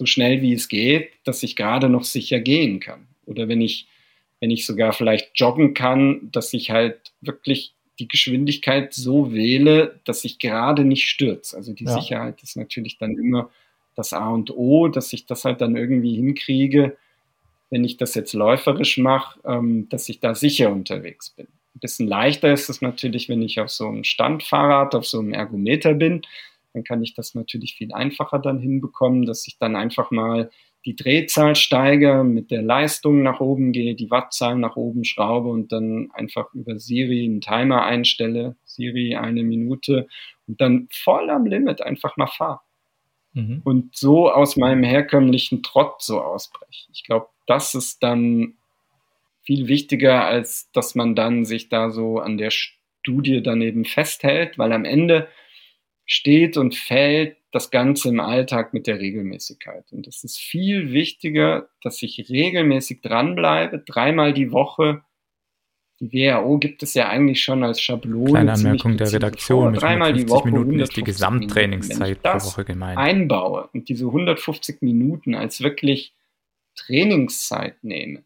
so 0.00 0.06
schnell 0.06 0.40
wie 0.40 0.54
es 0.54 0.68
geht, 0.68 1.12
dass 1.24 1.42
ich 1.42 1.56
gerade 1.56 1.90
noch 1.90 2.04
sicher 2.04 2.40
gehen 2.40 2.80
kann. 2.80 3.06
Oder 3.26 3.48
wenn 3.48 3.60
ich, 3.60 3.86
wenn 4.40 4.50
ich 4.50 4.66
sogar 4.66 4.92
vielleicht 4.92 5.30
joggen 5.34 5.74
kann, 5.74 6.30
dass 6.32 6.52
ich 6.52 6.70
halt 6.70 7.12
wirklich 7.20 7.74
die 7.98 8.08
Geschwindigkeit 8.08 8.94
so 8.94 9.32
wähle, 9.32 10.00
dass 10.04 10.24
ich 10.24 10.38
gerade 10.38 10.84
nicht 10.84 11.08
stürze. 11.08 11.56
Also 11.56 11.74
die 11.74 11.84
ja. 11.84 11.92
Sicherheit 12.00 12.42
ist 12.42 12.56
natürlich 12.56 12.96
dann 12.98 13.18
immer 13.18 13.50
das 13.94 14.12
A 14.14 14.30
und 14.30 14.50
O, 14.50 14.88
dass 14.88 15.12
ich 15.12 15.26
das 15.26 15.44
halt 15.44 15.60
dann 15.60 15.76
irgendwie 15.76 16.16
hinkriege, 16.16 16.96
wenn 17.68 17.84
ich 17.84 17.98
das 17.98 18.14
jetzt 18.14 18.32
läuferisch 18.32 18.96
mache, 18.96 19.38
ähm, 19.44 19.88
dass 19.90 20.08
ich 20.08 20.20
da 20.20 20.34
sicher 20.34 20.72
unterwegs 20.72 21.30
bin. 21.30 21.46
Ein 21.74 21.80
bisschen 21.80 22.08
leichter 22.08 22.52
ist 22.52 22.70
es 22.70 22.80
natürlich, 22.80 23.28
wenn 23.28 23.42
ich 23.42 23.60
auf 23.60 23.68
so 23.68 23.86
einem 23.86 24.04
Standfahrrad, 24.04 24.94
auf 24.94 25.06
so 25.06 25.18
einem 25.18 25.34
Ergometer 25.34 25.94
bin 25.94 26.22
dann 26.72 26.84
kann 26.84 27.02
ich 27.02 27.14
das 27.14 27.34
natürlich 27.34 27.74
viel 27.74 27.92
einfacher 27.92 28.38
dann 28.38 28.58
hinbekommen, 28.58 29.26
dass 29.26 29.46
ich 29.46 29.58
dann 29.58 29.76
einfach 29.76 30.10
mal 30.10 30.50
die 30.86 30.96
Drehzahl 30.96 31.56
steige, 31.56 32.24
mit 32.24 32.50
der 32.50 32.62
Leistung 32.62 33.22
nach 33.22 33.40
oben 33.40 33.72
gehe, 33.72 33.94
die 33.94 34.10
Wattzahl 34.10 34.56
nach 34.56 34.76
oben 34.76 35.04
schraube 35.04 35.48
und 35.48 35.72
dann 35.72 36.08
einfach 36.14 36.52
über 36.54 36.78
Siri 36.78 37.24
einen 37.24 37.42
Timer 37.42 37.84
einstelle, 37.84 38.56
Siri 38.64 39.14
eine 39.14 39.42
Minute 39.42 40.08
und 40.46 40.60
dann 40.60 40.88
voll 40.90 41.28
am 41.28 41.44
Limit 41.44 41.82
einfach 41.82 42.16
mal 42.16 42.28
fahre. 42.28 42.60
Mhm. 43.34 43.60
Und 43.64 43.96
so 43.96 44.30
aus 44.30 44.56
meinem 44.56 44.82
herkömmlichen 44.82 45.62
Trott 45.62 46.02
so 46.02 46.20
ausbreche. 46.20 46.88
Ich 46.92 47.04
glaube, 47.04 47.28
das 47.46 47.74
ist 47.74 48.02
dann 48.02 48.54
viel 49.42 49.68
wichtiger, 49.68 50.24
als 50.24 50.70
dass 50.72 50.94
man 50.94 51.14
dann 51.14 51.44
sich 51.44 51.68
da 51.68 51.90
so 51.90 52.18
an 52.18 52.38
der 52.38 52.50
Studie 52.50 53.42
daneben 53.42 53.84
festhält, 53.84 54.58
weil 54.58 54.72
am 54.72 54.84
Ende 54.84 55.28
steht 56.06 56.56
und 56.56 56.74
fällt 56.74 57.36
das 57.52 57.70
Ganze 57.70 58.08
im 58.08 58.20
Alltag 58.20 58.72
mit 58.72 58.86
der 58.86 59.00
Regelmäßigkeit. 59.00 59.92
Und 59.92 60.06
es 60.06 60.24
ist 60.24 60.38
viel 60.38 60.92
wichtiger, 60.92 61.68
dass 61.82 62.02
ich 62.02 62.28
regelmäßig 62.28 63.00
dranbleibe, 63.00 63.80
dreimal 63.80 64.32
die 64.32 64.52
Woche. 64.52 65.02
Die 66.00 66.12
WHO 66.12 66.58
gibt 66.58 66.82
es 66.82 66.94
ja 66.94 67.08
eigentlich 67.08 67.42
schon 67.42 67.62
als 67.64 67.80
Schablone. 67.80 68.30
Kleine 68.30 68.52
Anmerkung 68.52 68.96
der 68.96 69.12
Redaktion. 69.12 69.72
Mit 69.72 69.82
dreimal 69.82 70.12
die 70.12 70.28
Woche 70.28 70.50
Minuten 70.50 70.80
ist 70.80 70.96
die 70.96 71.04
Gesamttrainingszeit 71.04 72.22
pro 72.22 72.38
Woche 72.38 72.64
gemeint. 72.64 72.98
Einbaue 72.98 73.68
und 73.72 73.88
diese 73.88 74.06
150 74.06 74.80
Minuten 74.80 75.34
als 75.34 75.60
wirklich 75.60 76.14
Trainingszeit 76.76 77.82
nehme, 77.82 78.24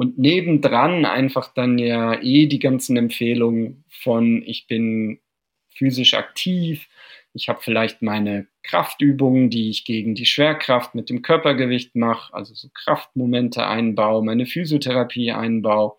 Und 0.00 0.16
nebendran 0.16 1.04
einfach 1.04 1.52
dann 1.52 1.76
ja 1.76 2.18
eh 2.22 2.46
die 2.46 2.58
ganzen 2.58 2.96
Empfehlungen 2.96 3.84
von, 3.90 4.42
ich 4.46 4.66
bin 4.66 5.20
physisch 5.68 6.14
aktiv, 6.14 6.88
ich 7.34 7.50
habe 7.50 7.60
vielleicht 7.60 8.00
meine 8.00 8.46
Kraftübungen, 8.62 9.50
die 9.50 9.68
ich 9.68 9.84
gegen 9.84 10.14
die 10.14 10.24
Schwerkraft 10.24 10.94
mit 10.94 11.10
dem 11.10 11.20
Körpergewicht 11.20 11.96
mache, 11.96 12.32
also 12.32 12.54
so 12.54 12.70
Kraftmomente 12.72 13.66
einbaue, 13.66 14.24
meine 14.24 14.46
Physiotherapie 14.46 15.32
einbaue 15.32 15.92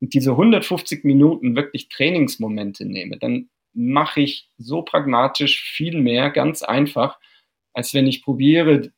und 0.00 0.14
diese 0.14 0.32
150 0.32 1.04
Minuten 1.04 1.54
wirklich 1.54 1.88
Trainingsmomente 1.88 2.84
nehme, 2.84 3.18
dann 3.18 3.50
mache 3.72 4.22
ich 4.22 4.50
so 4.58 4.82
pragmatisch 4.82 5.62
viel 5.62 6.00
mehr, 6.00 6.30
ganz 6.30 6.64
einfach, 6.64 7.20
als 7.72 7.94
wenn 7.94 8.08
ich 8.08 8.24
probiere, 8.24 8.90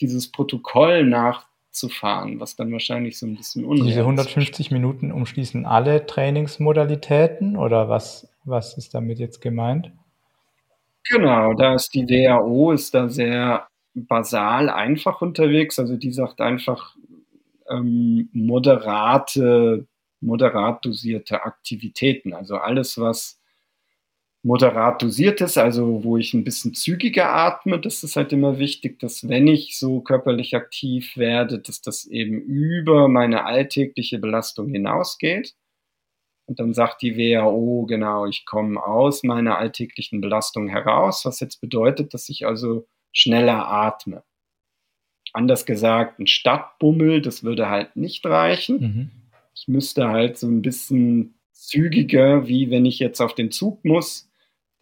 dieses 0.00 0.32
Protokoll 0.32 1.04
nach 1.04 1.51
zu 1.72 1.88
fahren, 1.88 2.38
was 2.38 2.56
dann 2.56 2.70
wahrscheinlich 2.72 3.18
so 3.18 3.26
ein 3.26 3.36
bisschen 3.36 3.64
unrealistisch 3.64 3.90
Diese 3.92 4.00
150 4.00 4.70
Minuten 4.70 5.10
umschließen 5.10 5.66
alle 5.66 6.06
Trainingsmodalitäten 6.06 7.56
oder 7.56 7.88
was, 7.88 8.28
was 8.44 8.76
ist 8.76 8.94
damit 8.94 9.18
jetzt 9.18 9.40
gemeint? 9.40 9.90
Genau, 11.08 11.54
da 11.54 11.74
ist 11.74 11.94
die 11.94 12.06
WHO 12.06 12.72
ist 12.72 12.94
da 12.94 13.08
sehr 13.08 13.66
basal 13.94 14.70
einfach 14.70 15.20
unterwegs. 15.20 15.78
Also 15.78 15.96
die 15.96 16.12
sagt 16.12 16.40
einfach 16.40 16.94
ähm, 17.68 18.28
moderate, 18.32 19.86
moderat 20.20 20.84
dosierte 20.84 21.44
Aktivitäten. 21.44 22.34
Also 22.34 22.56
alles, 22.56 22.98
was 22.98 23.41
moderat 24.42 25.00
dosiertes, 25.00 25.56
also 25.56 26.02
wo 26.02 26.16
ich 26.16 26.34
ein 26.34 26.44
bisschen 26.44 26.74
zügiger 26.74 27.32
atme. 27.32 27.78
Das 27.80 28.02
ist 28.02 28.16
halt 28.16 28.32
immer 28.32 28.58
wichtig, 28.58 28.98
dass 28.98 29.28
wenn 29.28 29.46
ich 29.46 29.78
so 29.78 30.00
körperlich 30.00 30.56
aktiv 30.56 31.16
werde, 31.16 31.60
dass 31.60 31.80
das 31.80 32.06
eben 32.06 32.40
über 32.40 33.08
meine 33.08 33.44
alltägliche 33.44 34.18
Belastung 34.18 34.68
hinausgeht. 34.68 35.54
Und 36.46 36.58
dann 36.58 36.74
sagt 36.74 37.02
die 37.02 37.16
WHO, 37.16 37.86
genau, 37.86 38.26
ich 38.26 38.44
komme 38.44 38.82
aus 38.84 39.22
meiner 39.22 39.58
alltäglichen 39.58 40.20
Belastung 40.20 40.68
heraus, 40.68 41.24
was 41.24 41.38
jetzt 41.38 41.60
bedeutet, 41.60 42.12
dass 42.12 42.28
ich 42.28 42.44
also 42.44 42.86
schneller 43.12 43.68
atme. 43.68 44.24
Anders 45.32 45.64
gesagt, 45.64 46.18
ein 46.18 46.26
Stadtbummel, 46.26 47.22
das 47.22 47.44
würde 47.44 47.70
halt 47.70 47.96
nicht 47.96 48.26
reichen. 48.26 48.80
Mhm. 48.80 49.10
Ich 49.54 49.68
müsste 49.68 50.08
halt 50.08 50.36
so 50.36 50.48
ein 50.48 50.62
bisschen 50.62 51.38
zügiger, 51.52 52.48
wie 52.48 52.70
wenn 52.70 52.84
ich 52.84 52.98
jetzt 52.98 53.20
auf 53.20 53.34
den 53.34 53.50
Zug 53.50 53.84
muss, 53.84 54.31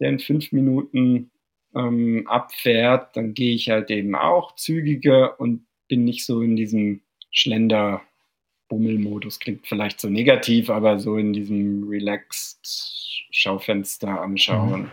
der 0.01 0.09
in 0.09 0.19
fünf 0.19 0.51
Minuten 0.51 1.31
ähm, 1.75 2.27
abfährt, 2.27 3.15
dann 3.15 3.33
gehe 3.33 3.55
ich 3.55 3.69
halt 3.69 3.89
eben 3.91 4.15
auch 4.15 4.55
zügiger 4.55 5.39
und 5.39 5.65
bin 5.87 6.03
nicht 6.03 6.25
so 6.25 6.41
in 6.41 6.55
diesem 6.55 7.01
Schlender 7.31 8.01
Bummelmodus 8.71 9.39
klingt 9.39 9.67
vielleicht 9.67 9.99
so 9.99 10.09
negativ, 10.09 10.69
aber 10.69 10.97
so 10.97 11.17
in 11.17 11.33
diesem 11.33 11.89
relaxed 11.89 13.25
Schaufenster 13.29 14.21
anschauen 14.21 14.89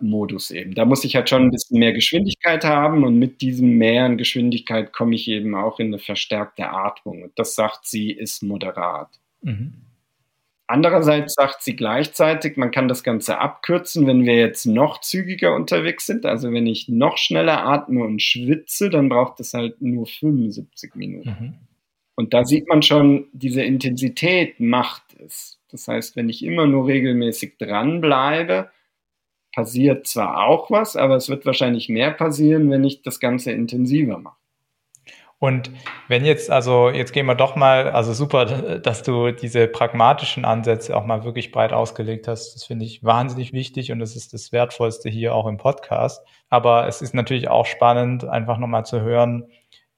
Modus 0.00 0.50
eben. 0.50 0.74
Da 0.74 0.84
muss 0.84 1.04
ich 1.04 1.16
halt 1.16 1.30
schon 1.30 1.44
ein 1.44 1.50
bisschen 1.50 1.78
mehr 1.78 1.94
Geschwindigkeit 1.94 2.62
haben 2.64 3.04
und 3.04 3.18
mit 3.18 3.40
diesem 3.40 3.78
mehr 3.78 4.04
an 4.04 4.18
Geschwindigkeit 4.18 4.92
komme 4.92 5.14
ich 5.14 5.28
eben 5.28 5.54
auch 5.54 5.78
in 5.78 5.88
eine 5.88 5.98
verstärkte 5.98 6.68
Atmung. 6.68 7.22
Und 7.22 7.38
das 7.38 7.54
sagt 7.54 7.86
sie, 7.86 8.10
ist 8.10 8.42
moderat. 8.42 9.08
Mhm. 9.42 9.72
Andererseits 10.70 11.34
sagt 11.34 11.62
sie 11.62 11.74
gleichzeitig, 11.74 12.56
man 12.56 12.70
kann 12.70 12.86
das 12.86 13.02
Ganze 13.02 13.38
abkürzen, 13.38 14.06
wenn 14.06 14.24
wir 14.24 14.36
jetzt 14.36 14.66
noch 14.66 15.00
zügiger 15.00 15.52
unterwegs 15.56 16.06
sind. 16.06 16.24
Also 16.24 16.52
wenn 16.52 16.68
ich 16.68 16.88
noch 16.88 17.18
schneller 17.18 17.66
atme 17.66 18.04
und 18.04 18.22
schwitze, 18.22 18.88
dann 18.88 19.08
braucht 19.08 19.40
es 19.40 19.52
halt 19.52 19.82
nur 19.82 20.06
75 20.06 20.94
Minuten. 20.94 21.28
Mhm. 21.28 21.54
Und 22.14 22.34
da 22.34 22.44
sieht 22.44 22.68
man 22.68 22.82
schon, 22.82 23.26
diese 23.32 23.62
Intensität 23.62 24.60
macht 24.60 25.02
es. 25.18 25.58
Das 25.72 25.88
heißt, 25.88 26.14
wenn 26.14 26.28
ich 26.28 26.44
immer 26.44 26.68
nur 26.68 26.86
regelmäßig 26.86 27.58
dranbleibe, 27.58 28.70
passiert 29.52 30.06
zwar 30.06 30.46
auch 30.46 30.70
was, 30.70 30.94
aber 30.94 31.16
es 31.16 31.28
wird 31.28 31.46
wahrscheinlich 31.46 31.88
mehr 31.88 32.12
passieren, 32.12 32.70
wenn 32.70 32.84
ich 32.84 33.02
das 33.02 33.18
Ganze 33.18 33.50
intensiver 33.50 34.18
mache. 34.18 34.39
Und 35.40 35.70
wenn 36.06 36.26
jetzt, 36.26 36.50
also 36.50 36.90
jetzt 36.90 37.14
gehen 37.14 37.24
wir 37.24 37.34
doch 37.34 37.56
mal, 37.56 37.90
also 37.90 38.12
super, 38.12 38.44
dass 38.78 39.02
du 39.02 39.32
diese 39.32 39.68
pragmatischen 39.68 40.44
Ansätze 40.44 40.94
auch 40.94 41.06
mal 41.06 41.24
wirklich 41.24 41.50
breit 41.50 41.72
ausgelegt 41.72 42.28
hast. 42.28 42.54
Das 42.54 42.64
finde 42.64 42.84
ich 42.84 43.02
wahnsinnig 43.02 43.54
wichtig 43.54 43.90
und 43.90 44.00
das 44.00 44.16
ist 44.16 44.34
das 44.34 44.52
Wertvollste 44.52 45.08
hier 45.08 45.34
auch 45.34 45.46
im 45.46 45.56
Podcast. 45.56 46.22
Aber 46.50 46.86
es 46.86 47.00
ist 47.00 47.14
natürlich 47.14 47.48
auch 47.48 47.64
spannend, 47.64 48.26
einfach 48.26 48.58
nochmal 48.58 48.84
zu 48.84 49.00
hören, 49.00 49.46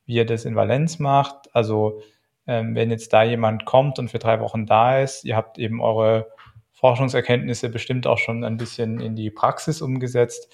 wie 0.07 0.15
ihr 0.15 0.27
das 0.27 0.45
in 0.45 0.55
Valenz 0.55 1.01
macht. 1.01 1.53
Also 1.53 2.01
ähm, 2.47 2.77
wenn 2.77 2.93
jetzt 2.93 3.13
da 3.13 3.25
jemand 3.25 3.65
kommt 3.65 3.99
und 3.99 4.13
für 4.13 4.21
drei 4.21 4.39
Wochen 4.39 4.65
da 4.65 5.01
ist, 5.01 5.25
ihr 5.25 5.35
habt 5.35 5.59
eben 5.59 5.81
eure 5.81 6.29
Forschungserkenntnisse 6.71 7.69
bestimmt 7.69 8.07
auch 8.07 8.19
schon 8.19 8.45
ein 8.45 8.59
bisschen 8.59 9.01
in 9.01 9.17
die 9.17 9.33
Praxis 9.33 9.83
umgesetzt 9.83 10.53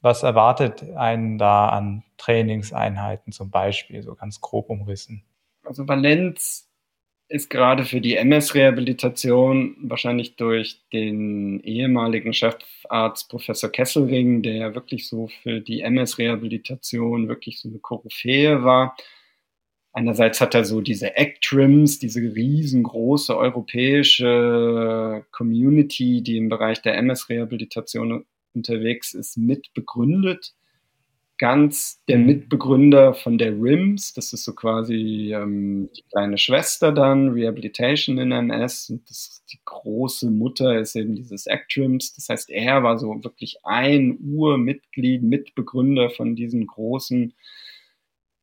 was 0.00 0.22
erwartet 0.22 0.82
einen 0.96 1.38
da 1.38 1.68
an 1.68 2.04
Trainingseinheiten 2.18 3.32
zum 3.32 3.50
Beispiel, 3.50 4.02
so 4.02 4.14
ganz 4.14 4.40
grob 4.40 4.70
umrissen? 4.70 5.24
Also 5.64 5.86
Valenz 5.86 6.68
ist 7.28 7.50
gerade 7.50 7.84
für 7.84 8.00
die 8.00 8.16
MS-Rehabilitation 8.16 9.76
wahrscheinlich 9.82 10.36
durch 10.36 10.80
den 10.92 11.60
ehemaligen 11.60 12.32
Chefarzt 12.32 13.28
Professor 13.28 13.70
Kesselring, 13.70 14.42
der 14.42 14.54
ja 14.54 14.74
wirklich 14.74 15.06
so 15.06 15.28
für 15.42 15.60
die 15.60 15.82
MS-Rehabilitation 15.82 17.28
wirklich 17.28 17.60
so 17.60 17.68
eine 17.68 17.78
Koryphäe 17.78 18.64
war. 18.64 18.96
Einerseits 19.92 20.40
hat 20.40 20.54
er 20.54 20.64
so 20.64 20.80
diese 20.80 21.18
ACTRIMS, 21.18 21.98
diese 21.98 22.20
riesengroße 22.20 23.36
europäische 23.36 25.26
Community, 25.30 26.22
die 26.22 26.38
im 26.38 26.48
Bereich 26.48 26.80
der 26.80 26.96
MS-Rehabilitation 26.96 28.24
unterwegs 28.54 29.14
ist, 29.14 29.36
mitbegründet. 29.36 30.54
Ganz 31.38 32.02
der 32.08 32.18
mhm. 32.18 32.26
Mitbegründer 32.26 33.14
von 33.14 33.38
der 33.38 33.52
RIMS, 33.52 34.12
das 34.12 34.32
ist 34.32 34.42
so 34.42 34.54
quasi 34.54 35.32
ähm, 35.32 35.88
die 35.96 36.02
kleine 36.10 36.36
Schwester 36.36 36.90
dann, 36.90 37.28
Rehabilitation 37.28 38.18
in 38.18 38.32
MS, 38.32 38.90
und 38.90 39.08
das, 39.08 39.44
die 39.52 39.60
große 39.64 40.30
Mutter 40.30 40.80
ist 40.80 40.96
eben 40.96 41.14
dieses 41.14 41.46
ACTRIMS. 41.46 42.14
Das 42.14 42.28
heißt, 42.28 42.50
er 42.50 42.82
war 42.82 42.98
so 42.98 43.22
wirklich 43.22 43.58
ein 43.62 44.18
Urmitglied, 44.20 45.22
Mitbegründer 45.22 46.10
von 46.10 46.34
diesen 46.34 46.66
großen 46.66 47.34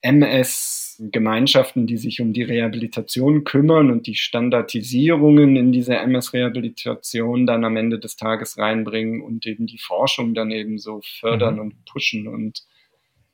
MS-Gemeinschaften, 0.01 1.87
die 1.87 1.97
sich 1.97 2.21
um 2.21 2.33
die 2.33 2.43
Rehabilitation 2.43 3.43
kümmern 3.43 3.89
und 3.89 4.07
die 4.07 4.15
Standardisierungen 4.15 5.55
in 5.55 5.71
diese 5.71 5.95
MS-Rehabilitation 5.95 7.47
dann 7.47 7.65
am 7.65 7.75
Ende 7.75 7.99
des 7.99 8.15
Tages 8.15 8.57
reinbringen 8.57 9.21
und 9.21 9.45
eben 9.47 9.65
die 9.65 9.79
Forschung 9.79 10.33
dann 10.33 10.51
eben 10.51 10.77
so 10.77 11.01
fördern 11.19 11.55
mhm. 11.55 11.61
und 11.61 11.85
pushen. 11.85 12.27
Und 12.27 12.63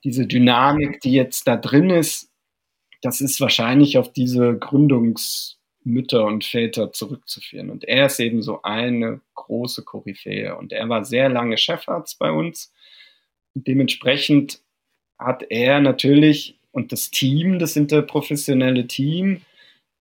diese 0.03 0.25
Dynamik, 0.27 1.01
die 1.01 1.11
jetzt 1.11 1.47
da 1.47 1.57
drin 1.57 1.89
ist, 1.89 2.31
das 3.01 3.19
ist 3.19 3.41
wahrscheinlich 3.41 3.97
auf 3.97 4.13
diese 4.13 4.57
Gründungsmütter 4.57 6.25
und 6.25 6.45
Väter 6.45 6.91
zurückzuführen. 6.93 7.69
Und 7.69 7.83
er 7.83 8.05
ist 8.05 8.19
eben 8.19 8.41
so 8.41 8.61
eine 8.61 9.21
große 9.33 9.83
Koryphäe. 9.83 10.55
Und 10.55 10.71
er 10.71 10.87
war 10.87 11.03
sehr 11.03 11.27
lange 11.27 11.57
Chefarzt 11.57 12.19
bei 12.19 12.31
uns. 12.31 12.71
Und 13.53 13.67
dementsprechend 13.67 14.61
hat 15.21 15.43
er 15.49 15.79
natürlich 15.79 16.57
und 16.71 16.91
das 16.91 17.11
Team, 17.11 17.59
das 17.59 17.75
interprofessionelle 17.75 18.87
Team, 18.87 19.41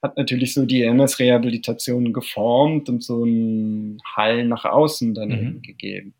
hat 0.02 0.16
natürlich 0.16 0.54
so 0.54 0.64
die 0.64 0.82
MS-Rehabilitation 0.82 2.12
geformt 2.12 2.88
und 2.88 3.02
so 3.02 3.22
einen 3.24 4.00
Hall 4.16 4.46
nach 4.46 4.64
außen 4.64 5.14
dann 5.14 5.28
mhm. 5.28 5.62
gegeben. 5.62 6.14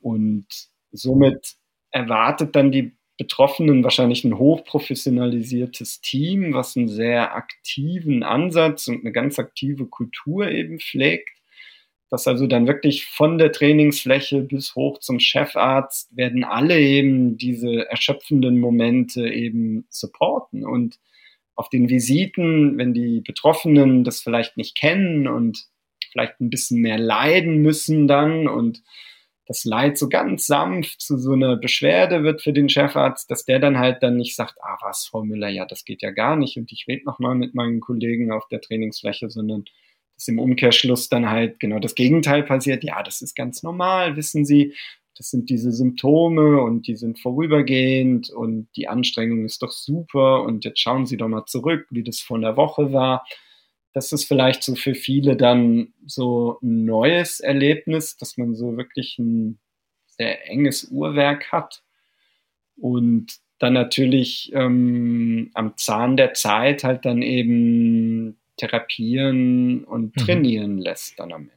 Und 0.00 0.46
somit 0.92 1.56
erwartet 1.90 2.54
dann 2.54 2.70
die 2.70 2.92
Betroffenen 3.18 3.84
wahrscheinlich 3.84 4.24
ein 4.24 4.38
hochprofessionalisiertes 4.38 6.00
Team, 6.00 6.54
was 6.54 6.76
einen 6.76 6.88
sehr 6.88 7.34
aktiven 7.34 8.22
Ansatz 8.22 8.88
und 8.88 9.00
eine 9.00 9.12
ganz 9.12 9.38
aktive 9.38 9.86
Kultur 9.86 10.48
eben 10.48 10.78
pflegt 10.78 11.39
dass 12.10 12.26
also 12.26 12.48
dann 12.48 12.66
wirklich 12.66 13.06
von 13.06 13.38
der 13.38 13.52
Trainingsfläche 13.52 14.42
bis 14.42 14.74
hoch 14.74 14.98
zum 14.98 15.20
Chefarzt 15.20 16.14
werden 16.16 16.42
alle 16.42 16.78
eben 16.78 17.36
diese 17.36 17.88
erschöpfenden 17.88 18.58
Momente 18.58 19.28
eben 19.28 19.86
supporten. 19.88 20.66
Und 20.66 20.98
auf 21.54 21.68
den 21.68 21.88
Visiten, 21.88 22.78
wenn 22.78 22.94
die 22.94 23.20
Betroffenen 23.20 24.02
das 24.02 24.20
vielleicht 24.20 24.56
nicht 24.56 24.76
kennen 24.76 25.28
und 25.28 25.66
vielleicht 26.10 26.40
ein 26.40 26.50
bisschen 26.50 26.80
mehr 26.80 26.98
leiden 26.98 27.62
müssen 27.62 28.08
dann 28.08 28.48
und 28.48 28.82
das 29.46 29.64
Leid 29.64 29.98
so 29.98 30.08
ganz 30.08 30.46
sanft 30.46 31.00
zu 31.00 31.18
so 31.18 31.32
einer 31.32 31.56
Beschwerde 31.56 32.22
wird 32.22 32.40
für 32.40 32.52
den 32.52 32.68
Chefarzt, 32.68 33.30
dass 33.30 33.44
der 33.44 33.58
dann 33.58 33.78
halt 33.78 34.02
dann 34.02 34.16
nicht 34.16 34.36
sagt, 34.36 34.54
ah 34.62 34.78
was, 34.80 35.06
Frau 35.06 35.24
Müller, 35.24 35.48
ja, 35.48 35.64
das 35.64 35.84
geht 35.84 36.02
ja 36.02 36.10
gar 36.10 36.36
nicht 36.36 36.56
und 36.56 36.70
ich 36.72 36.86
rede 36.88 37.04
nochmal 37.04 37.34
mit 37.34 37.54
meinen 37.54 37.80
Kollegen 37.80 38.30
auf 38.32 38.46
der 38.48 38.60
Trainingsfläche, 38.60 39.28
sondern 39.28 39.64
dass 40.20 40.28
im 40.28 40.38
Umkehrschluss 40.38 41.08
dann 41.08 41.30
halt 41.30 41.60
genau 41.60 41.78
das 41.78 41.94
Gegenteil 41.94 42.42
passiert. 42.42 42.84
Ja, 42.84 43.02
das 43.02 43.22
ist 43.22 43.34
ganz 43.34 43.62
normal, 43.62 44.16
wissen 44.16 44.44
Sie, 44.44 44.74
das 45.16 45.30
sind 45.30 45.48
diese 45.48 45.72
Symptome 45.72 46.60
und 46.60 46.86
die 46.86 46.96
sind 46.96 47.18
vorübergehend 47.18 48.28
und 48.28 48.68
die 48.76 48.86
Anstrengung 48.86 49.46
ist 49.46 49.62
doch 49.62 49.70
super 49.70 50.42
und 50.42 50.66
jetzt 50.66 50.78
schauen 50.78 51.06
Sie 51.06 51.16
doch 51.16 51.28
mal 51.28 51.46
zurück, 51.46 51.86
wie 51.88 52.02
das 52.02 52.20
vor 52.20 52.36
einer 52.36 52.58
Woche 52.58 52.92
war. 52.92 53.26
Das 53.94 54.12
ist 54.12 54.26
vielleicht 54.26 54.62
so 54.62 54.74
für 54.74 54.94
viele 54.94 55.36
dann 55.36 55.94
so 56.04 56.58
ein 56.62 56.84
neues 56.84 57.40
Erlebnis, 57.40 58.18
dass 58.18 58.36
man 58.36 58.54
so 58.54 58.76
wirklich 58.76 59.18
ein 59.18 59.58
sehr 60.06 60.50
enges 60.50 60.84
Uhrwerk 60.90 61.50
hat. 61.50 61.82
Und 62.76 63.38
dann 63.58 63.72
natürlich 63.72 64.52
ähm, 64.54 65.50
am 65.54 65.78
Zahn 65.78 66.18
der 66.18 66.34
Zeit 66.34 66.84
halt 66.84 67.06
dann 67.06 67.22
eben 67.22 68.39
therapieren 68.60 69.84
und 69.84 70.16
mhm. 70.16 70.20
trainieren 70.20 70.74
mhm. 70.76 70.82
lässt 70.82 71.18
dann 71.18 71.32
am 71.32 71.42
Ende. 71.42 71.54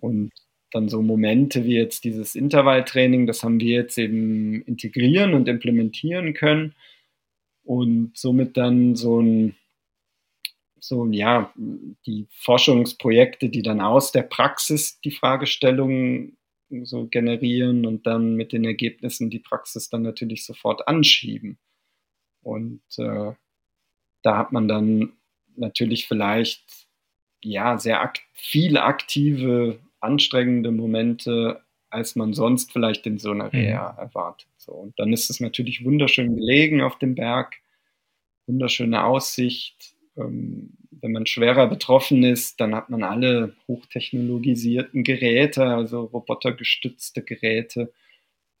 Und 0.00 0.32
dann 0.70 0.88
so 0.88 1.02
Momente 1.02 1.64
wie 1.64 1.74
jetzt 1.74 2.04
dieses 2.04 2.34
Intervalltraining, 2.34 3.26
das 3.26 3.42
haben 3.42 3.58
wir 3.58 3.74
jetzt 3.74 3.98
eben 3.98 4.62
integrieren 4.62 5.34
und 5.34 5.48
implementieren 5.48 6.34
können 6.34 6.74
und 7.64 8.16
somit 8.16 8.56
dann 8.56 8.94
so 8.94 9.20
ein 9.20 9.54
so, 10.80 11.06
ja, 11.06 11.52
die 11.56 12.26
Forschungsprojekte, 12.30 13.48
die 13.48 13.62
dann 13.62 13.80
aus 13.80 14.12
der 14.12 14.22
Praxis 14.22 15.00
die 15.00 15.10
Fragestellungen 15.10 16.36
so 16.82 17.06
generieren 17.06 17.84
und 17.84 18.06
dann 18.06 18.36
mit 18.36 18.52
den 18.52 18.64
Ergebnissen 18.64 19.28
die 19.28 19.38
Praxis 19.38 19.88
dann 19.88 20.02
natürlich 20.02 20.44
sofort 20.44 20.86
anschieben. 20.86 21.58
Und 22.42 22.82
äh, 22.98 23.32
da 24.22 24.36
hat 24.38 24.52
man 24.52 24.68
dann 24.68 25.12
natürlich 25.58 26.06
vielleicht 26.06 26.62
ja 27.42 27.78
sehr 27.78 28.00
akt 28.00 28.22
viele 28.34 28.82
aktive, 28.82 29.78
anstrengende 30.00 30.70
Momente, 30.70 31.60
als 31.90 32.16
man 32.16 32.34
sonst 32.34 32.72
vielleicht 32.72 33.06
in 33.06 33.18
so 33.18 33.30
einer 33.30 33.44
mhm. 33.44 33.50
Reha 33.50 33.92
mhm. 33.92 33.98
erwartet. 33.98 34.48
So, 34.56 34.72
und 34.72 34.98
dann 34.98 35.12
ist 35.12 35.30
es 35.30 35.40
natürlich 35.40 35.84
wunderschön 35.84 36.36
gelegen 36.36 36.82
auf 36.82 36.98
dem 36.98 37.14
Berg, 37.14 37.56
wunderschöne 38.46 39.04
Aussicht, 39.04 39.94
ähm, 40.16 40.70
wenn 41.00 41.12
man 41.12 41.26
schwerer 41.26 41.68
betroffen 41.68 42.24
ist, 42.24 42.60
dann 42.60 42.74
hat 42.74 42.90
man 42.90 43.02
alle 43.02 43.54
hochtechnologisierten 43.68 45.04
Geräte, 45.04 45.64
also 45.64 46.04
robotergestützte 46.04 47.22
Geräte. 47.22 47.92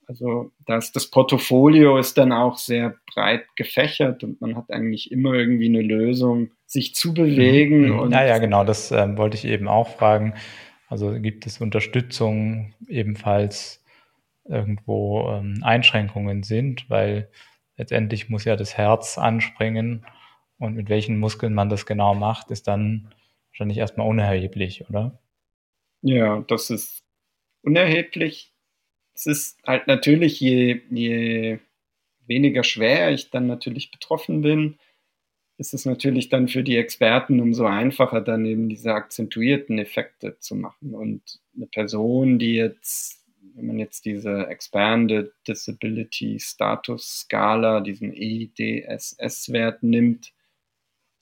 Also 0.08 0.52
das, 0.64 0.90
das 0.90 1.10
Portfolio 1.10 1.98
ist 1.98 2.16
dann 2.16 2.32
auch 2.32 2.56
sehr 2.56 2.96
breit 3.12 3.44
gefächert 3.56 4.24
und 4.24 4.40
man 4.40 4.56
hat 4.56 4.70
eigentlich 4.70 5.12
immer 5.12 5.34
irgendwie 5.34 5.68
eine 5.68 5.82
Lösung, 5.82 6.50
sich 6.64 6.94
zu 6.94 7.12
bewegen. 7.12 7.90
Mhm. 7.90 8.10
ja, 8.10 8.24
ja, 8.24 8.38
genau, 8.38 8.64
das 8.64 8.90
äh, 8.90 9.16
wollte 9.18 9.36
ich 9.36 9.44
eben 9.44 9.68
auch 9.68 9.96
fragen. 9.96 10.32
Also 10.88 11.12
gibt 11.20 11.46
es 11.46 11.60
Unterstützung 11.60 12.72
ebenfalls 12.88 13.84
irgendwo 14.46 15.28
ähm, 15.28 15.60
Einschränkungen 15.62 16.42
sind, 16.42 16.88
weil 16.88 17.28
letztendlich 17.76 18.30
muss 18.30 18.46
ja 18.46 18.56
das 18.56 18.78
Herz 18.78 19.18
anspringen 19.18 20.06
und 20.58 20.74
mit 20.74 20.88
welchen 20.88 21.18
Muskeln 21.18 21.52
man 21.52 21.68
das 21.68 21.84
genau 21.84 22.14
macht, 22.14 22.50
ist 22.50 22.66
dann 22.66 23.12
wahrscheinlich 23.50 23.76
erstmal 23.76 24.08
unerheblich, 24.08 24.88
oder? 24.88 25.20
Ja, 26.00 26.42
das 26.48 26.70
ist 26.70 27.04
unerheblich. 27.62 28.54
Es 29.18 29.26
ist 29.26 29.58
halt 29.66 29.88
natürlich, 29.88 30.38
je, 30.38 30.80
je 30.90 31.58
weniger 32.28 32.62
schwer 32.62 33.10
ich 33.10 33.30
dann 33.30 33.48
natürlich 33.48 33.90
betroffen 33.90 34.42
bin, 34.42 34.78
ist 35.56 35.74
es 35.74 35.84
natürlich 35.86 36.28
dann 36.28 36.46
für 36.46 36.62
die 36.62 36.76
Experten 36.76 37.40
umso 37.40 37.66
einfacher, 37.66 38.20
dann 38.20 38.46
eben 38.46 38.68
diese 38.68 38.94
akzentuierten 38.94 39.80
Effekte 39.80 40.38
zu 40.38 40.54
machen. 40.54 40.94
Und 40.94 41.40
eine 41.56 41.66
Person, 41.66 42.38
die 42.38 42.54
jetzt, 42.54 43.24
wenn 43.56 43.66
man 43.66 43.80
jetzt 43.80 44.04
diese 44.04 44.46
Expanded 44.46 45.32
Disability 45.48 46.38
Status 46.38 47.22
Skala, 47.22 47.80
diesen 47.80 48.14
EDSS-Wert 48.14 49.82
nimmt, 49.82 50.32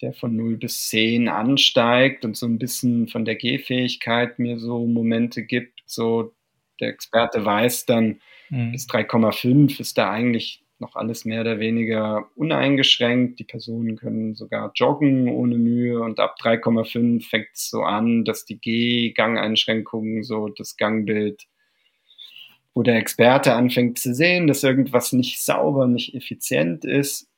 der 0.02 0.12
von 0.12 0.36
0 0.36 0.58
bis 0.58 0.88
10 0.88 1.30
ansteigt 1.30 2.26
und 2.26 2.36
so 2.36 2.44
ein 2.44 2.58
bisschen 2.58 3.08
von 3.08 3.24
der 3.24 3.36
Gehfähigkeit 3.36 4.38
mir 4.38 4.58
so 4.58 4.86
Momente 4.86 5.44
gibt. 5.44 5.82
So 5.86 6.35
der 6.80 6.88
Experte 6.88 7.44
weiß 7.44 7.86
dann, 7.86 8.20
mhm. 8.50 8.72
bis 8.72 8.86
3,5 8.86 9.80
ist 9.80 9.98
da 9.98 10.10
eigentlich 10.10 10.62
noch 10.78 10.94
alles 10.94 11.24
mehr 11.24 11.40
oder 11.40 11.58
weniger 11.58 12.28
uneingeschränkt. 12.34 13.38
Die 13.38 13.44
Personen 13.44 13.96
können 13.96 14.34
sogar 14.34 14.72
joggen 14.74 15.28
ohne 15.28 15.56
Mühe 15.56 16.00
und 16.00 16.20
ab 16.20 16.36
3,5 16.40 17.26
fängt 17.28 17.48
es 17.54 17.70
so 17.70 17.82
an, 17.82 18.24
dass 18.24 18.44
die 18.44 18.60
Gehgangeinschränkungen, 18.60 20.22
so 20.22 20.48
das 20.48 20.76
Gangbild, 20.76 21.46
wo 22.74 22.82
der 22.82 22.96
Experte 22.96 23.54
anfängt 23.54 23.98
zu 23.98 24.14
sehen, 24.14 24.46
dass 24.46 24.62
irgendwas 24.62 25.12
nicht 25.12 25.40
sauber, 25.40 25.86
nicht 25.86 26.14
effizient 26.14 26.84
ist, 26.84 27.30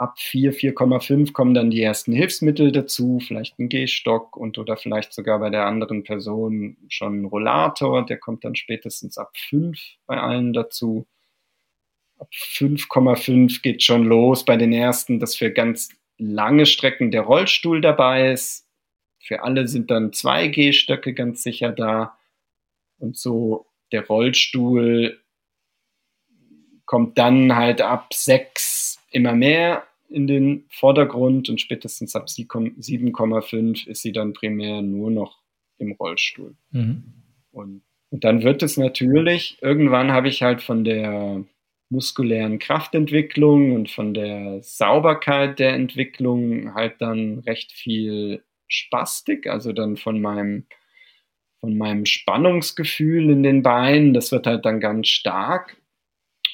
ab 0.00 0.18
4, 0.18 0.54
4,5 0.54 1.32
kommen 1.34 1.52
dann 1.52 1.70
die 1.70 1.82
ersten 1.82 2.12
Hilfsmittel 2.12 2.72
dazu, 2.72 3.20
vielleicht 3.20 3.58
ein 3.58 3.68
Gehstock 3.68 4.34
und 4.34 4.56
oder 4.56 4.78
vielleicht 4.78 5.12
sogar 5.12 5.38
bei 5.40 5.50
der 5.50 5.66
anderen 5.66 6.04
Person 6.04 6.78
schon 6.88 7.20
ein 7.20 7.24
Rollator, 7.26 8.06
der 8.06 8.16
kommt 8.16 8.44
dann 8.44 8.54
spätestens 8.54 9.18
ab 9.18 9.32
5 9.36 9.78
bei 10.06 10.18
allen 10.18 10.54
dazu. 10.54 11.06
Ab 12.18 12.30
5,5 12.32 13.60
geht 13.60 13.82
schon 13.82 14.04
los 14.04 14.46
bei 14.46 14.56
den 14.56 14.72
ersten, 14.72 15.20
dass 15.20 15.36
für 15.36 15.50
ganz 15.50 15.90
lange 16.16 16.64
Strecken 16.64 17.10
der 17.10 17.22
Rollstuhl 17.22 17.82
dabei 17.82 18.32
ist. 18.32 18.66
Für 19.22 19.42
alle 19.42 19.68
sind 19.68 19.90
dann 19.90 20.14
zwei 20.14 20.48
Gehstöcke 20.48 21.12
ganz 21.12 21.42
sicher 21.42 21.72
da. 21.72 22.18
Und 22.98 23.18
so 23.18 23.66
der 23.92 24.06
Rollstuhl 24.06 25.20
kommt 26.86 27.18
dann 27.18 27.54
halt 27.54 27.82
ab 27.82 28.14
6 28.14 28.98
immer 29.10 29.34
mehr 29.34 29.86
in 30.10 30.26
den 30.26 30.64
Vordergrund 30.68 31.48
und 31.48 31.60
spätestens 31.60 32.16
ab 32.16 32.26
7,5 32.26 33.86
ist 33.86 34.02
sie 34.02 34.12
dann 34.12 34.32
primär 34.32 34.82
nur 34.82 35.10
noch 35.10 35.38
im 35.78 35.92
Rollstuhl. 35.92 36.56
Mhm. 36.72 37.04
Und, 37.52 37.82
und 38.10 38.24
dann 38.24 38.42
wird 38.42 38.62
es 38.62 38.76
natürlich, 38.76 39.58
irgendwann 39.62 40.12
habe 40.12 40.28
ich 40.28 40.42
halt 40.42 40.62
von 40.62 40.84
der 40.84 41.44
muskulären 41.90 42.58
Kraftentwicklung 42.58 43.72
und 43.72 43.90
von 43.90 44.14
der 44.14 44.62
Sauberkeit 44.62 45.58
der 45.58 45.74
Entwicklung 45.74 46.74
halt 46.74 47.00
dann 47.00 47.40
recht 47.40 47.72
viel 47.72 48.44
Spastik, 48.68 49.48
also 49.48 49.72
dann 49.72 49.96
von 49.96 50.20
meinem, 50.20 50.66
von 51.58 51.76
meinem 51.76 52.06
Spannungsgefühl 52.06 53.30
in 53.30 53.42
den 53.42 53.62
Beinen, 53.62 54.14
das 54.14 54.30
wird 54.30 54.46
halt 54.46 54.64
dann 54.64 54.80
ganz 54.80 55.08
stark. 55.08 55.76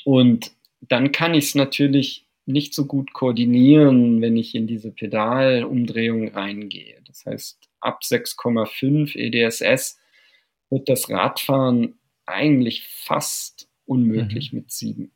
Und 0.05 0.53
dann 0.81 1.13
kann 1.13 1.35
ich 1.35 1.47
es 1.47 1.55
natürlich 1.55 2.26
nicht 2.47 2.75
so 2.75 2.87
gut 2.87 3.13
koordinieren, 3.13 4.21
wenn 4.23 4.37
ich 4.37 4.55
in 4.55 4.67
diese 4.67 4.93
Pedalumdrehung 4.93 6.29
reingehe. 6.29 7.03
Das 7.07 7.27
heißt, 7.27 7.69
ab 7.81 8.01
6,5 8.05 9.17
EDSS 9.17 9.99
wird 10.71 10.89
das 10.89 11.11
Radfahren 11.11 11.99
eigentlich 12.25 12.87
fast 12.89 13.69
unmöglich 13.85 14.53
mhm. 14.53 14.61
mit 14.61 14.71
7. 14.71 15.13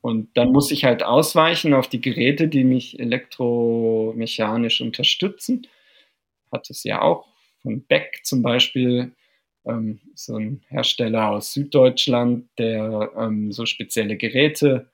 Und 0.00 0.36
dann 0.36 0.50
muss 0.50 0.72
ich 0.72 0.84
halt 0.84 1.04
ausweichen 1.04 1.74
auf 1.74 1.88
die 1.88 2.00
Geräte, 2.00 2.48
die 2.48 2.64
mich 2.64 2.98
elektromechanisch 2.98 4.80
unterstützen. 4.80 5.68
Hat 6.50 6.68
es 6.70 6.82
ja 6.82 7.00
auch 7.00 7.28
von 7.60 7.84
Beck 7.86 8.20
zum 8.24 8.42
Beispiel, 8.42 9.12
ähm, 9.64 10.00
so 10.14 10.36
ein 10.36 10.62
Hersteller 10.68 11.30
aus 11.30 11.52
Süddeutschland, 11.52 12.48
der 12.58 13.12
ähm, 13.16 13.52
so 13.52 13.64
spezielle 13.64 14.16
Geräte 14.16 14.90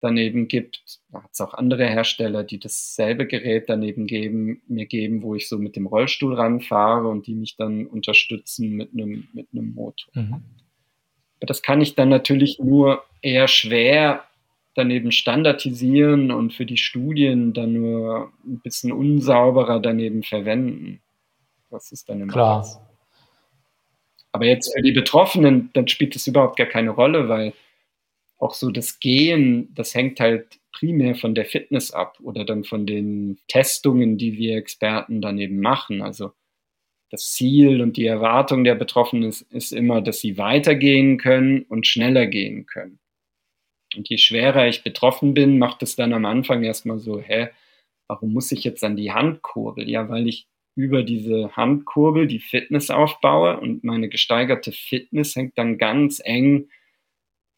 daneben 0.00 0.48
gibt. 0.48 0.82
Da 1.10 1.22
hat 1.22 1.30
es 1.32 1.40
auch 1.40 1.54
andere 1.54 1.86
Hersteller, 1.86 2.44
die 2.44 2.58
dasselbe 2.58 3.26
Gerät 3.26 3.68
daneben 3.68 4.06
geben, 4.06 4.62
mir 4.68 4.86
geben, 4.86 5.22
wo 5.22 5.34
ich 5.34 5.48
so 5.48 5.58
mit 5.58 5.76
dem 5.76 5.86
Rollstuhl 5.86 6.34
ranfahre 6.34 7.08
und 7.08 7.26
die 7.26 7.34
mich 7.34 7.56
dann 7.56 7.86
unterstützen 7.86 8.70
mit 8.70 8.92
einem, 8.92 9.28
mit 9.32 9.48
einem 9.52 9.74
Motor. 9.74 10.10
Mhm. 10.14 10.42
Aber 11.38 11.46
das 11.46 11.62
kann 11.62 11.80
ich 11.80 11.94
dann 11.94 12.08
natürlich 12.08 12.58
nur 12.58 13.02
eher 13.22 13.48
schwer 13.48 14.24
daneben 14.74 15.10
standardisieren 15.10 16.30
und 16.30 16.52
für 16.52 16.66
die 16.66 16.76
Studien 16.76 17.54
dann 17.54 17.72
nur 17.72 18.32
ein 18.44 18.60
bisschen 18.60 18.92
unsauberer 18.92 19.80
daneben 19.80 20.22
verwenden. 20.22 21.00
Das 21.70 21.92
ist 21.92 22.08
dann 22.08 22.20
immer 22.20 22.32
Klar. 22.32 22.60
Was. 22.60 22.80
Aber 24.32 24.44
jetzt 24.44 24.74
für 24.74 24.82
die 24.82 24.92
Betroffenen, 24.92 25.70
dann 25.72 25.88
spielt 25.88 26.14
das 26.14 26.26
überhaupt 26.26 26.58
gar 26.58 26.66
keine 26.66 26.90
Rolle, 26.90 27.26
weil 27.28 27.54
auch 28.38 28.54
so 28.54 28.70
das 28.70 29.00
Gehen, 29.00 29.74
das 29.74 29.94
hängt 29.94 30.20
halt 30.20 30.60
primär 30.72 31.14
von 31.14 31.34
der 31.34 31.46
Fitness 31.46 31.90
ab 31.90 32.18
oder 32.22 32.44
dann 32.44 32.64
von 32.64 32.86
den 32.86 33.38
Testungen, 33.48 34.18
die 34.18 34.36
wir 34.36 34.56
Experten 34.56 35.20
daneben 35.22 35.60
machen. 35.60 36.02
Also 36.02 36.32
das 37.10 37.32
Ziel 37.32 37.80
und 37.80 37.96
die 37.96 38.06
Erwartung 38.06 38.64
der 38.64 38.74
Betroffenen 38.74 39.28
ist, 39.28 39.42
ist 39.52 39.72
immer, 39.72 40.02
dass 40.02 40.20
sie 40.20 40.38
weitergehen 40.38 41.18
können 41.18 41.62
und 41.62 41.86
schneller 41.86 42.26
gehen 42.26 42.66
können. 42.66 42.98
Und 43.96 44.08
je 44.08 44.18
schwerer 44.18 44.68
ich 44.68 44.82
betroffen 44.82 45.32
bin, 45.32 45.58
macht 45.58 45.82
es 45.82 45.96
dann 45.96 46.12
am 46.12 46.26
Anfang 46.26 46.62
erstmal 46.62 46.98
so, 46.98 47.20
hä, 47.20 47.48
warum 48.08 48.32
muss 48.32 48.52
ich 48.52 48.64
jetzt 48.64 48.84
an 48.84 48.96
die 48.96 49.12
Handkurbel? 49.12 49.88
Ja, 49.88 50.08
weil 50.08 50.28
ich 50.28 50.46
über 50.74 51.02
diese 51.02 51.56
Handkurbel 51.56 52.26
die 52.26 52.40
Fitness 52.40 52.90
aufbaue 52.90 53.58
und 53.58 53.82
meine 53.82 54.08
gesteigerte 54.10 54.72
Fitness 54.72 55.34
hängt 55.34 55.56
dann 55.56 55.78
ganz 55.78 56.20
eng 56.22 56.68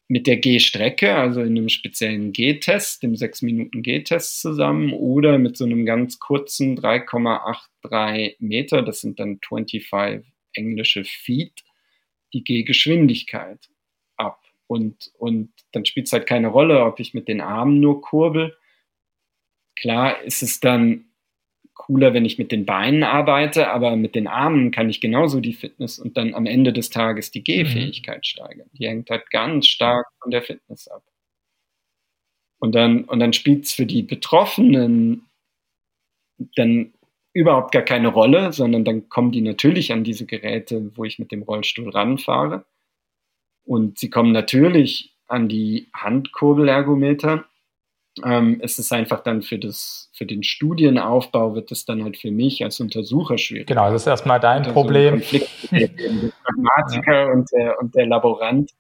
mit 0.09 0.27
der 0.27 0.39
G-Strecke, 0.39 1.15
also 1.15 1.43
in 1.43 1.49
einem 1.49 1.69
speziellen 1.69 2.33
G-Test, 2.33 3.03
dem 3.03 3.13
6-Minuten-G-Test 3.13 4.41
zusammen 4.41 4.95
oder 4.95 5.39
mit 5.39 5.59
so 5.59 5.67
einem 5.67 5.85
ganz 5.85 6.19
kurzen 6.19 6.79
3,83 6.79 8.37
Meter, 8.39 8.83
das 8.83 9.03
sind 9.03 9.21
dann 9.21 9.39
25 9.47 10.27
englische 10.55 11.05
Feet, 11.05 11.63
die 12.33 12.43
G-Geschwindigkeit 12.43 13.69
ab. 14.17 14.43
Und, 14.67 15.13
und 15.19 15.53
dann 15.73 15.85
spielt 15.85 16.07
es 16.07 16.13
halt 16.13 16.27
keine 16.27 16.49
Rolle, 16.49 16.85
ob 16.85 17.01
ich 17.01 17.13
mit 17.13 17.29
den 17.29 17.43
Armen 17.43 17.81
nur 17.81 18.01
kurbel. 18.01 18.57
Klar 19.77 20.23
ist 20.23 20.43
es 20.43 20.59
dann 20.61 21.08
cooler, 21.89 22.13
wenn 22.13 22.27
ich 22.27 22.37
mit 22.37 22.53
den 22.53 22.67
Beinen 22.67 23.03
arbeite, 23.03 23.71
aber 23.71 23.97
mit 23.97 24.15
den 24.15 24.27
Armen 24.27 24.71
kann 24.71 24.91
ich 24.91 25.01
genauso 25.01 25.41
die 25.41 25.55
Fitness 25.55 25.99
und 25.99 26.19
dann 26.19 26.35
am 26.35 26.45
Ende 26.45 26.75
des 26.75 26.91
Tages 26.91 27.31
die 27.31 27.43
Gehfähigkeit 27.43 28.19
mhm. 28.19 28.25
steigern. 28.25 28.71
Die 28.75 28.87
hängt 28.87 29.09
halt 29.09 29.31
ganz 29.31 29.69
stark 29.69 30.07
von 30.21 30.31
der 30.31 30.43
Fitness 30.43 30.87
ab. 30.89 31.03
Und 32.59 32.75
dann, 32.75 33.05
und 33.05 33.21
dann 33.21 33.33
spielt 33.33 33.65
es 33.65 33.73
für 33.73 33.87
die 33.87 34.03
Betroffenen 34.03 35.29
dann 36.57 36.93
überhaupt 37.33 37.73
gar 37.73 37.83
keine 37.83 38.09
Rolle, 38.09 38.53
sondern 38.53 38.85
dann 38.85 39.09
kommen 39.09 39.33
die 39.33 39.41
natürlich 39.41 39.91
an 39.91 40.05
diese 40.05 40.27
Geräte, 40.27 40.93
wo 40.95 41.05
ich 41.05 41.19
mit 41.19 41.33
dem 41.33 41.43
Rollstuhl 41.43 41.89
ranfahre. 41.89 42.67
Und 43.65 43.99
sie 43.99 44.11
kommen 44.11 44.33
natürlich 44.33 45.15
an 45.27 45.49
die 45.49 45.89
Handkurbelergometer 45.95 47.47
ähm, 48.25 48.61
ist 48.61 48.79
es 48.79 48.93
einfach 48.93 49.23
dann 49.23 49.43
für, 49.43 49.59
das, 49.59 50.11
für 50.13 50.27
den 50.27 50.43
Studienaufbau 50.43 51.55
wird 51.55 51.73
es 51.73 51.85
dann 51.85 52.05
halt 52.05 52.17
für 52.17 52.31
mich 52.31 52.63
als 52.65 52.81
Untersucher 52.81 53.39
schwierig. 53.39 53.67
Genau, 53.67 53.91
das 53.91 54.03
ist 54.03 54.07
erstmal 54.07 54.41
dein 54.41 54.63
also 54.63 54.73
Problem. 54.73 55.15
Konflikt 55.15 55.73
mit 55.73 55.99
dem 55.99 56.33
Pragmatiker 56.43 57.13
ja. 57.27 57.33
und, 57.33 57.51
der, 57.53 57.81
und 57.81 57.95
der 57.95 58.07
Laborant, 58.07 58.71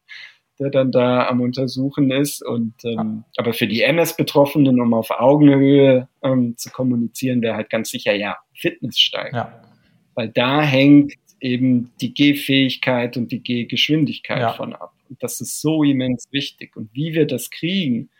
der 0.58 0.70
dann 0.70 0.92
da 0.92 1.26
am 1.26 1.40
Untersuchen 1.40 2.10
ist. 2.10 2.44
Und 2.44 2.74
ähm, 2.84 3.24
ja. 3.36 3.42
aber 3.42 3.52
für 3.52 3.66
die 3.66 3.82
MS-Betroffenen, 3.82 4.80
um 4.80 4.94
auf 4.94 5.10
Augenhöhe 5.10 6.08
ähm, 6.22 6.56
zu 6.56 6.70
kommunizieren, 6.70 7.42
wäre 7.42 7.56
halt 7.56 7.70
ganz 7.70 7.90
sicher 7.90 8.14
ja 8.14 8.36
Fitness 8.54 8.98
steigen. 8.98 9.36
Ja. 9.36 9.62
Weil 10.14 10.28
da 10.28 10.62
hängt 10.62 11.14
eben 11.40 11.92
die 12.00 12.12
Gehfähigkeit 12.14 13.16
und 13.16 13.30
die 13.30 13.42
Gehgeschwindigkeit 13.42 14.40
ja. 14.40 14.52
von 14.52 14.74
ab. 14.74 14.92
Und 15.08 15.22
das 15.22 15.40
ist 15.40 15.60
so 15.60 15.82
immens 15.82 16.26
wichtig. 16.30 16.76
Und 16.76 16.90
wie 16.92 17.14
wir 17.14 17.26
das 17.26 17.50
kriegen, 17.50 18.10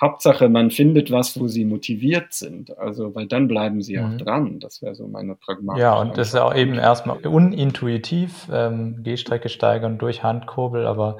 Hauptsache, 0.00 0.48
man 0.48 0.70
findet 0.70 1.10
was, 1.10 1.40
wo 1.40 1.48
sie 1.48 1.64
motiviert 1.64 2.32
sind. 2.32 2.76
Also, 2.78 3.14
weil 3.14 3.26
dann 3.26 3.48
bleiben 3.48 3.80
sie 3.82 3.96
mhm. 3.96 4.04
auch 4.04 4.16
dran. 4.18 4.60
Das 4.60 4.82
wäre 4.82 4.94
so 4.94 5.06
meine 5.08 5.34
Pragmatik. 5.34 5.80
Ja, 5.80 5.98
und 5.98 6.18
das 6.18 6.28
ist 6.28 6.36
auch 6.36 6.54
eben 6.54 6.74
erstmal 6.74 7.18
unintuitiv, 7.26 8.48
ähm, 8.52 9.02
Gehstrecke 9.02 9.48
steigern 9.48 9.98
durch 9.98 10.22
Handkurbel, 10.22 10.86
aber 10.86 11.18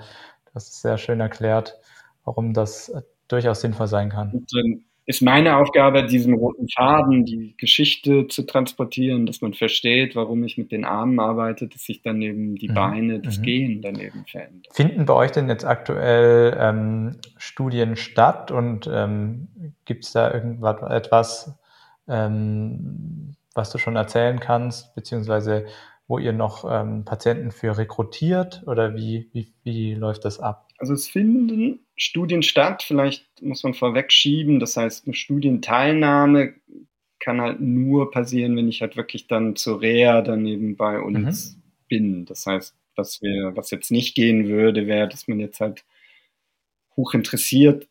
das 0.52 0.68
ist 0.68 0.82
sehr 0.82 0.98
schön 0.98 1.20
erklärt, 1.20 1.78
warum 2.24 2.52
das 2.52 2.92
durchaus 3.28 3.60
sinnvoll 3.60 3.86
sein 3.86 4.10
kann. 4.10 4.30
Und 4.30 4.52
dann 4.54 4.84
ist 5.06 5.22
meine 5.22 5.56
Aufgabe, 5.56 6.04
diesen 6.04 6.34
roten 6.34 6.68
Faden, 6.68 7.24
die 7.24 7.54
Geschichte 7.56 8.26
zu 8.26 8.42
transportieren, 8.42 9.24
dass 9.24 9.40
man 9.40 9.54
versteht, 9.54 10.16
warum 10.16 10.42
ich 10.42 10.58
mit 10.58 10.72
den 10.72 10.84
Armen 10.84 11.20
arbeite, 11.20 11.68
dass 11.68 11.84
sich 11.84 12.02
dann 12.02 12.20
eben 12.20 12.56
die 12.56 12.68
mhm. 12.68 12.74
Beine, 12.74 13.20
das 13.20 13.38
mhm. 13.38 13.42
Gehen 13.42 13.82
dann 13.82 14.00
eben 14.00 14.24
verändern. 14.26 14.62
Finden 14.72 15.06
bei 15.06 15.14
euch 15.14 15.30
denn 15.30 15.48
jetzt 15.48 15.64
aktuell 15.64 16.56
ähm, 16.60 17.16
Studien 17.36 17.94
statt 17.94 18.50
und 18.50 18.90
ähm, 18.92 19.46
gibt 19.84 20.04
es 20.04 20.12
da 20.12 20.34
irgendwas 20.34 20.82
etwas, 20.90 21.56
ähm, 22.08 23.36
was 23.54 23.70
du 23.70 23.78
schon 23.78 23.94
erzählen 23.94 24.40
kannst, 24.40 24.92
beziehungsweise 24.96 25.66
wo 26.08 26.18
ihr 26.18 26.32
noch 26.32 26.64
ähm, 26.70 27.04
Patienten 27.04 27.50
für 27.50 27.76
rekrutiert 27.76 28.62
oder 28.66 28.94
wie, 28.94 29.28
wie, 29.32 29.52
wie 29.64 29.94
läuft 29.94 30.24
das 30.24 30.38
ab? 30.38 30.68
Also 30.78 30.94
es 30.94 31.08
finden 31.08 31.80
Studien 31.96 32.42
statt, 32.42 32.82
vielleicht 32.82 33.26
muss 33.42 33.62
man 33.62 33.74
vorweg 33.74 34.12
schieben, 34.12 34.60
das 34.60 34.76
heißt 34.76 35.06
eine 35.06 35.14
Studienteilnahme 35.14 36.54
kann 37.18 37.40
halt 37.40 37.60
nur 37.60 38.10
passieren, 38.10 38.56
wenn 38.56 38.68
ich 38.68 38.82
halt 38.82 38.96
wirklich 38.96 39.26
dann 39.26 39.56
zur 39.56 39.80
Reha 39.80 40.22
daneben 40.22 40.76
bei 40.76 41.00
uns 41.00 41.56
mhm. 41.56 41.62
bin. 41.88 42.24
Das 42.26 42.46
heißt, 42.46 42.76
was 42.94 43.20
wir, 43.22 43.52
was 43.56 43.70
jetzt 43.70 43.90
nicht 43.90 44.14
gehen 44.14 44.48
würde, 44.48 44.86
wäre, 44.86 45.08
dass 45.08 45.26
man 45.26 45.40
jetzt 45.40 45.60
halt 45.60 45.84
hoch 46.96 47.14
interessiert 47.14 47.88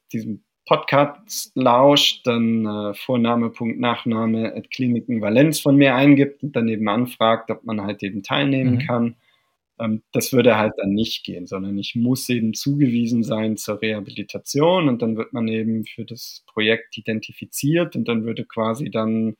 Podcast 0.65 1.51
lauscht, 1.55 2.25
dann 2.25 2.65
äh, 2.65 2.93
Vorname, 2.95 3.51
Punkt, 3.51 3.79
Nachname 3.79 4.55
at 4.55 4.71
Kliniken 4.71 5.21
Valenz 5.21 5.59
von 5.59 5.75
mir 5.75 5.95
eingibt 5.95 6.41
und 6.43 6.55
dann 6.55 6.67
eben 6.67 6.87
anfragt, 6.89 7.51
ob 7.51 7.63
man 7.65 7.81
halt 7.81 8.01
eben 8.01 8.23
teilnehmen 8.23 8.75
mhm. 8.75 8.79
kann. 8.79 9.15
Ähm, 9.79 10.01
das 10.11 10.33
würde 10.33 10.57
halt 10.57 10.73
dann 10.77 10.93
nicht 10.93 11.23
gehen, 11.23 11.45
sondern 11.45 11.77
ich 11.77 11.95
muss 11.95 12.27
eben 12.29 12.53
zugewiesen 12.53 13.23
sein 13.23 13.57
zur 13.57 13.81
Rehabilitation 13.81 14.89
und 14.89 15.01
dann 15.01 15.17
wird 15.17 15.33
man 15.33 15.47
eben 15.47 15.85
für 15.85 16.03
das 16.03 16.43
Projekt 16.47 16.97
identifiziert 16.97 17.95
und 17.95 18.07
dann 18.07 18.25
würde 18.25 18.43
quasi 18.45 18.89
dann 18.89 19.37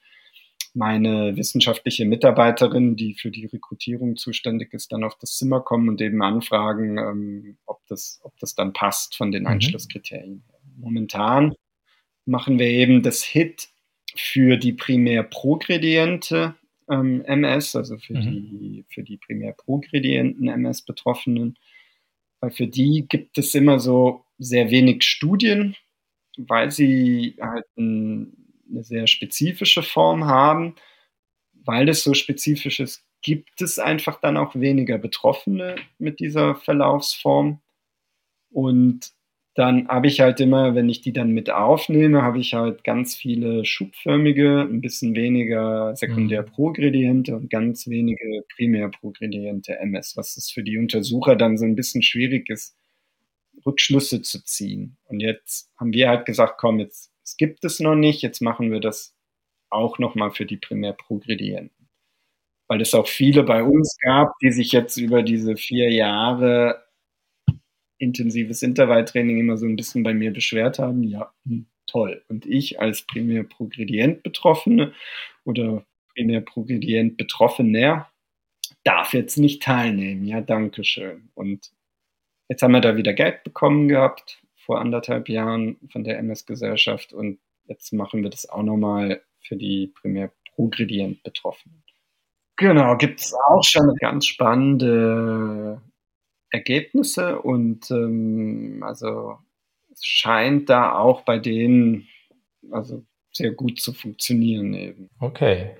meine 0.75 1.37
wissenschaftliche 1.37 2.05
Mitarbeiterin, 2.05 2.97
die 2.97 3.13
für 3.13 3.31
die 3.31 3.45
Rekrutierung 3.45 4.17
zuständig 4.17 4.73
ist, 4.73 4.91
dann 4.91 5.05
auf 5.05 5.15
das 5.17 5.37
Zimmer 5.37 5.61
kommen 5.61 5.89
und 5.89 6.01
eben 6.01 6.21
anfragen, 6.21 6.97
ähm, 6.97 7.57
ob, 7.65 7.79
das, 7.87 8.19
ob 8.23 8.37
das 8.39 8.53
dann 8.53 8.73
passt 8.73 9.15
von 9.15 9.31
den 9.31 9.43
mhm. 9.43 9.49
Einschlusskriterien 9.49 10.43
her 10.45 10.54
momentan 10.77 11.55
machen 12.25 12.59
wir 12.59 12.67
eben 12.67 13.03
das 13.03 13.23
HIT 13.23 13.69
für 14.15 14.57
die 14.57 14.73
primär 14.73 15.23
progrediente 15.23 16.55
ähm, 16.89 17.23
MS, 17.25 17.75
also 17.75 17.97
für, 17.97 18.13
mhm. 18.13 18.59
die, 18.59 18.85
für 18.89 19.03
die 19.03 19.17
primär 19.17 19.53
progredienten 19.53 20.47
MS-Betroffenen. 20.47 21.57
Weil 22.39 22.51
für 22.51 22.67
die 22.67 23.05
gibt 23.07 23.37
es 23.37 23.53
immer 23.55 23.79
so 23.79 24.25
sehr 24.37 24.69
wenig 24.69 25.03
Studien, 25.03 25.75
weil 26.37 26.71
sie 26.71 27.37
halt 27.41 27.65
ein, 27.77 28.33
eine 28.69 28.83
sehr 28.83 29.07
spezifische 29.07 29.83
Form 29.83 30.25
haben. 30.25 30.75
Weil 31.53 31.89
es 31.89 32.03
so 32.03 32.13
spezifisch 32.13 32.79
ist, 32.79 33.03
gibt 33.21 33.61
es 33.61 33.79
einfach 33.79 34.19
dann 34.19 34.37
auch 34.37 34.53
weniger 34.55 34.99
Betroffene 34.99 35.75
mit 35.97 36.19
dieser 36.19 36.55
Verlaufsform. 36.55 37.59
Und 38.51 39.11
dann 39.55 39.87
habe 39.87 40.07
ich 40.07 40.19
halt 40.19 40.41
immer, 40.41 40.75
wenn 40.75 40.89
ich 40.89 40.99
die 41.01 41.13
dann 41.13 41.31
mit 41.31 41.49
aufnehme, 41.49 42.21
habe 42.21 42.39
ich 42.39 42.53
halt 42.53 42.83
ganz 42.83 43.15
viele 43.15 43.63
schubförmige, 43.63 44.61
ein 44.61 44.81
bisschen 44.81 45.15
weniger 45.15 45.95
sekundär-progrediente 45.95 47.31
mhm. 47.31 47.37
und 47.37 47.49
ganz 47.49 47.87
wenige 47.87 48.43
primär-progrediente 48.53 49.79
MS, 49.79 50.17
was 50.17 50.35
es 50.35 50.51
für 50.51 50.61
die 50.61 50.77
Untersucher 50.77 51.37
dann 51.37 51.57
so 51.57 51.65
ein 51.65 51.75
bisschen 51.75 52.01
schwierig 52.01 52.49
ist, 52.49 52.75
Rückschlüsse 53.65 54.21
zu 54.21 54.43
ziehen. 54.43 54.97
Und 55.05 55.21
jetzt 55.21 55.71
haben 55.77 55.93
wir 55.93 56.09
halt 56.09 56.25
gesagt, 56.25 56.55
komm, 56.57 56.79
jetzt 56.79 57.11
es 57.25 57.37
gibt 57.37 57.65
es 57.65 57.79
noch 57.79 57.95
nicht, 57.95 58.21
jetzt 58.21 58.41
machen 58.41 58.71
wir 58.71 58.79
das 58.79 59.15
auch 59.69 59.97
nochmal 59.99 60.31
für 60.31 60.45
die 60.45 60.57
primär-progredienten. 60.57 61.89
Weil 62.67 62.81
es 62.81 62.93
auch 62.93 63.07
viele 63.07 63.43
bei 63.43 63.63
uns 63.63 63.97
gab, 64.01 64.33
die 64.41 64.51
sich 64.51 64.71
jetzt 64.71 64.97
über 64.97 65.23
diese 65.23 65.55
vier 65.55 65.91
Jahre 65.91 66.84
intensives 68.05 68.61
Intervalltraining 68.61 69.39
immer 69.39 69.57
so 69.57 69.65
ein 69.65 69.75
bisschen 69.75 70.03
bei 70.03 70.13
mir 70.13 70.31
beschwert 70.31 70.79
haben, 70.79 71.03
ja, 71.03 71.33
hm, 71.45 71.65
toll. 71.87 72.23
Und 72.29 72.45
ich 72.45 72.79
als 72.79 73.01
primär 73.01 73.43
progredient 73.43 74.23
Betroffene 74.23 74.93
oder 75.43 75.85
primär 76.13 76.41
progredient 76.41 77.17
Betroffener 77.17 78.09
darf 78.83 79.13
jetzt 79.13 79.37
nicht 79.37 79.63
teilnehmen. 79.63 80.25
Ja, 80.25 80.41
danke 80.41 80.83
schön. 80.83 81.29
Und 81.33 81.71
jetzt 82.47 82.61
haben 82.61 82.71
wir 82.71 82.81
da 82.81 82.95
wieder 82.95 83.13
Geld 83.13 83.43
bekommen 83.43 83.87
gehabt 83.87 84.41
vor 84.55 84.79
anderthalb 84.79 85.29
Jahren 85.29 85.77
von 85.91 86.03
der 86.03 86.17
MS-Gesellschaft 86.19 87.13
und 87.13 87.39
jetzt 87.67 87.93
machen 87.93 88.23
wir 88.23 88.29
das 88.29 88.47
auch 88.49 88.63
nochmal 88.63 89.21
für 89.41 89.55
die 89.55 89.87
primär 89.87 90.31
progredient 90.55 91.21
Betroffenen. 91.23 91.83
Genau, 92.57 92.95
gibt 92.97 93.19
es 93.19 93.33
auch 93.33 93.63
schon 93.63 93.93
ganz 93.99 94.25
spannende 94.25 95.81
Ergebnisse 96.55 97.39
und 97.41 97.91
ähm, 97.91 98.83
also 98.85 99.37
es 99.91 100.03
scheint 100.05 100.69
da 100.69 100.97
auch 100.97 101.21
bei 101.21 101.39
denen 101.39 102.07
also 102.71 103.03
sehr 103.31 103.51
gut 103.51 103.79
zu 103.79 103.93
funktionieren 103.93 104.73
eben. 104.73 105.09
Okay, 105.19 105.75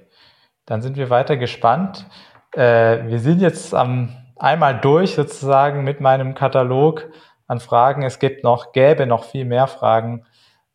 dann 0.66 0.82
sind 0.82 0.98
wir 0.98 1.10
weiter 1.10 1.38
gespannt. 1.38 2.06
Äh, 2.52 3.08
wir 3.08 3.20
sind 3.20 3.42
jetzt 3.42 3.74
am 3.74 4.10
einmal 4.36 4.80
durch 4.80 5.16
sozusagen 5.16 5.84
mit 5.84 6.02
meinem 6.02 6.36
Katalog 6.36 7.10
an 7.48 7.60
Fragen. 7.60 8.04
Es 8.04 8.20
gibt 8.20 8.44
noch, 8.44 8.74
gäbe 8.74 9.06
noch 9.06 9.26
viel 9.26 9.46
mehr 9.46 9.68
Fragen, 9.68 10.26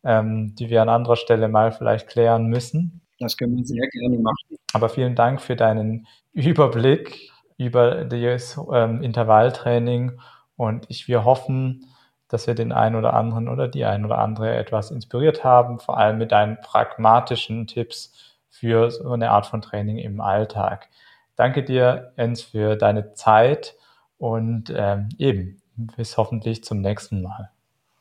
ähm, 0.03 0.55
die 0.55 0.69
wir 0.69 0.81
an 0.81 0.89
anderer 0.89 1.15
Stelle 1.15 1.47
mal 1.47 1.71
vielleicht 1.71 2.07
klären 2.07 2.47
müssen. 2.47 3.01
Das 3.19 3.37
können 3.37 3.55
wir 3.55 3.65
sehr 3.65 3.87
gerne 3.87 4.17
machen. 4.17 4.57
Aber 4.73 4.89
vielen 4.89 5.15
Dank 5.15 5.41
für 5.41 5.55
deinen 5.55 6.07
Überblick 6.33 7.31
über 7.65 8.05
das 8.05 8.59
ähm, 8.73 9.01
Intervalltraining 9.01 10.19
und 10.55 10.85
ich, 10.89 11.07
wir 11.07 11.25
hoffen, 11.25 11.85
dass 12.27 12.47
wir 12.47 12.55
den 12.55 12.71
einen 12.71 12.95
oder 12.95 13.13
anderen 13.13 13.47
oder 13.47 13.67
die 13.67 13.85
ein 13.85 14.05
oder 14.05 14.17
andere 14.17 14.55
etwas 14.55 14.89
inspiriert 14.89 15.43
haben, 15.43 15.79
vor 15.79 15.97
allem 15.97 16.17
mit 16.17 16.31
deinen 16.31 16.57
pragmatischen 16.61 17.67
Tipps 17.67 18.13
für 18.49 18.89
so 18.89 19.11
eine 19.11 19.31
Art 19.31 19.45
von 19.45 19.61
Training 19.61 19.97
im 19.97 20.21
Alltag. 20.21 20.89
Danke 21.35 21.63
dir, 21.63 22.13
Jens, 22.17 22.41
für 22.41 22.75
deine 22.75 23.13
Zeit 23.13 23.75
und 24.17 24.73
ähm, 24.75 25.09
eben 25.17 25.61
bis 25.75 26.17
hoffentlich 26.17 26.63
zum 26.63 26.81
nächsten 26.81 27.21
Mal. 27.21 27.49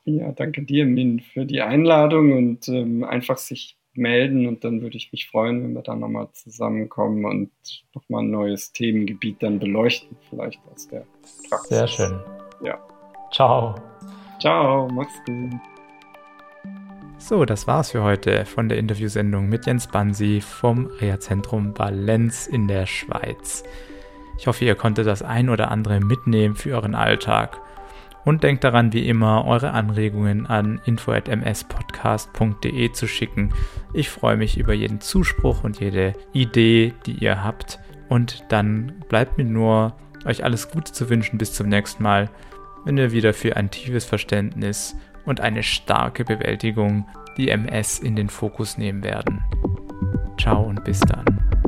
Ja, 0.04 0.32
danke 0.32 0.62
dir, 0.62 0.86
Min, 0.86 1.20
für 1.20 1.44
die 1.44 1.60
Einladung 1.60 2.32
und 2.32 2.68
ähm, 2.68 3.04
einfach 3.04 3.38
sich 3.38 3.76
melden 3.94 4.46
und 4.46 4.64
dann 4.64 4.82
würde 4.82 4.96
ich 4.96 5.12
mich 5.12 5.28
freuen, 5.28 5.62
wenn 5.62 5.74
wir 5.74 5.82
da 5.82 5.94
nochmal 5.94 6.28
zusammenkommen 6.32 7.24
und 7.24 7.50
nochmal 7.94 8.22
ein 8.22 8.30
neues 8.30 8.72
Themengebiet 8.72 9.42
dann 9.42 9.58
beleuchten, 9.58 10.16
vielleicht 10.28 10.60
aus 10.72 10.88
der 10.88 11.06
Praxis. 11.48 11.68
Sehr 11.68 11.88
schön. 11.88 12.20
Ja. 12.62 12.78
Ciao. 13.32 13.74
Ciao, 14.40 14.88
mach's 14.88 15.14
gut. 15.26 15.60
So, 17.18 17.44
das 17.44 17.66
war's 17.66 17.90
für 17.90 18.02
heute 18.02 18.46
von 18.46 18.68
der 18.68 18.78
Interviewsendung 18.78 19.48
mit 19.48 19.66
Jens 19.66 19.86
Bansi 19.86 20.40
vom 20.40 20.86
Reha-Zentrum 20.86 21.78
Valenz 21.78 22.46
in 22.46 22.66
der 22.66 22.86
Schweiz. 22.86 23.62
Ich 24.38 24.46
hoffe, 24.46 24.64
ihr 24.64 24.74
konntet 24.74 25.06
das 25.06 25.22
ein 25.22 25.50
oder 25.50 25.70
andere 25.70 26.00
mitnehmen 26.00 26.54
für 26.54 26.74
euren 26.74 26.94
Alltag 26.94 27.60
und 28.24 28.42
denkt 28.42 28.64
daran, 28.64 28.92
wie 28.92 29.08
immer, 29.08 29.46
eure 29.46 29.70
Anregungen 29.72 30.46
an 30.46 30.80
info.mspodcast.de 30.84 32.92
zu 32.92 33.06
schicken. 33.06 33.54
Ich 33.92 34.10
freue 34.10 34.36
mich 34.36 34.58
über 34.58 34.74
jeden 34.74 35.00
Zuspruch 35.00 35.64
und 35.64 35.80
jede 35.80 36.12
Idee, 36.32 36.92
die 37.06 37.12
ihr 37.12 37.42
habt. 37.42 37.78
Und 38.08 38.44
dann 38.48 39.02
bleibt 39.08 39.38
mir 39.38 39.44
nur, 39.44 39.94
euch 40.24 40.44
alles 40.44 40.70
Gute 40.70 40.92
zu 40.92 41.08
wünschen 41.08 41.38
bis 41.38 41.54
zum 41.54 41.68
nächsten 41.68 42.02
Mal, 42.02 42.28
wenn 42.84 42.96
wir 42.96 43.12
wieder 43.12 43.32
für 43.32 43.56
ein 43.56 43.70
tiefes 43.70 44.04
Verständnis 44.04 44.96
und 45.24 45.40
eine 45.40 45.62
starke 45.62 46.24
Bewältigung 46.24 47.06
die 47.36 47.50
MS 47.50 48.00
in 48.00 48.16
den 48.16 48.28
Fokus 48.28 48.76
nehmen 48.76 49.02
werden. 49.02 49.42
Ciao 50.38 50.62
und 50.62 50.84
bis 50.84 51.00
dann. 51.00 51.59